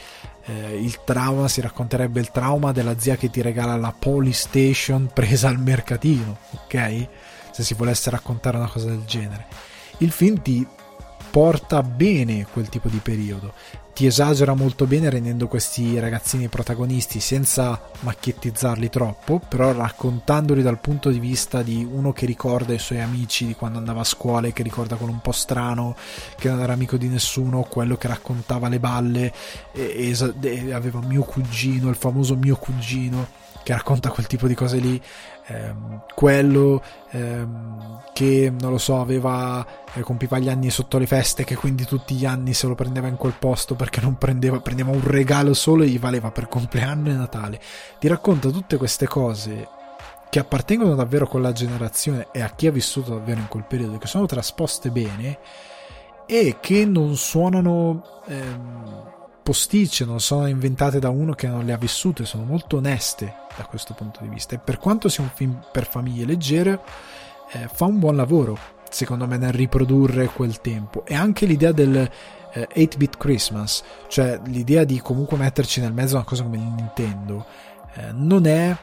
[0.45, 5.49] eh, il trauma, si racconterebbe il trauma della zia che ti regala la Polystation presa
[5.49, 7.07] al mercatino, ok?
[7.53, 9.47] Se si volesse raccontare una cosa del genere.
[9.99, 10.67] Il film ti
[11.31, 13.53] porta bene quel tipo di periodo.
[13.93, 21.11] Ti esagera molto bene rendendo questi ragazzini protagonisti senza macchiettizzarli troppo, però raccontandoli dal punto
[21.11, 24.53] di vista di uno che ricorda i suoi amici di quando andava a scuola e
[24.53, 25.97] che ricorda quello un po' strano,
[26.37, 29.33] che non era amico di nessuno, quello che raccontava le balle
[29.73, 34.55] e, e, e aveva mio cugino, il famoso mio cugino che racconta quel tipo di
[34.55, 35.01] cose lì
[35.51, 41.45] ehm, quello ehm, che non lo so aveva eh, compiva gli anni sotto le feste
[41.45, 44.91] che quindi tutti gli anni se lo prendeva in quel posto perché non prendeva prendeva
[44.91, 47.61] un regalo solo e gli valeva per compleanno e Natale.
[47.99, 49.69] Ti racconta tutte queste cose
[50.29, 53.99] che appartengono davvero a quella generazione e a chi ha vissuto davvero in quel periodo
[53.99, 55.39] che sono trasposte bene
[56.27, 61.77] e che non suonano ehm, posticce, non sono inventate da uno che non le ha
[61.77, 64.55] vissute, sono molto oneste da questo punto di vista.
[64.55, 66.81] E per quanto sia un film per famiglie leggere,
[67.53, 68.59] eh, fa un buon lavoro,
[68.91, 71.05] secondo me, nel riprodurre quel tempo.
[71.07, 72.11] E anche l'idea del
[72.53, 77.45] eh, 8-bit Christmas, cioè l'idea di comunque metterci nel mezzo una cosa come il Nintendo,
[77.95, 78.77] eh, non è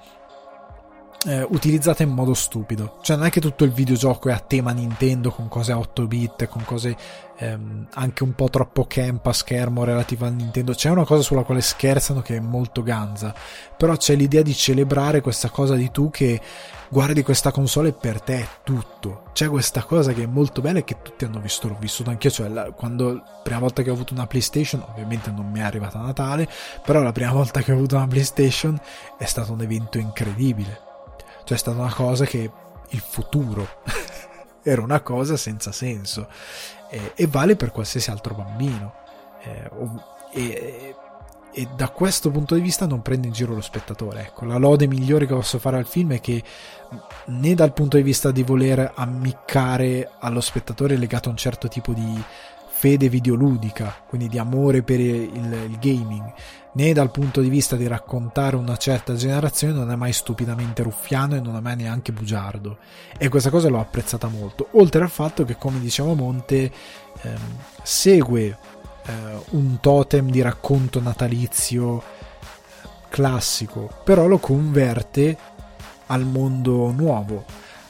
[1.28, 3.00] eh, utilizzata in modo stupido.
[3.02, 6.08] Cioè, non è che tutto il videogioco è a tema Nintendo con cose a 8
[6.08, 6.96] bit, con cose
[7.38, 10.74] ehm, anche un po' troppo camp a schermo relativo al Nintendo.
[10.74, 13.36] C'è una cosa sulla quale scherzano che è molto ganza.
[13.76, 16.40] Però c'è l'idea di celebrare questa cosa di tu che
[16.90, 19.24] guardi questa console e per te è tutto.
[19.34, 22.30] C'è questa cosa che è molto bella e che tutti hanno visto, l'ho vissuto anch'io,
[22.30, 25.64] cioè la, quando la prima volta che ho avuto una PlayStation, ovviamente non mi è
[25.64, 26.48] arrivata a Natale,
[26.86, 28.80] però la prima volta che ho avuto una PlayStation
[29.18, 30.86] è stato un evento incredibile
[31.48, 32.52] cioè è stata una cosa che
[32.90, 33.66] il futuro
[34.62, 36.28] era una cosa senza senso
[36.90, 38.94] eh, e vale per qualsiasi altro bambino.
[39.42, 39.72] Eh,
[40.34, 40.96] e,
[41.54, 44.24] e, da questo punto di vista non prende in giro lo spettatore.
[44.24, 46.44] Ecco, la lode migliore che posso fare al film è che
[47.28, 51.94] né dal punto di vista di voler ammiccare allo spettatore legato a un certo tipo
[51.94, 52.22] di
[52.68, 56.34] fede videoludica, quindi di amore per il, il gaming,
[56.78, 61.36] né dal punto di vista di raccontare una certa generazione non è mai stupidamente ruffiano
[61.36, 62.78] e non è mai neanche bugiardo.
[63.18, 66.72] E questa cosa l'ho apprezzata molto oltre al fatto che come diceva Monte
[67.22, 67.38] ehm,
[67.82, 69.12] segue eh,
[69.52, 72.04] un totem di racconto natalizio
[73.10, 75.36] classico però lo converte
[76.06, 77.44] al mondo nuovo.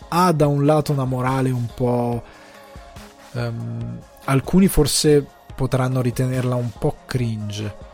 [0.07, 2.23] Ha da un lato una morale un po'
[3.33, 7.86] ehm, alcuni forse potranno ritenerla un po' cringe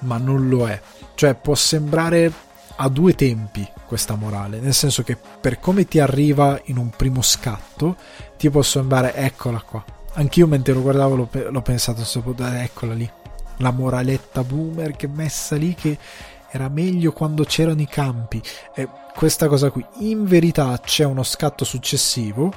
[0.00, 0.80] ma non lo è.
[1.14, 2.32] Cioè può sembrare
[2.76, 7.22] a due tempi questa morale, nel senso che per come ti arriva in un primo
[7.22, 7.96] scatto,
[8.36, 9.84] ti può sembrare eccola qua.
[10.14, 12.02] Anch'io mentre lo guardavo l'ho, l'ho pensato,
[12.38, 13.08] eccola lì,
[13.58, 15.98] la moraletta boomer che messa lì che
[16.50, 18.42] era meglio quando c'erano i campi.
[18.74, 22.52] E questa cosa qui, in verità c'è uno scatto successivo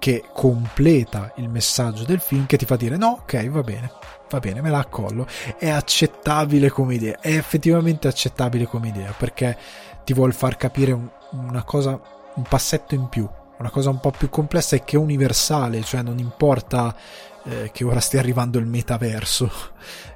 [0.00, 3.92] che completa il messaggio del film che ti fa dire no, ok, va bene,
[4.30, 5.26] va bene, me la accollo.
[5.56, 9.56] È accettabile come idea, è effettivamente accettabile come idea perché
[10.02, 12.00] ti vuol far capire un, una cosa,
[12.34, 13.28] un passetto in più,
[13.58, 16.96] una cosa un po' più complessa e che è universale, cioè non importa
[17.44, 19.50] eh, che ora stia arrivando il metaverso,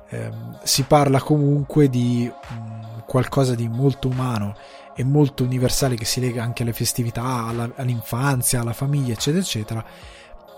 [0.08, 0.30] eh,
[0.62, 4.56] si parla comunque di mh, mm, qualcosa di molto umano
[4.94, 9.84] e molto universale che si lega anche alle festività, alla, all'infanzia, alla famiglia, eccetera, eccetera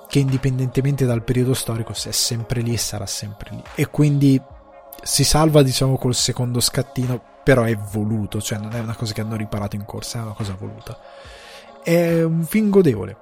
[0.08, 3.62] che indipendentemente dal periodo storico è sempre lì e sarà sempre lì.
[3.74, 4.40] E quindi
[5.02, 9.20] si salva, diciamo, col secondo scattino, però è voluto, cioè non è una cosa che
[9.20, 10.98] hanno riparato in corsa, è una cosa voluta.
[11.82, 13.16] È un film godevole,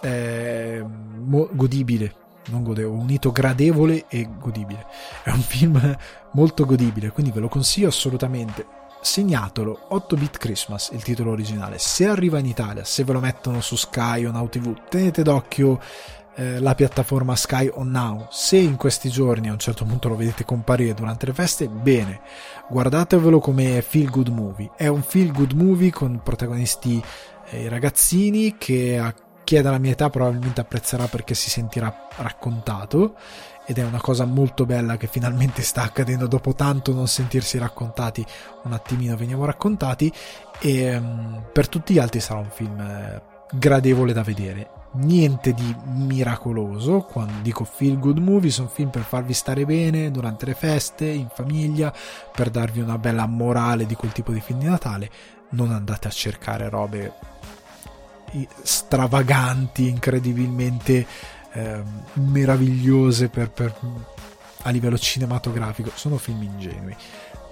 [0.00, 2.14] è godibile,
[2.48, 4.86] non godevole, unito gradevole e godibile.
[5.22, 5.96] È un film
[6.32, 8.80] molto godibile, quindi ve lo consiglio assolutamente.
[9.02, 11.78] Segnatelo 8-bit Christmas, il titolo originale.
[11.78, 15.80] Se arriva in Italia, se ve lo mettono su Sky o Now TV, tenete d'occhio
[16.36, 18.28] eh, la piattaforma Sky On Now.
[18.30, 22.20] Se in questi giorni a un certo punto lo vedete comparire durante le feste, bene,
[22.68, 24.70] guardatevelo come feel good movie.
[24.76, 27.02] È un feel good movie con protagonisti
[27.50, 29.12] eh, ragazzini che a
[29.42, 33.16] chi è della mia età probabilmente apprezzerà perché si sentirà raccontato
[33.64, 38.24] ed è una cosa molto bella che finalmente sta accadendo dopo tanto non sentirsi raccontati
[38.64, 40.12] un attimino veniamo raccontati
[40.60, 43.22] e um, per tutti gli altri sarà un film eh,
[43.52, 47.00] gradevole da vedere niente di miracoloso.
[47.00, 51.28] Quando dico feel good movie, sono film per farvi stare bene durante le feste, in
[51.32, 51.92] famiglia,
[52.32, 55.10] per darvi una bella morale di quel tipo di film di Natale.
[55.50, 57.12] Non andate a cercare robe
[58.62, 61.06] stravaganti, incredibilmente
[61.52, 61.82] eh,
[62.14, 63.74] meravigliose per, per,
[64.62, 65.90] a livello cinematografico.
[65.94, 66.96] Sono film ingenui,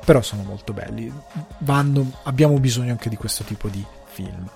[0.04, 1.12] però sono molto belli.
[1.58, 4.48] Vanno, abbiamo bisogno anche di questo tipo di film.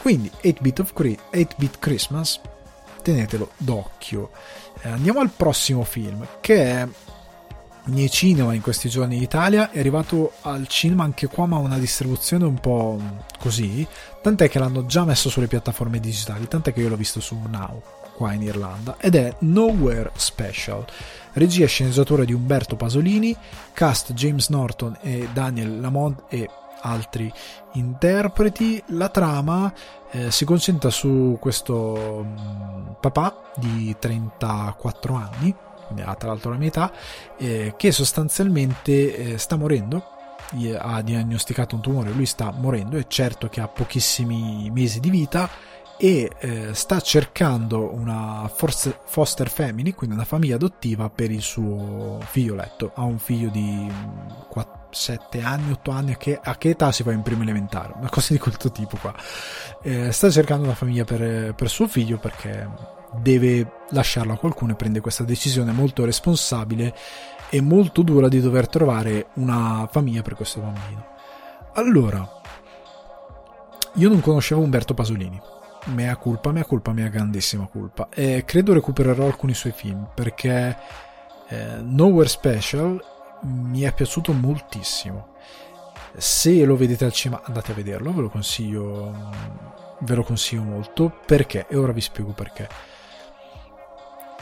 [0.00, 2.40] Quindi 8-bit, of 8-bit Christmas,
[3.02, 4.30] tenetelo d'occhio.
[4.82, 6.88] Eh, andiamo al prossimo film, che è
[7.84, 11.78] nei cinema in questi giorni in Italia, è arrivato al cinema anche qua ma una
[11.78, 13.00] distribuzione un po'
[13.38, 13.86] così,
[14.20, 17.82] tant'è che l'hanno già messo sulle piattaforme digitali, tant'è che io l'ho visto su Now
[18.22, 20.84] qua in Irlanda ed è Nowhere Special
[21.32, 23.34] regia e sceneggiatura di Umberto Pasolini
[23.72, 26.48] cast James Norton e Daniel Lamont e
[26.82, 27.32] altri
[27.72, 28.80] interpreti.
[28.90, 29.74] La trama
[30.12, 35.52] eh, si concentra su questo mh, mm, papà di 34 anni,
[36.04, 36.92] ha tra l'altro la mia età,
[37.36, 40.10] eh, che sostanzialmente eh, sta morendo.
[40.78, 45.48] Ha diagnosticato un tumore, lui sta morendo, è certo che ha pochissimi mesi di vita
[46.04, 52.90] e eh, sta cercando una foster family, quindi una famiglia adottiva per il suo figlioletto.
[52.96, 53.88] Ha un figlio di
[54.48, 57.42] 4 mm, 7 anni, 8 anni, a che, a che, età si va in primo
[57.42, 57.92] elementare?
[57.96, 59.14] Una cosa di questo tipo qua.
[59.80, 62.68] Eh, sta cercando una famiglia per, per suo figlio perché
[63.20, 66.96] deve lasciarlo a qualcuno e prende questa decisione molto responsabile
[67.48, 71.06] e molto dura di dover trovare una famiglia per questo bambino.
[71.74, 72.28] Allora,
[73.94, 75.60] io non conoscevo Umberto Pasolini.
[75.84, 78.08] Mea colpa, mea colpa, mea grandissima colpa.
[78.10, 80.76] E credo recupererò alcuni suoi film perché
[81.48, 83.04] eh, Nowhere Special
[83.42, 85.34] mi è piaciuto moltissimo.
[86.16, 89.30] Se lo vedete al cinema, andate a vederlo, ve lo consiglio,
[90.00, 91.12] ve lo consiglio molto.
[91.26, 91.66] Perché?
[91.68, 92.68] E ora vi spiego perché.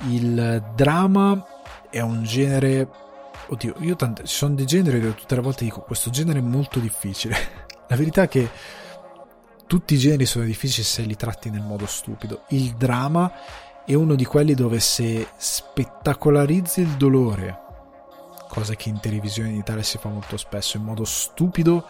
[0.08, 1.44] Il dramma
[1.88, 2.88] è un genere.
[3.48, 6.42] Oddio, io tante, ci sono dei generi dove tutte le volte dico questo genere è
[6.42, 7.36] molto difficile.
[7.88, 8.48] La verità è che
[9.70, 12.42] tutti i generi sono difficili se li tratti nel modo stupido.
[12.48, 13.32] Il dramma
[13.86, 17.56] è uno di quelli dove se spettacolarizzi il dolore,
[18.48, 21.86] cosa che in televisione in Italia si fa molto spesso in modo stupido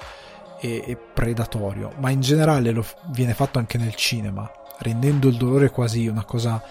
[0.61, 4.47] e, e predatorio, ma in generale lo viene fatto anche nel cinema,
[4.81, 6.62] rendendo il dolore quasi una cosa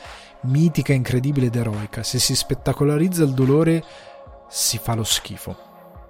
[0.41, 2.03] mitica, incredibile ed eroica.
[2.03, 3.83] Se si spettacolarizza il dolore,
[4.47, 5.57] si fa lo schifo.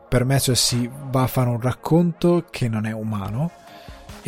[0.10, 3.68] Per me, cioè, si va a fare un racconto che non è umano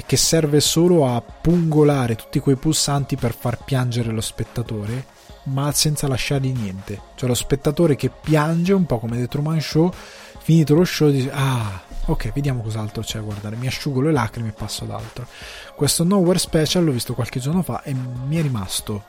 [0.01, 5.05] e che serve solo a pungolare tutti quei pulsanti per far piangere lo spettatore,
[5.43, 6.99] ma senza lasciargli niente.
[7.13, 9.93] Cioè, lo spettatore che piange, un po' come The Truman Show,
[10.39, 13.55] finito lo show, dice: Ah, ok, vediamo cos'altro c'è a guardare.
[13.55, 15.27] Mi asciugo le lacrime e passo ad altro.
[15.75, 19.03] Questo Nowhere Special l'ho visto qualche giorno fa e mi è rimasto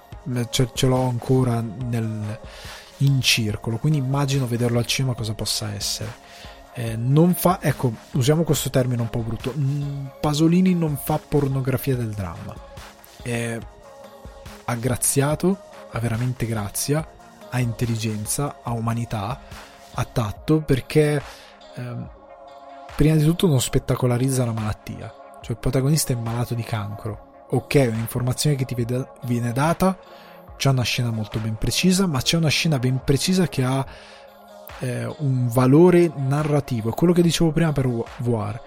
[0.51, 2.39] ce, ce l'ho ancora nel,
[2.99, 6.31] in circolo, quindi immagino vederlo al cinema cosa possa essere.
[6.75, 9.53] Eh, non fa, ecco, usiamo questo termine un po' brutto.
[9.57, 12.55] Mm, Pasolini non fa pornografia del dramma.
[13.23, 13.59] È
[14.65, 15.59] aggraziato,
[15.91, 17.07] ha veramente grazia,
[17.51, 19.41] ha intelligenza, ha umanità,
[19.95, 21.23] ha tatto perché
[21.75, 21.97] eh,
[22.97, 25.13] prima di tutto non spettacolarizza la malattia.
[25.43, 29.99] Cioè il protagonista è malato di cancro ok, un'informazione che ti viene data,
[30.57, 33.85] c'è una scena molto ben precisa, ma c'è una scena ben precisa che ha
[34.83, 36.91] eh, un valore narrativo.
[36.91, 37.89] È quello che dicevo prima per
[38.19, 38.61] Voir.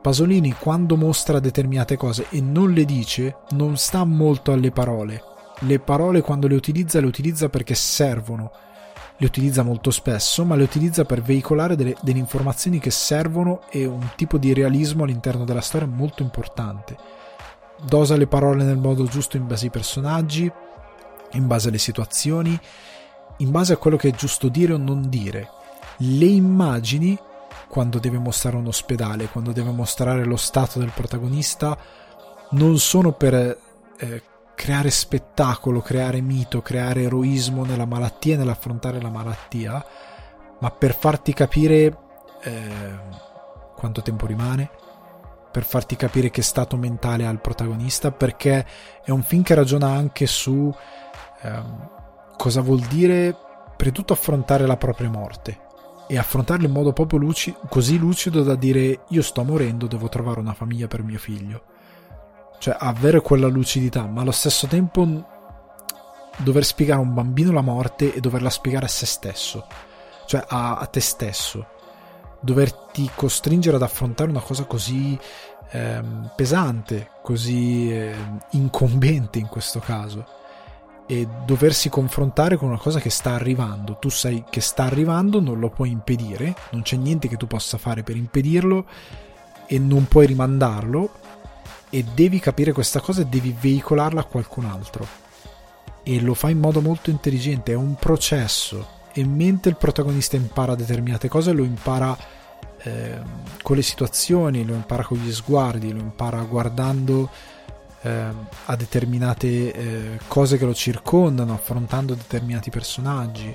[0.00, 5.22] Pasolini quando mostra determinate cose e non le dice, non sta molto alle parole.
[5.60, 8.50] Le parole quando le utilizza, le utilizza perché servono.
[9.16, 13.84] Le utilizza molto spesso, ma le utilizza per veicolare delle, delle informazioni che servono e
[13.84, 16.96] un tipo di realismo all'interno della storia molto importante
[17.84, 20.50] dosa le parole nel modo giusto in base ai personaggi,
[21.32, 22.58] in base alle situazioni,
[23.38, 25.50] in base a quello che è giusto dire o non dire.
[25.98, 27.18] Le immagini,
[27.68, 31.76] quando deve mostrare un ospedale, quando deve mostrare lo stato del protagonista,
[32.50, 33.34] non sono per
[33.98, 34.22] eh,
[34.54, 39.84] creare spettacolo, creare mito, creare eroismo nella malattia e nell'affrontare la malattia,
[40.60, 41.96] ma per farti capire
[42.42, 42.98] eh,
[43.76, 44.70] quanto tempo rimane,
[45.50, 48.66] per farti capire che stato mentale ha il protagonista, perché
[49.04, 50.74] è un film che ragiona anche su
[51.42, 51.90] ehm,
[52.38, 53.36] cosa vuol dire,
[53.76, 55.66] prima di tutto, affrontare la propria morte
[56.06, 60.40] e affrontarla in modo proprio luci- così lucido da dire io sto morendo, devo trovare
[60.40, 61.62] una famiglia per mio figlio.
[62.58, 65.26] Cioè avere quella lucidità, ma allo stesso tempo
[66.38, 69.66] dover spiegare a un bambino la morte e doverla spiegare a se stesso,
[70.26, 71.66] cioè a, a te stesso
[72.40, 75.18] doverti costringere ad affrontare una cosa così
[75.70, 78.14] ehm, pesante, così eh,
[78.50, 80.36] incombente in questo caso
[81.10, 83.96] e doversi confrontare con una cosa che sta arrivando.
[83.98, 87.78] Tu sai che sta arrivando, non lo puoi impedire, non c'è niente che tu possa
[87.78, 88.84] fare per impedirlo
[89.66, 91.10] e non puoi rimandarlo
[91.88, 95.06] e devi capire questa cosa e devi veicolarla a qualcun altro.
[96.02, 100.74] E lo fa in modo molto intelligente, è un processo e mentre il protagonista impara
[100.74, 102.14] determinate cose lo impara
[102.82, 103.18] eh,
[103.62, 107.30] con le situazioni, lo impara con gli sguardi, lo impara guardando
[108.10, 113.54] a determinate eh, cose che lo circondano, affrontando determinati personaggi.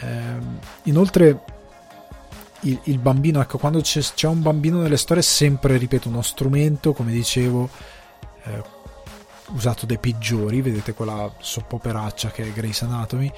[0.00, 1.42] Ehm, inoltre
[2.60, 6.22] il, il, bambino, ecco, quando c'è, c'è, un bambino nelle storie è sempre, ripeto, uno
[6.22, 7.68] strumento, come dicevo,
[8.44, 8.62] eh,
[9.48, 13.30] usato dai peggiori, vedete quella soppoperaccia che è Grace Anatomy,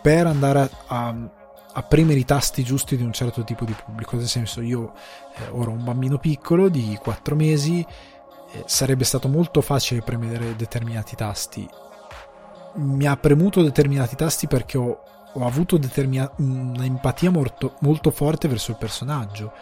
[0.00, 1.30] per andare a, a,
[1.74, 4.16] a, premere i tasti giusti di un certo tipo di pubblico.
[4.16, 4.92] Nel senso, io
[5.36, 7.86] eh, ora ho un bambino piccolo di 4 mesi,
[8.66, 11.68] sarebbe stato molto facile premere determinati tasti.
[12.74, 15.02] Mi ha premuto determinati tasti perché ho,
[15.32, 19.52] ho avuto determina- un'empatia molto, molto, forte verso il personaggio.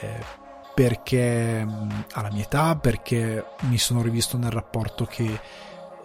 [0.00, 0.38] Eh,
[0.74, 1.66] perché
[2.12, 5.38] alla mia età, perché mi sono rivisto nel rapporto che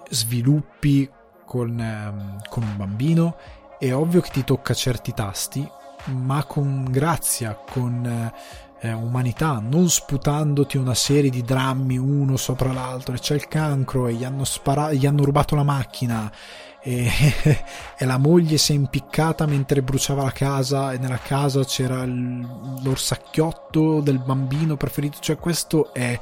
[0.10, 1.10] sviluppi
[1.46, 3.38] con, ehm, con un bambino,
[3.80, 5.66] è ovvio che ti tocca certi tasti,
[6.08, 8.32] ma con grazia, con
[8.86, 14.08] eh, umanità, non sputandoti una serie di drammi uno sopra l'altro e c'è il cancro
[14.08, 16.32] e gli hanno, sparato, gli hanno rubato la macchina
[16.82, 17.10] e,
[17.98, 24.02] e, la moglie si è impiccata mentre bruciava la casa e nella casa c'era l'orsacchiotto
[24.02, 26.20] del bambino preferito, cioè questo è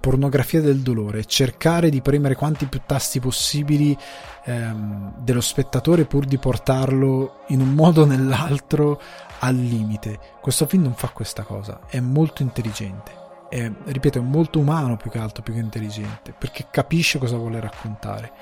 [0.00, 3.96] pornografia del dolore, cercare di premere quanti più tasti possibili
[4.44, 9.00] ehm, dello spettatore pur di portarlo in un modo o nell'altro
[9.40, 10.18] al limite.
[10.40, 13.26] Questo film non fa questa cosa, è molto intelligente.
[13.48, 17.60] È, ripeto, è molto umano più che altro, più che intelligente, perché capisce cosa vuole
[17.60, 18.32] raccontare.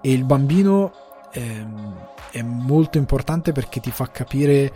[0.00, 0.92] E il bambino
[1.30, 4.72] è, ehm, è molto importante perché ti fa capire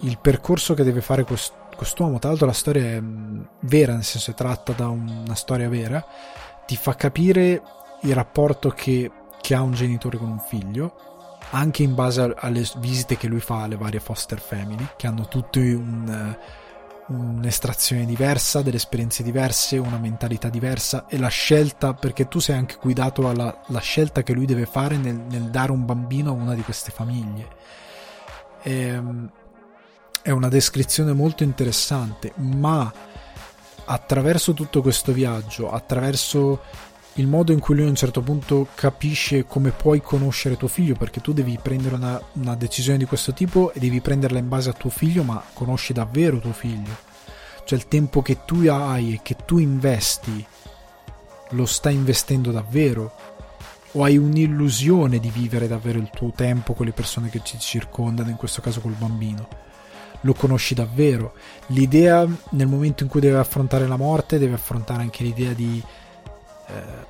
[0.00, 2.18] il percorso che deve fare quest, quest'uomo.
[2.18, 6.04] Tra l'altro la storia è mm, vera, nel senso è tratta da una storia vera.
[6.66, 7.62] Ti fa capire
[8.02, 9.10] il rapporto che,
[9.40, 11.09] che ha un genitore con un figlio
[11.50, 15.58] anche in base alle visite che lui fa alle varie foster family, che hanno tutte
[15.58, 16.36] un,
[17.08, 22.76] un'estrazione diversa, delle esperienze diverse, una mentalità diversa e la scelta, perché tu sei anche
[22.80, 26.62] guidato alla scelta che lui deve fare nel, nel, dare un bambino a una di
[26.62, 27.48] queste famiglie.
[28.62, 29.30] E, ehm,
[30.22, 32.92] è una descrizione molto interessante, ma
[33.86, 36.60] attraverso tutto questo viaggio, attraverso
[37.20, 40.94] il modo in cui lui a un certo punto capisce come puoi conoscere tuo figlio,
[40.94, 44.70] perché tu devi prendere una, una, decisione di questo tipo e devi prenderla in base
[44.70, 47.08] a tuo figlio, ma conosci davvero tuo figlio.
[47.64, 50.44] Cioè il tempo che tu hai e che tu investi,
[51.50, 53.12] lo stai investendo davvero?
[53.92, 58.30] O hai un'illusione di vivere davvero il tuo tempo con le persone che ci circondano,
[58.30, 59.46] in questo caso col bambino?
[60.22, 61.34] Lo conosci davvero?
[61.68, 65.82] L'idea nel momento in cui deve affrontare la morte, deve affrontare anche l'idea di
[66.72, 67.06] eh,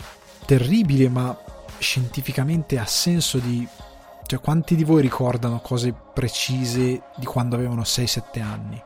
[0.47, 1.37] terribile ma
[1.79, 3.67] scientificamente ha senso di...
[4.27, 8.81] Cioè, quanti di voi ricordano cose precise di quando avevano 6-7 anni?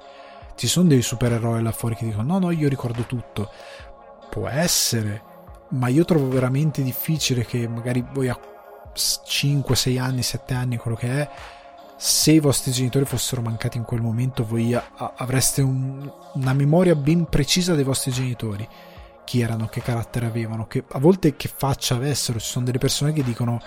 [0.55, 3.51] Ci sono dei supereroi là fuori che dicono no, no, io ricordo tutto.
[4.31, 5.23] Può essere,
[5.71, 8.39] ma io trovo veramente difficile che magari voi a
[8.95, 11.29] 5, 6 anni, 7 anni, quello che è,
[11.97, 17.27] se i vostri genitori fossero mancati in quel momento, voi avreste un, una memoria ben
[17.27, 18.67] precisa dei vostri genitori
[19.25, 22.39] chi erano, che carattere avevano, che a volte che faccia avessero.
[22.39, 23.61] Ci sono delle persone che dicono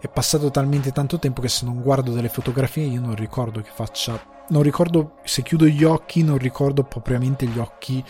[0.00, 3.70] è passato talmente tanto tempo che se non guardo delle fotografie io non ricordo che
[3.72, 4.36] faccia.
[4.50, 8.02] Non ricordo, se chiudo gli occhi, non ricordo propriamente gli occhi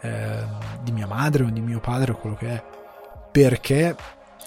[0.00, 0.44] eh,
[0.82, 2.64] di mia madre o di mio padre o quello che è.
[3.30, 3.94] Perché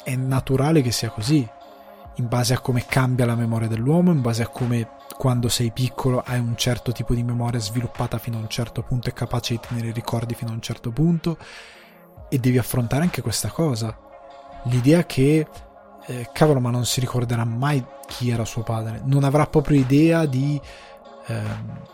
[0.04, 1.48] è naturale che sia così.
[2.16, 6.24] In base a come cambia la memoria dell'uomo, in base a come quando sei piccolo
[6.26, 9.60] hai un certo tipo di memoria sviluppata fino a un certo punto e capace di
[9.60, 11.38] tenere i ricordi fino a un certo punto
[12.30, 13.98] e devi affrontare anche questa cosa.
[14.64, 15.48] L'idea che,
[16.06, 20.26] eh, cavolo, ma non si ricorderà mai chi era suo padre, non avrà proprio idea
[20.26, 20.60] di...
[21.28, 21.86] Eh,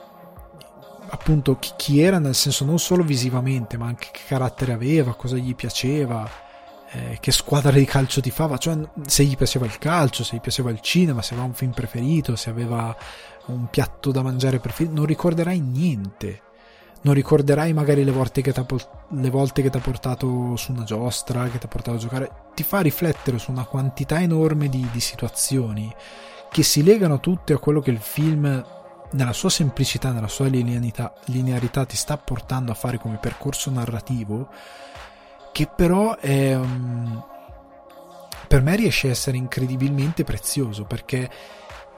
[1.10, 5.36] appunto chi, chi, era nel senso non solo visivamente ma anche che carattere aveva, cosa
[5.36, 6.28] gli piaceva,
[6.92, 10.40] eh, che squadra di calcio ti fava, cioè se gli piaceva il calcio, se gli
[10.40, 12.96] piaceva il cinema, se aveva un film preferito, se aveva
[13.48, 16.42] un piatto da mangiare preferito, non ricorderai niente
[17.04, 21.70] non ricorderai magari le volte che ti ha portato su una giostra, che ti ha
[21.70, 25.94] portato a giocare, ti fa riflettere su una quantità enorme di, di situazioni
[26.50, 28.66] che si legano tutte a quello che il film
[29.12, 34.50] nella sua semplicità, nella sua linearità, linearità ti sta portando a fare come percorso narrativo,
[35.52, 37.24] che però è, um,
[38.48, 41.30] per me riesce a essere incredibilmente prezioso perché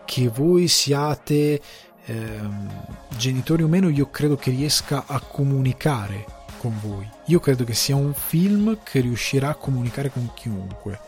[0.06, 1.60] che voi siate
[2.06, 2.70] ehm,
[3.18, 6.26] genitori o meno, io credo che riesca a comunicare
[6.58, 7.10] con voi.
[7.26, 11.00] Io credo che sia un film che riuscirà a comunicare con chiunque.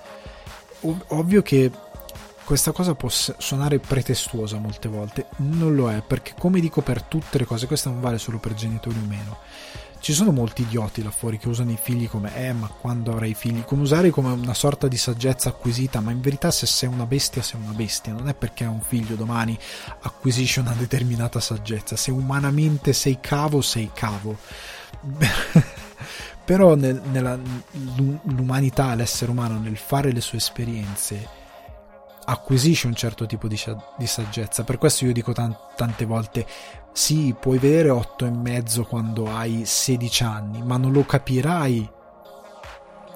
[0.82, 1.72] Ov- ovvio che
[2.44, 7.38] questa cosa può suonare pretestuosa molte volte, non lo è, perché come dico per tutte
[7.38, 9.38] le cose, questa non vale solo per genitori o meno
[10.00, 13.34] ci sono molti idioti là fuori che usano i figli come eh ma quando avrai
[13.34, 13.64] figli?
[13.64, 17.42] Come usare come una sorta di saggezza acquisita ma in verità se sei una bestia
[17.42, 18.14] sei una bestia.
[18.14, 19.58] Non è perché hai un figlio domani
[20.02, 21.96] acquisisci una determinata saggezza.
[21.96, 24.38] Se umanamente sei cavo sei cavo.
[26.46, 27.38] Però nel, nella,
[28.24, 31.38] l'umanità l'essere umano nel fare le sue esperienze
[32.30, 33.60] acquisisce un certo tipo di,
[33.98, 34.64] di saggezza.
[34.64, 36.46] Per questo io dico tan- tante volte
[36.98, 41.88] sì, puoi vedere 8 e mezzo quando hai 16 anni, ma non lo capirai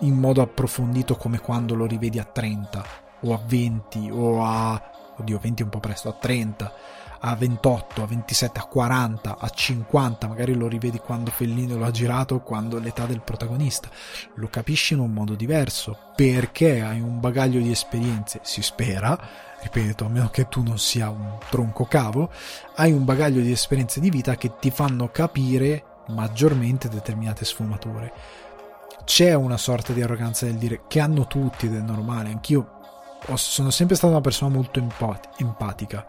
[0.02, 2.86] in modo approfondito come quando lo rivedi a 30
[3.22, 6.74] o a 20 o a oddio 20 è un po' presto, a 30,
[7.22, 11.92] a 28, a 27, a 40, a 50, magari lo rivedi quando Fellino lo ha
[11.92, 13.90] girato, quando l'età del protagonista.
[14.36, 19.20] Lo capisci in un modo diverso perché hai un bagaglio di esperienze, si spera,
[19.62, 22.30] ripeto, a meno che tu non sia un tronco cavo,
[22.76, 28.12] hai un bagaglio di esperienze di vita che ti fanno capire maggiormente determinate sfumature.
[29.04, 32.80] C'è una sorta di arroganza del dire che hanno tutti è normale, anch'io
[33.36, 34.80] sono sempre stata una persona molto
[35.38, 36.08] empatica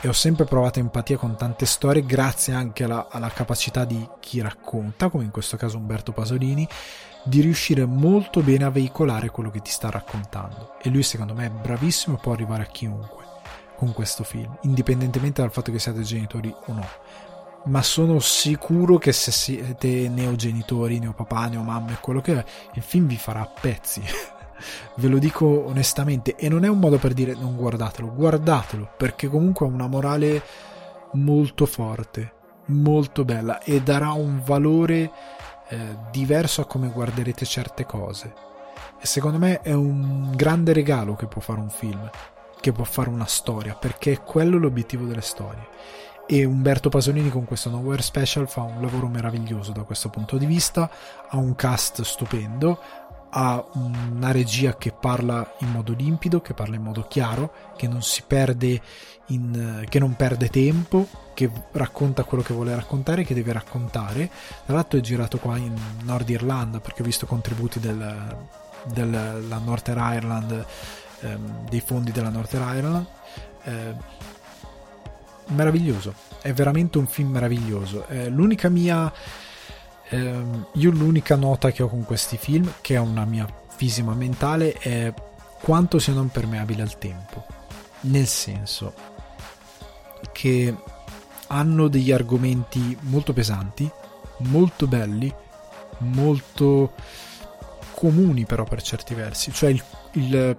[0.00, 4.40] e ho sempre provato empatia con tante storie grazie anche alla, alla capacità di chi
[4.40, 6.68] racconta, come in questo caso Umberto Pasolini,
[7.26, 10.74] di riuscire molto bene a veicolare quello che ti sta raccontando.
[10.80, 13.24] E lui secondo me è bravissimo e può arrivare a chiunque
[13.76, 16.86] con questo film, indipendentemente dal fatto che siate genitori o no.
[17.64, 22.44] Ma sono sicuro che se siete neogenitori, neopapà, neomamma e quello che è,
[22.74, 24.02] il film vi farà a pezzi.
[24.96, 29.28] Ve lo dico onestamente, e non è un modo per dire non guardatelo, guardatelo, perché
[29.28, 30.42] comunque ha una morale
[31.14, 32.32] molto forte,
[32.66, 35.10] molto bella e darà un valore
[35.68, 38.32] eh, diverso a come guarderete certe cose.
[39.00, 42.10] E secondo me è un grande regalo che può fare un film,
[42.60, 45.68] che può fare una storia, perché è quello l'obiettivo delle storie.
[46.28, 50.46] E Umberto Pasolini con questo Nowhere Special fa un lavoro meraviglioso da questo punto di
[50.46, 50.90] vista,
[51.28, 52.80] ha un cast stupendo,
[53.38, 58.00] ha una regia che parla in modo limpido, che parla in modo chiaro, che non
[58.00, 58.80] si perde
[59.26, 64.30] in, che non perde tempo, che racconta quello che vuole raccontare, che deve raccontare.
[64.64, 68.36] Tra l'altro è girato qua in Nord Irlanda perché ho visto contributi del,
[68.90, 70.64] della Northern Ireland,
[71.20, 73.06] ehm, dei fondi della Northern Ireland.
[73.64, 73.94] Eh,
[75.48, 78.06] meraviglioso, è veramente un film meraviglioso.
[78.08, 79.12] Eh, l'unica mia
[80.08, 84.72] ehm, io l'unica nota che ho con questi film, che è una mia fisima mentale,
[84.74, 85.12] è
[85.60, 87.44] quanto siano impermeabili al tempo.
[88.00, 88.92] Nel senso
[90.32, 90.74] che
[91.48, 93.90] hanno degli argomenti molto pesanti,
[94.38, 95.32] molto belli,
[95.98, 96.92] molto
[97.94, 99.52] comuni però per certi versi.
[99.52, 100.58] Cioè il, il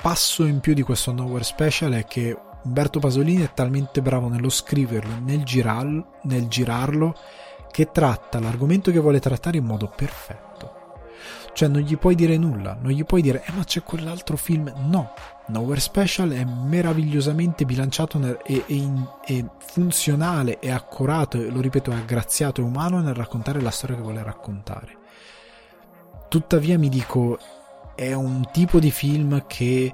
[0.00, 4.50] passo in più di questo Nowhere Special è che Umberto Pasolini è talmente bravo nello
[4.50, 7.16] scriverlo, nel, girarlo, nel girarlo
[7.76, 10.94] che tratta l'argomento che vuole trattare in modo perfetto.
[11.52, 14.72] Cioè non gli puoi dire nulla, non gli puoi dire eh ma c'è quell'altro film,
[14.88, 15.12] no.
[15.48, 21.60] Nowhere Special è meravigliosamente bilanciato nel, e, e, in, e, funzionale e accurato, e lo
[21.60, 24.96] ripeto, è aggraziato e umano nel raccontare la storia che vuole raccontare.
[26.28, 27.38] Tuttavia mi dico,
[27.94, 29.92] è un tipo di film che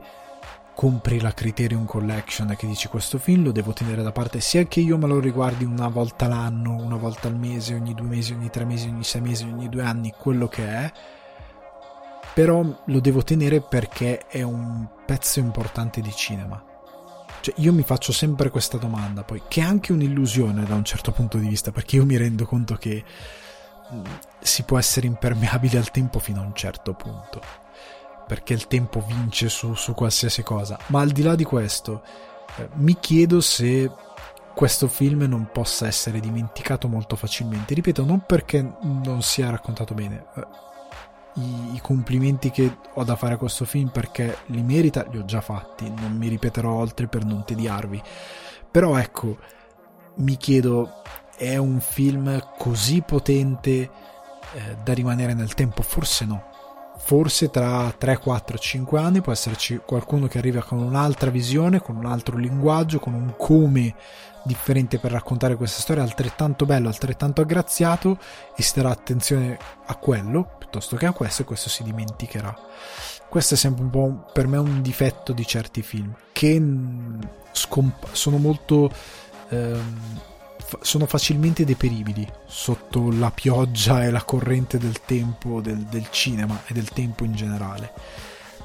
[0.75, 4.65] compri la Criterion Collection e che dici questo film lo devo tenere da parte sia
[4.65, 8.33] che io me lo riguardi una volta l'anno, una volta al mese, ogni due mesi,
[8.33, 10.93] ogni tre mesi, ogni sei mesi, ogni due anni, quello che è,
[12.35, 16.63] però lo devo tenere perché è un pezzo importante di cinema.
[17.41, 21.11] Cioè, io mi faccio sempre questa domanda, poi, che è anche un'illusione da un certo
[21.11, 23.05] punto di vista, perché io mi rendo conto che
[23.93, 24.05] mm,
[24.41, 27.62] si può essere impermeabili al tempo fino a un certo punto
[28.33, 30.79] perché il tempo vince su, su qualsiasi cosa.
[30.87, 32.03] Ma al di là di questo,
[32.57, 33.91] eh, mi chiedo se
[34.55, 37.75] questo film non possa essere dimenticato molto facilmente.
[37.75, 40.25] Ripeto, non perché non sia raccontato bene.
[40.35, 40.47] Eh,
[41.35, 45.27] I, I, complimenti che ho da fare a questo film perché li merita li ho
[45.27, 48.03] già fatti, non mi ripeterò oltre per non tediarvi.
[48.71, 49.37] Però ecco,
[50.17, 51.03] mi chiedo,
[51.37, 53.91] è un film così potente eh,
[54.83, 55.83] da rimanere nel tempo?
[55.83, 56.52] Forse no
[57.05, 61.97] forse tra 3, 4, 5 anni può esserci qualcuno che arriva con un'altra visione, con
[61.97, 63.95] un altro linguaggio, con un come
[64.45, 68.19] differente per raccontare questa storia altrettanto bello, altrettanto aggraziato
[68.57, 72.57] e si darà attenzione a quello piuttosto che a questo e questo si dimenticherà.
[73.29, 76.63] Questo è sempre un po' per me un difetto di certi film che
[77.51, 78.91] scomp- sono molto
[79.49, 80.21] ehm,
[80.81, 86.73] sono facilmente deperibili sotto la pioggia e la corrente del tempo del, del, cinema e
[86.73, 87.93] del tempo in generale.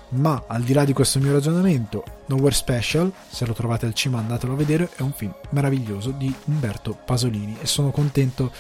[0.09, 4.21] Ma al di là di questo mio ragionamento, Nowhere Special, se lo trovate al cinema
[4.21, 8.51] andatelo a vedere, è un film meraviglioso di Umberto Pasolini e sono contento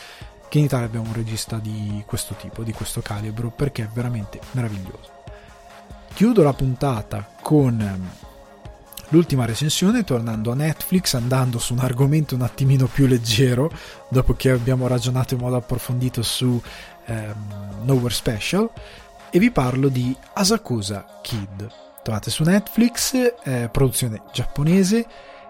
[0.49, 4.39] che in Italia abbiamo un regista di questo tipo, di questo calibro, perché è veramente
[4.51, 5.15] meraviglioso.
[6.13, 8.09] Chiudo la puntata con
[9.09, 13.71] l'ultima recensione tornando a Netflix, andando su un argomento un attimino più leggero,
[14.09, 16.61] dopo che abbiamo ragionato in modo approfondito su
[17.05, 18.69] ehm, Nowhere Special,
[19.29, 21.69] e vi parlo di Asakusa Kid.
[22.01, 23.13] Trovate su Netflix,
[23.43, 25.05] eh, produzione giapponese,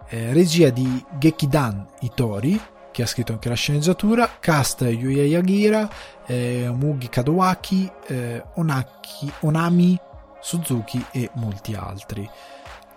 [0.09, 2.59] eh, regia di Gekidan Itori,
[2.91, 5.87] che ha scritto anche la sceneggiatura, cast Yuya Yagira,
[6.25, 9.99] eh, Mugi Kadowaki, eh, Onaki, Onami
[10.39, 12.27] Suzuki e molti altri.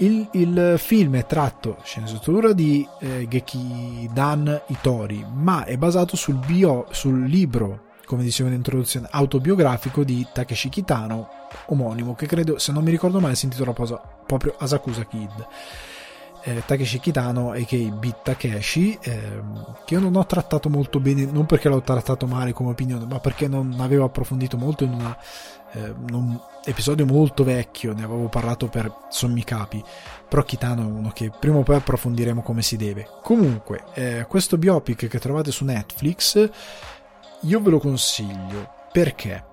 [0.01, 6.37] Il, il, film è tratto sceneggiatura di eh, Geki Dan Itori, ma è basato sul,
[6.37, 11.29] bio, sul libro, come dicevo in introduzione, autobiografico di Takeshi Kitano,
[11.67, 15.47] omonimo, che credo, se non mi ricordo male, si intitola proprio Asakusa Kid.
[16.45, 19.43] eh, Takeshi Kitano che Beat Takeshi eh,
[19.85, 23.21] che io non ho trattato molto bene non perché l'ho trattato male come opinione ma
[23.21, 25.15] perché non avevo approfondito molto in, una,
[25.73, 29.83] eh, un episodio molto vecchio ne avevo parlato per sommi capi
[30.31, 33.09] però Kitano è uno che prima o poi approfondiremo come si deve.
[33.21, 36.49] Comunque eh, questo biopic che trovate su Netflix
[37.41, 38.75] io ve lo consiglio.
[38.93, 39.45] Perché?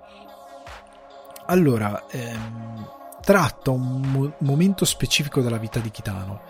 [1.48, 2.89] Allora ehm,
[3.22, 6.41] tratta un mo- momento specifico della vita di Kitano.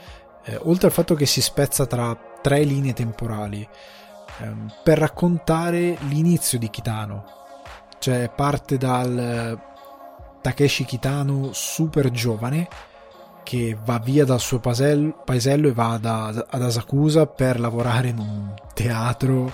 [0.44, 3.66] Eh, oltre al fatto che si spezza tra tre linee temporali,
[4.42, 7.47] ehm, per raccontare l'inizio di Kitano,
[8.00, 9.58] cioè parte dal eh,
[10.42, 12.68] Takeshi Kitano super giovane
[13.44, 15.24] che va via dal suo paesello,
[15.70, 19.50] e va da, ad Asakusa per lavorare in un teatro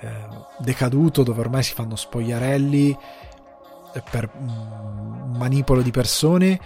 [0.00, 0.08] eh,
[0.58, 2.90] decaduto dove ormai si fanno spogliarelli
[3.94, 6.60] eh, per un manipolo di persone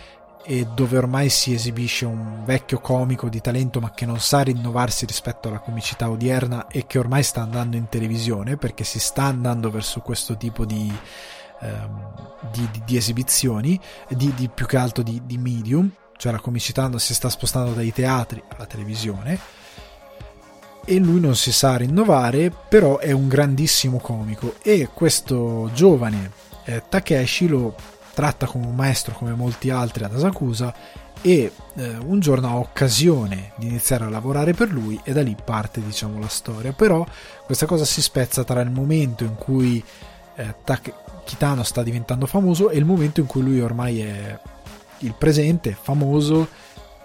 [0.45, 5.07] e dove ormai si esibisce un vecchio comico di talento ma che non sa rinnovarsi
[5.07, 9.71] rispetto alla comicità odierna e che ormai sta andando in televisione perché si sta andando
[9.71, 10.93] verso questo tipo di,
[11.61, 12.13] ehm,
[12.53, 17.31] di, di, di esibizioni, di, più che altro di, medium, cioè la comicità si sta
[17.31, 19.63] spostando dai teatri alla televisione
[20.87, 26.31] e lui non si sa rinnovare però è un grandissimo comico e questo giovane
[26.65, 27.75] eh, Takeshi lo
[28.15, 30.75] tratta come un maestro come molti altri ad Asakusa
[31.21, 35.37] e eh, un giorno ha occasione di iniziare a lavorare per lui e da lì
[35.43, 36.73] parte diciamo la storia.
[36.73, 37.05] Però
[37.45, 39.83] questa cosa si spezza tra il momento in cui
[40.37, 44.39] eh, Tak- Kitano sta diventando famoso e il momento in cui lui ormai è
[44.99, 46.49] il presente, famoso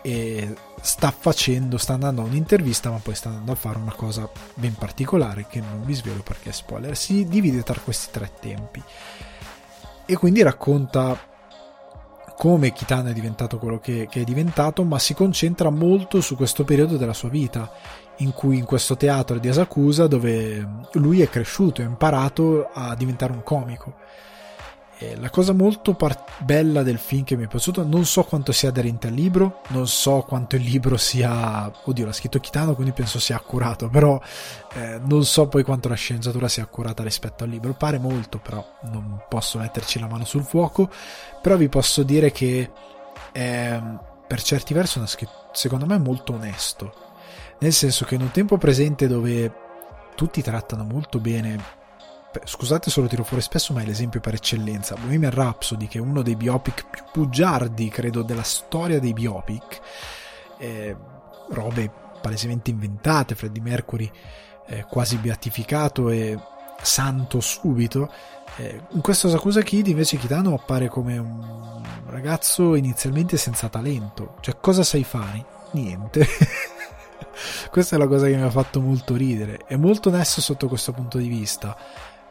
[0.02, 4.30] e sta facendo, sta andando a un'intervista ma poi sta andando a fare una cosa
[4.54, 6.96] ben particolare che non vi svelo perché è spoiler.
[6.98, 8.84] Si divide tra questi tre tempi
[10.10, 11.16] e quindi racconta
[12.36, 16.64] come Kitano è diventato quello che, che, è diventato, ma si concentra molto su questo
[16.64, 17.72] periodo della sua vita,
[18.18, 23.34] in cui in questo teatro di Asakusa, dove lui è cresciuto, ha imparato a diventare
[23.34, 23.94] un comico.
[25.02, 28.52] E la cosa molto par- bella del film che mi è piaciuto, non so quanto
[28.52, 32.92] sia aderente al libro, non so quanto il libro sia, oddio l'ha scritto Kitano quindi
[32.92, 34.20] penso sia accurato, però
[34.74, 38.62] eh, non so poi quanto la sceneggiatura sia accurata rispetto al libro, pare molto però
[38.92, 40.90] non posso metterci la mano sul fuoco,
[41.42, 42.70] però vi posso dire che
[43.32, 43.82] è,
[44.28, 46.94] per certi versi una scrittura secondo me molto onesto,
[47.60, 49.50] nel senso che in un tempo presente dove
[50.16, 51.78] tutti trattano molto bene
[52.44, 54.96] scusate se lo tiro fuori spesso, ma è l'esempio per eccellenza.
[54.96, 59.80] Bohemian Rhapsody, che è uno dei biopic più bugiardi, credo, della storia dei biopic,
[60.58, 60.96] eh,
[61.50, 61.92] robe
[62.22, 64.12] palesemente inventate, Freddie Mercury
[64.70, 66.38] eh, quasi beatificato e
[66.82, 68.12] santo subito.
[68.58, 74.36] Eh, in questo Sakusa Kid invece Kitano appare come un ragazzo inizialmente senza talento.
[74.42, 75.46] Cioè, cosa sai fare?
[75.72, 76.26] Niente.
[77.70, 79.60] Questa è la cosa che mi ha fatto molto ridere.
[79.66, 81.76] È molto onesto sotto questo punto di vista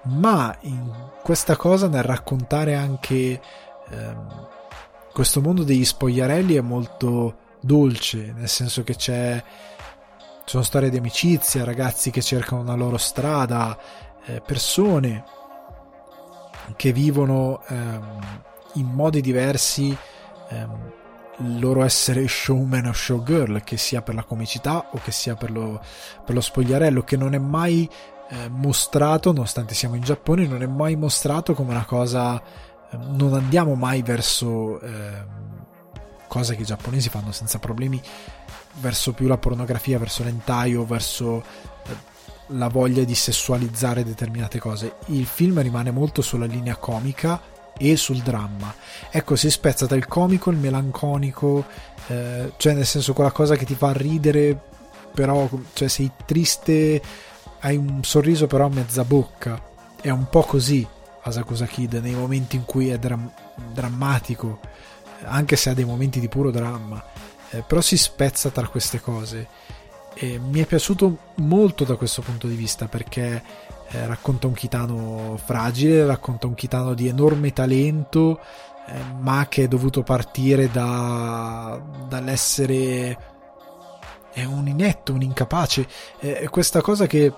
[0.03, 0.93] ma in
[1.23, 3.41] questa cosa nel raccontare anche
[3.91, 4.49] ehm,
[5.13, 9.43] questo mondo degli spogliarelli è molto dolce, nel senso che c'è
[10.45, 13.77] sono storie di amicizia, ragazzi che cercano una loro strada,
[14.25, 15.25] eh, persone
[16.75, 18.21] che vivono ehm,
[18.75, 19.95] in modi diversi
[20.49, 20.93] ehm,
[21.41, 25.51] il loro essere showman o showgirl, che sia per la comicità o che sia per
[25.51, 25.81] lo,
[26.25, 27.89] per lo spogliarello, che non è mai
[28.31, 32.41] eh, mostrato, nonostante siamo in Giappone, non è mai mostrato come una cosa.
[32.91, 35.25] Eh, non andiamo mai verso eh,
[36.27, 38.01] cose che i giapponesi fanno senza problemi,
[38.81, 41.43] verso più la pornografia, verso l'entaio, verso
[41.87, 41.97] eh,
[42.49, 44.97] la voglia di sessualizzare determinate cose.
[45.07, 47.41] Il film rimane molto sulla linea comica
[47.79, 48.75] e sul dramma.
[49.11, 51.65] Ecco, si spezza tra il comico, il melanconico,
[52.09, 54.61] eh, cioè nel senso quella cosa che ti fa ridere,
[55.15, 57.01] però cioè, sei triste
[57.61, 59.61] hai un sorriso però a mezza bocca.
[60.01, 60.87] È un po' così
[61.23, 63.31] Asakusa Kid nei momenti in cui è dram-
[63.73, 64.61] drammatico,
[65.25, 67.03] anche se ha dei momenti di puro dramma,
[67.51, 69.49] eh, però si spezza tra queste cose.
[70.15, 73.43] E mi è piaciuto molto da questo punto di vista perché
[73.91, 78.41] eh, racconta un Kitano fragile, racconta un Kitano di enorme talento,
[78.87, 83.28] eh, ma che è dovuto partire da, dall'essere
[84.39, 85.87] è un inetto, un incapace.
[86.19, 87.33] È questa cosa che,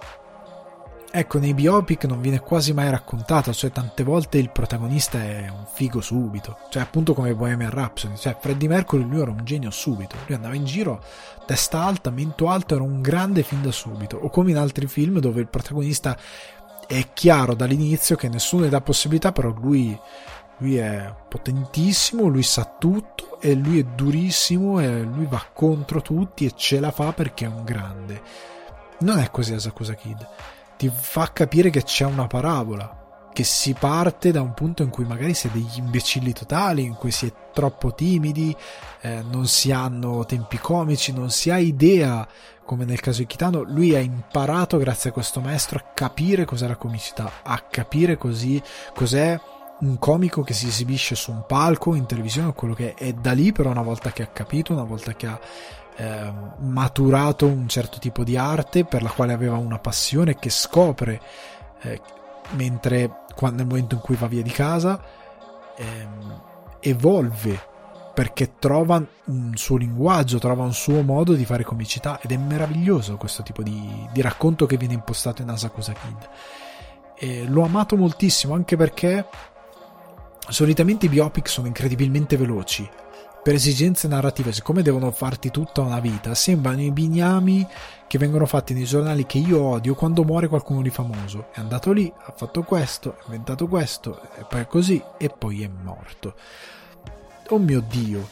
[1.10, 5.64] ecco, nei biopic non viene quasi mai raccontata, cioè tante volte il protagonista è un
[5.72, 10.16] figo subito, cioè appunto come Bohemian Rhapsody, cioè Freddie Mercury lui era un genio subito,
[10.26, 11.02] lui andava in giro
[11.46, 15.18] testa alta, mento alto, era un grande fin da subito, o come in altri film
[15.18, 16.16] dove il protagonista
[16.86, 19.98] è chiaro dall'inizio che nessuno gli dà possibilità, però lui
[20.60, 26.44] lui è potentissimo, lui sa tutto e lui è durissimo e lui va contro tutti
[26.44, 28.22] e ce la fa perché è un grande.
[29.00, 30.26] Non è così Asakusa Kid.
[30.76, 35.04] Ti fa capire che c'è una parabola, che si parte da un punto in cui
[35.04, 38.54] magari si è degli imbecilli totali, in cui si è troppo timidi,
[39.00, 42.26] eh, non si hanno tempi comici, non si ha idea,
[42.64, 46.66] come nel caso di Kitano, lui ha imparato grazie a questo maestro a capire cos'è
[46.66, 48.62] la comicità, a capire così
[48.94, 49.38] cos'è
[49.80, 53.12] un comico che si esibisce su un palco, in televisione o quello che è, e
[53.14, 55.40] da lì però una volta che ha capito, una volta che ha
[55.96, 61.20] eh, maturato un certo tipo di arte per la quale aveva una passione che scopre
[61.82, 62.00] eh,
[62.52, 65.00] mentre quando, nel momento in cui va via di casa
[65.76, 66.42] ehm,
[66.80, 67.68] evolve
[68.12, 73.16] perché trova un suo linguaggio, trova un suo modo di fare comicità ed è meraviglioso
[73.16, 76.28] questo tipo di, di racconto che viene impostato in Asakusa Kid.
[77.14, 79.26] E l'ho amato moltissimo anche perché
[80.50, 82.88] solitamente i biopic sono incredibilmente veloci.
[83.42, 87.66] Per esigenze narrative, siccome devono farti tutta una vita, sembrano i bignami
[88.06, 91.46] che vengono fatti nei giornali che io odio quando muore qualcuno di famoso.
[91.52, 95.62] È andato lì, ha fatto questo, ha inventato questo, e poi è così, e poi
[95.62, 96.34] è morto.
[97.48, 98.28] Oh mio Dio!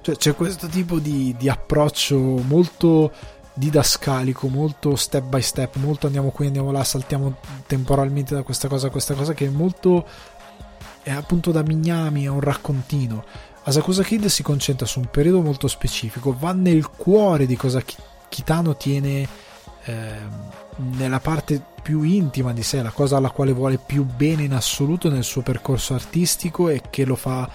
[0.00, 3.12] Cioè, c'è questo tipo di, di approccio molto
[3.52, 8.88] didascalico, molto step by step, molto andiamo qui, andiamo là, saltiamo temporalmente da questa cosa
[8.88, 10.06] a questa cosa che è molto
[11.02, 13.24] è appunto da Mignami, è un raccontino.
[13.62, 17.82] Asakusa Kid si concentra su un periodo molto specifico, va nel cuore di cosa
[18.28, 19.28] Kitano tiene
[19.84, 20.18] eh,
[20.76, 25.10] nella parte più intima di sé, la cosa alla quale vuole più bene in assoluto
[25.10, 27.48] nel suo percorso artistico e che lo fa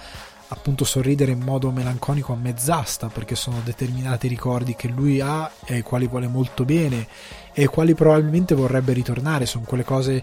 [0.48, 5.74] appunto sorridere in modo melanconico a mezz'asta perché sono determinati ricordi che lui ha e
[5.74, 7.08] ai quali vuole molto bene
[7.52, 10.22] e ai quali probabilmente vorrebbe ritornare sono quelle cose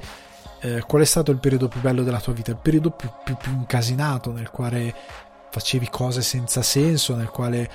[0.64, 3.36] eh, qual è stato il periodo più bello della tua vita, il periodo più, più,
[3.36, 4.96] più incasinato nel quale
[5.52, 7.70] facevi cose senza senso, nel quale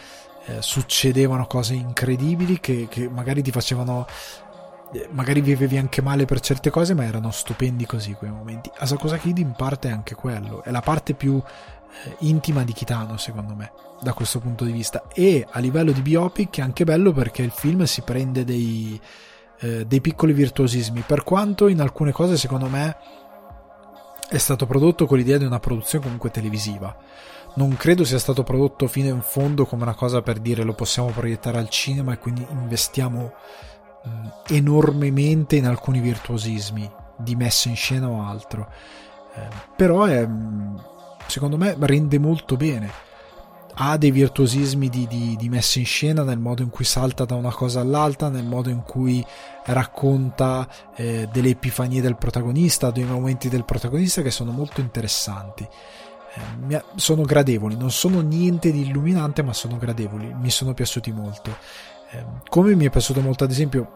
[0.46, 4.06] eh, succedevano cose incredibili che, che magari ti facevano
[4.92, 8.70] eh, magari vivevi anche male per certe cose, ma erano stupendi così quei momenti.
[8.74, 13.18] Asakusa Kid in parte è anche quello, è la parte più eh, intima di Kitano,
[13.18, 13.70] secondo me,
[14.00, 15.04] da questo punto di vista.
[15.12, 18.98] E a livello di biopic è anche bello perché il film si prende dei,
[19.60, 22.96] eh, dei piccoli virtuosismi, per quanto in alcune cose secondo me
[24.28, 26.94] è stato prodotto con l'idea di una produzione comunque televisiva.
[27.54, 31.08] Non credo sia stato prodotto fino in fondo come una cosa per dire lo possiamo
[31.08, 33.32] proiettare al cinema e quindi investiamo
[34.04, 38.70] mh, mm, enormemente in alcuni virtuosismi di messa in scena o altro.
[39.34, 40.76] Eh, però è, mm,
[41.26, 43.06] secondo me rende molto bene
[43.80, 47.36] ha dei virtuosismi di, di, di, messa in scena nel modo in cui salta da
[47.36, 49.24] una cosa all'altra, nel modo in cui
[49.66, 55.66] racconta eh, delle epifanie del protagonista, dei momenti del protagonista che sono molto interessanti.
[56.68, 61.56] Eh, sono gradevoli, non sono niente di illuminante, ma sono gradevoli, mi sono piaciuti molto.
[62.10, 63.92] Eh, come mi è piaciuto molto, ad esempio,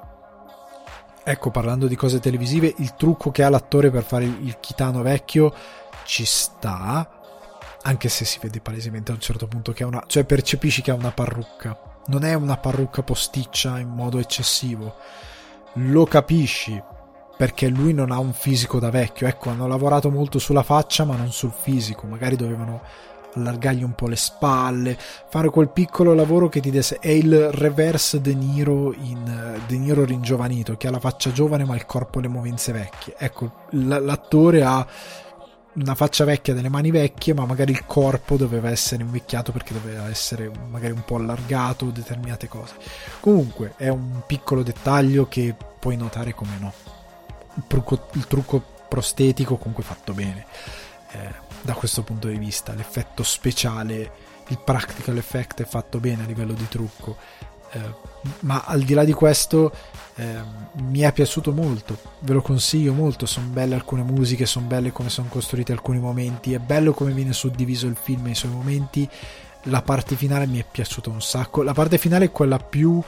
[1.24, 5.52] ecco, parlando di cose televisive, il trucco che ha l'attore per fare il, chitano vecchio
[6.04, 7.20] ci sta
[7.82, 10.90] anche se si vede palesemente a un certo punto che ha una cioè percepisci che
[10.90, 12.00] ha una parrucca.
[12.06, 14.96] Non è una parrucca posticcia in modo eccessivo.
[15.74, 16.80] Lo capisci
[17.36, 19.26] perché lui non ha un fisico da vecchio.
[19.26, 22.06] Ecco hanno lavorato molto sulla faccia ma non sul fisico.
[22.06, 22.82] Magari dovevano
[23.34, 28.20] allargargli un po' le spalle fare quel piccolo lavoro che ti desse è il reverse
[28.20, 32.22] De Niro in De Niro ringiovanito che ha la faccia giovane ma il corpo e
[32.22, 33.14] le movenze vecchie.
[33.16, 34.86] Ecco l'attore ha
[35.74, 40.08] una faccia vecchia, delle mani vecchie, ma magari il corpo doveva essere invecchiato perché doveva
[40.08, 42.74] essere magari un po' allargato, determinate cose.
[43.20, 46.72] Comunque è un piccolo dettaglio che puoi notare come no.
[47.54, 50.44] Il trucco, il trucco prostetico comunque fatto bene
[51.12, 52.74] eh, da questo punto di vista.
[52.74, 54.12] L'effetto speciale,
[54.48, 57.16] il practical effect è fatto bene a livello di trucco.
[57.72, 57.80] Eh,
[58.40, 59.72] ma al di là di questo
[60.22, 60.42] eh,
[60.74, 65.08] mi è piaciuto molto, ve lo consiglio molto, sono belle alcune musiche, sono belle come
[65.08, 69.08] sono costruiti alcuni momenti, è bello come viene suddiviso il film nei suoi momenti,
[69.64, 73.02] la parte finale mi è piaciuta un sacco, la parte finale è quella più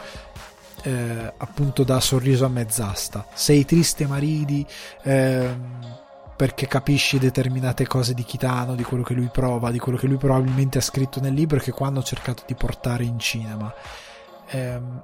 [0.82, 4.66] eh, appunto da sorriso a mezz'asta, sei triste ma ridi,
[5.02, 6.02] ehm,
[6.36, 10.16] perché capisci determinate cose di Kitano, di quello che lui prova, di quello che lui
[10.16, 13.72] probabilmente ha scritto nel libro e che qua hanno cercato di portare in cinema
[14.50, 15.02] ehm,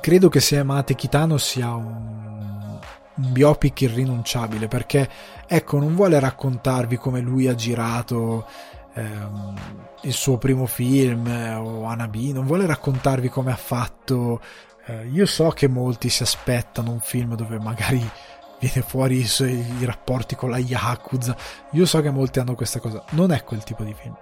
[0.00, 2.78] credo che Se amate Kitano sia un,
[3.14, 5.08] un biopic irrinunciabile perché
[5.46, 8.46] ecco non vuole raccontarvi come lui ha girato
[8.94, 9.54] ehm,
[10.02, 14.40] il suo primo film eh, o Anabi non vuole raccontarvi come ha fatto
[14.86, 17.98] eh, io so che molti si aspettano un film dove magari
[18.60, 21.36] viene fuori i i rapporti con la Yakuza.
[21.72, 23.04] Io so che molti hanno questa cosa.
[23.10, 24.16] Non è quel tipo di film.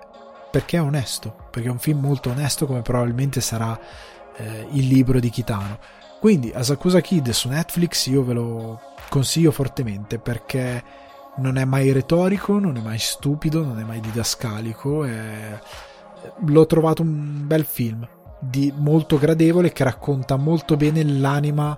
[0.50, 1.48] Perché è onesto.
[1.50, 3.78] Perché è un film molto onesto, come probabilmente sarà
[4.36, 5.78] eh, il libro di Kitano.
[6.20, 8.80] Quindi Asakusa Kid su Netflix io ve lo
[9.10, 10.82] consiglio fortemente perché
[11.36, 15.04] non è mai retorico, non è mai stupido, non è mai didascalico.
[15.04, 15.58] È...
[16.46, 18.08] L'ho trovato un bel film,
[18.76, 21.76] molto gradevole, che racconta molto bene l'anima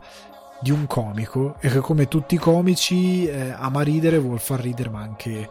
[0.60, 4.90] di un comico e che come tutti i comici eh, ama ridere, vuol far ridere,
[4.90, 5.48] ma anche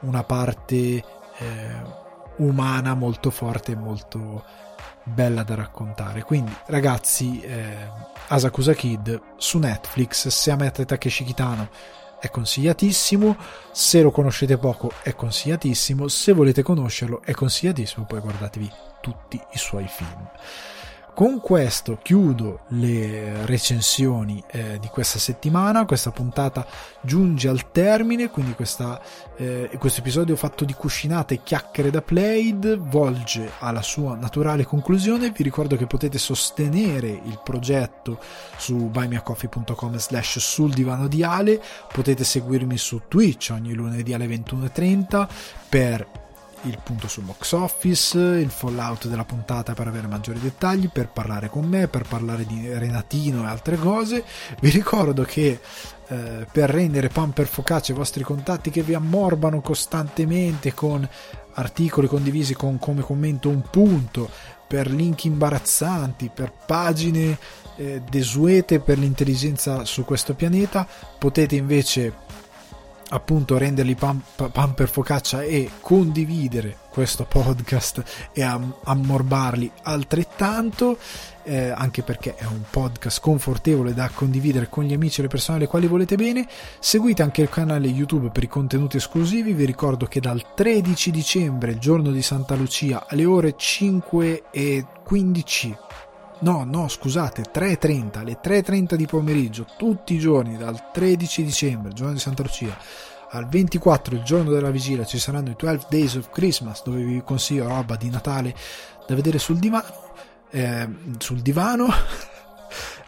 [0.00, 1.04] una parte eh,
[2.38, 4.44] umana molto forte e molto
[5.04, 6.22] bella da raccontare.
[6.22, 7.88] Quindi, ragazzi, eh,
[8.28, 11.68] Asakusa Kid su Netflix, se amate Takeshi Kitano
[12.20, 13.36] è consigliatissimo,
[13.72, 18.70] se lo conoscete poco è consigliatissimo, se volete conoscerlo è consigliatissimo, poi guardatevi
[19.00, 20.30] tutti i suoi film.
[21.14, 26.66] Con questo chiudo le recensioni eh, di questa settimana, questa puntata
[27.02, 28.98] giunge al termine, quindi questa,
[29.36, 35.32] eh, questo episodio fatto di cuscinate e chiacchiere da Played volge alla sua naturale conclusione.
[35.32, 38.18] Vi ricordo che potete sostenere il progetto
[38.56, 41.60] su buymeacoffee.com slash sul divano di Ale,
[41.92, 45.28] potete seguirmi su Twitch ogni lunedì alle 21.30
[45.68, 46.21] per
[46.62, 51.48] il punto sul box office, il fallout della puntata per avere maggiori dettagli, per parlare
[51.48, 54.24] con me, per parlare di Renatino e altre cose.
[54.60, 55.60] Vi ricordo che
[56.08, 61.08] eh, per rendere pan focaccia i vostri contatti che vi ammorbano costantemente con
[61.54, 64.30] articoli condivisi con come commento un punto,
[64.66, 67.38] per link imbarazzanti, per pagine
[67.76, 70.86] eh, desuete per l'intelligenza su questo pianeta,
[71.18, 72.14] potete invece
[73.12, 80.98] appunto renderli pan, pan, per focaccia e condividere questo podcast e am- ammorbarli altrettanto
[81.44, 85.58] eh, anche perché è un podcast confortevole da condividere con gli amici e le persone
[85.58, 86.46] alle quali volete bene.
[86.78, 89.52] Seguite anche il canale youtube per i contenuti esclusivi.
[89.52, 95.76] Vi ricordo che dal 13 dicembre giorno di Santa Lucia alle ore 5 e 15
[96.42, 102.12] no, no, scusate, 3.30, alle 3.30 di pomeriggio, tutti i giorni, dal 13 dicembre, giorno
[102.12, 102.76] di Santa Lucia,
[103.30, 107.22] al 24, il giorno della vigilia, ci saranno i 12 Days of Christmas, dove vi
[107.24, 108.54] consiglio roba di Natale
[109.06, 110.12] da vedere sul divano,
[110.50, 110.88] eh,
[111.18, 111.88] sul divano.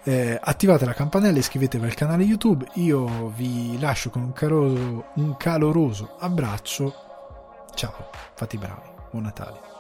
[0.07, 2.67] Eh, attivate la campanella, iscrivetevi al canale YouTube.
[2.75, 6.95] Io vi lascio con un, caroso, un caloroso abbraccio.
[7.75, 9.74] Ciao, fate i bravi, buon Natale.